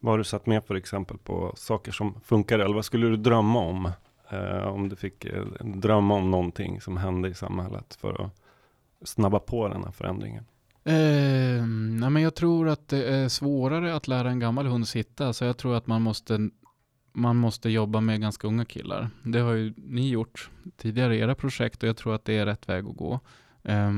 Vad 0.03 0.13
har 0.13 0.17
du 0.17 0.23
satt 0.23 0.45
med 0.45 0.63
för 0.63 0.75
exempel 0.75 1.17
på 1.17 1.53
saker 1.55 1.91
som 1.91 2.21
funkar? 2.23 2.59
Eller 2.59 2.75
vad 2.75 2.85
skulle 2.85 3.07
du 3.07 3.17
drömma 3.17 3.59
om? 3.59 3.91
Eh, 4.29 4.67
om 4.67 4.89
du 4.89 4.95
fick 4.95 5.25
eh, 5.25 5.43
drömma 5.63 6.13
om 6.13 6.31
någonting 6.31 6.81
som 6.81 6.97
hände 6.97 7.29
i 7.29 7.33
samhället 7.33 7.97
för 8.01 8.25
att 8.25 8.31
snabba 9.07 9.39
på 9.39 9.67
den 9.67 9.83
här 9.83 9.91
förändringen? 9.91 10.45
Eh, 10.83 11.65
nej 11.99 12.09
men 12.09 12.21
jag 12.21 12.35
tror 12.35 12.69
att 12.69 12.87
det 12.87 13.03
är 13.03 13.29
svårare 13.29 13.95
att 13.95 14.07
lära 14.07 14.29
en 14.29 14.39
gammal 14.39 14.65
hund 14.65 14.87
sitta. 14.87 15.33
Så 15.33 15.45
jag 15.45 15.57
tror 15.57 15.75
att 15.75 15.87
man 15.87 16.01
måste, 16.01 16.49
man 17.13 17.35
måste 17.35 17.69
jobba 17.69 18.01
med 18.01 18.21
ganska 18.21 18.47
unga 18.47 18.65
killar. 18.65 19.09
Det 19.23 19.39
har 19.39 19.53
ju 19.53 19.73
ni 19.77 20.09
gjort 20.09 20.49
tidigare 20.77 21.15
i 21.15 21.19
era 21.19 21.35
projekt 21.35 21.83
och 21.83 21.89
jag 21.89 21.97
tror 21.97 22.15
att 22.15 22.25
det 22.25 22.37
är 22.37 22.45
rätt 22.45 22.69
väg 22.69 22.85
att 22.85 22.95
gå. 22.95 23.19
Eh, 23.63 23.91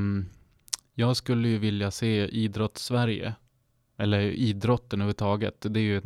jag 0.94 1.18
skulle 1.18 1.48
ju 1.48 1.58
vilja 1.58 1.92
se 1.92 2.28
idrott-Sverige 2.28 3.34
eller 3.98 4.20
idrotten 4.22 5.02
överhuvudtaget, 5.02 5.66
det 5.70 5.80
är 5.80 5.84
ju 5.84 6.02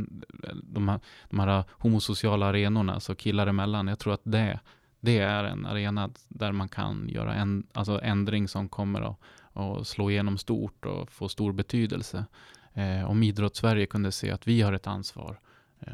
de 0.63 0.87
här, 0.87 0.99
de 1.29 1.39
här 1.39 1.63
homosociala 1.71 2.45
arenorna, 2.45 2.99
så 2.99 3.15
killar 3.15 3.47
emellan. 3.47 3.87
Jag 3.87 3.99
tror 3.99 4.13
att 4.13 4.21
det, 4.23 4.59
det 4.99 5.19
är 5.19 5.43
en 5.43 5.65
arena 5.65 6.09
där 6.27 6.51
man 6.51 6.69
kan 6.69 7.09
göra 7.09 7.33
en 7.33 7.67
alltså 7.73 8.01
ändring 8.03 8.47
som 8.47 8.69
kommer 8.69 9.01
att, 9.01 9.17
att 9.53 9.87
slå 9.87 10.11
igenom 10.11 10.37
stort 10.37 10.85
och 10.85 11.11
få 11.11 11.29
stor 11.29 11.51
betydelse. 11.51 12.25
Eh, 12.73 13.09
om 13.09 13.23
idrottssverige 13.23 13.85
kunde 13.85 14.11
se 14.11 14.31
att 14.31 14.47
vi 14.47 14.61
har 14.61 14.73
ett 14.73 14.87
ansvar 14.87 15.39
eh, 15.79 15.93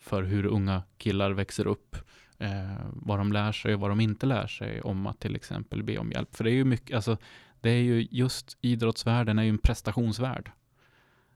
för 0.00 0.22
hur 0.22 0.46
unga 0.46 0.82
killar 0.98 1.30
växer 1.30 1.66
upp, 1.66 1.96
eh, 2.38 2.76
vad 2.92 3.18
de 3.18 3.32
lär 3.32 3.52
sig 3.52 3.74
och 3.74 3.80
vad 3.80 3.90
de 3.90 4.00
inte 4.00 4.26
lär 4.26 4.46
sig 4.46 4.80
om 4.80 5.06
att 5.06 5.20
till 5.20 5.36
exempel 5.36 5.82
be 5.82 5.98
om 5.98 6.12
hjälp. 6.12 6.36
För 6.36 6.44
det 6.44 6.50
är 6.50 6.54
ju 6.54 6.64
mycket, 6.64 6.96
alltså, 6.96 7.16
det 7.60 7.70
är 7.70 7.82
ju 7.82 8.08
just 8.10 8.58
idrottsvärlden 8.60 9.38
är 9.38 9.42
ju 9.42 9.48
en 9.48 9.58
prestationsvärld. 9.58 10.50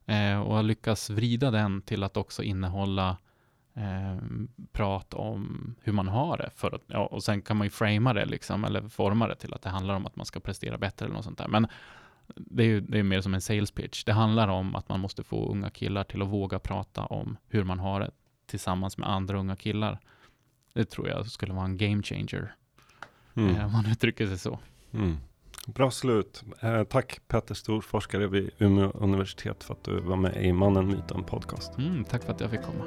Eh, 0.07 0.41
och 0.41 0.65
lyckas 0.65 1.11
vrida 1.11 1.51
den 1.51 1.83
till 1.83 2.03
att 2.03 2.17
också 2.17 2.43
innehålla 2.43 3.17
eh, 3.75 4.17
prat 4.73 5.15
om 5.15 5.75
hur 5.83 5.93
man 5.93 6.09
har 6.09 6.39
det. 6.39 6.51
För 6.55 6.75
att, 6.75 6.83
ja, 6.87 7.07
och 7.07 7.23
sen 7.25 7.43
kan 7.43 7.57
man 7.57 7.67
ju 7.67 7.71
framea 7.71 8.13
det, 8.13 8.25
liksom, 8.25 8.65
eller 8.65 8.89
forma 8.89 9.29
det 9.29 9.35
till 9.35 9.55
att 9.55 9.63
det 9.63 9.71
handlar 9.71 9.95
om 9.95 10.07
att 10.07 10.17
man 10.17 10.27
ska 10.27 10.41
prestera 10.41 10.79
bättre 10.79 11.07
eller 11.07 11.15
något 11.15 11.25
sånt 11.25 11.39
där. 11.39 11.49
Men 11.49 11.67
det 12.37 12.63
är 12.63 12.67
ju 12.67 12.81
det 12.81 12.99
är 12.99 13.03
mer 13.03 13.21
som 13.21 13.35
en 13.35 13.41
sales 13.41 13.71
pitch. 13.71 14.05
Det 14.05 14.13
handlar 14.13 14.49
om 14.49 14.75
att 14.75 14.89
man 14.89 15.01
måste 15.01 15.23
få 15.23 15.51
unga 15.51 15.71
killar 15.71 16.05
till 16.05 16.23
att 16.23 16.29
våga 16.29 16.59
prata 16.59 17.05
om 17.05 17.37
hur 17.49 17.65
man 17.65 17.79
har 17.79 18.01
det 18.01 18.11
tillsammans 18.47 18.99
med 18.99 19.11
andra 19.11 19.39
unga 19.39 19.57
killar. 19.57 19.99
Det 20.73 20.85
tror 20.85 21.09
jag 21.09 21.27
skulle 21.27 21.53
vara 21.53 21.65
en 21.65 21.77
game 21.77 22.03
changer. 22.03 22.55
Mm. 23.35 23.57
Eh, 23.57 23.67
om 23.67 23.73
man 23.73 23.87
uttrycker 23.87 24.27
sig 24.27 24.39
så. 24.39 24.59
Mm. 24.93 25.17
Bra 25.67 25.91
slut. 25.91 26.45
Eh, 26.61 26.85
tack 26.85 27.21
Petter 27.29 27.55
Stor, 27.55 27.81
forskare 27.81 28.27
vid 28.27 28.51
Umeå 28.59 28.91
universitet 28.91 29.64
för 29.64 29.75
att 29.75 29.85
du 29.85 30.01
var 30.01 30.17
med 30.17 30.45
i 30.45 30.53
Mannen, 30.53 30.87
Myten 30.87 31.25
podcast. 31.25 31.79
Mm, 31.79 32.05
tack 32.05 32.23
för 32.23 32.33
att 32.33 32.41
jag 32.41 32.51
fick 32.51 32.61
komma. 32.62 32.85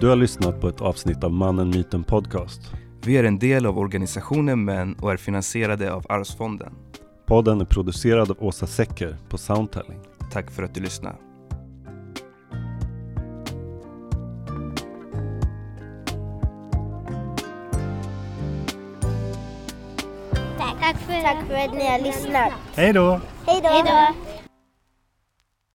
Du 0.00 0.08
har 0.08 0.16
lyssnat 0.16 0.60
på 0.60 0.68
ett 0.68 0.80
avsnitt 0.80 1.24
av 1.24 1.32
Mannen, 1.32 1.70
Myten 1.70 2.04
podcast. 2.04 2.72
Vi 3.04 3.16
är 3.16 3.24
en 3.24 3.38
del 3.38 3.66
av 3.66 3.78
organisationen 3.78 4.64
Män 4.64 4.94
och 4.94 5.12
är 5.12 5.16
finansierade 5.16 5.92
av 5.92 6.06
Arvsfonden. 6.08 6.74
Podden 7.26 7.60
är 7.60 7.64
producerad 7.64 8.30
av 8.30 8.36
Åsa 8.40 8.66
Secker 8.66 9.16
på 9.28 9.38
Soundtelling. 9.38 10.00
Tack 10.32 10.50
för 10.50 10.62
att 10.62 10.74
du 10.74 10.80
lyssnar. 10.80 11.29
Tack 21.10 21.36
för 21.48 21.54
att 21.54 21.74
ni 21.74 21.86
har 21.86 21.98
lyssnat. 21.98 22.52
Hej 22.76 22.92
då! 22.92 23.20
Hej 23.46 23.60
då! 23.62 24.29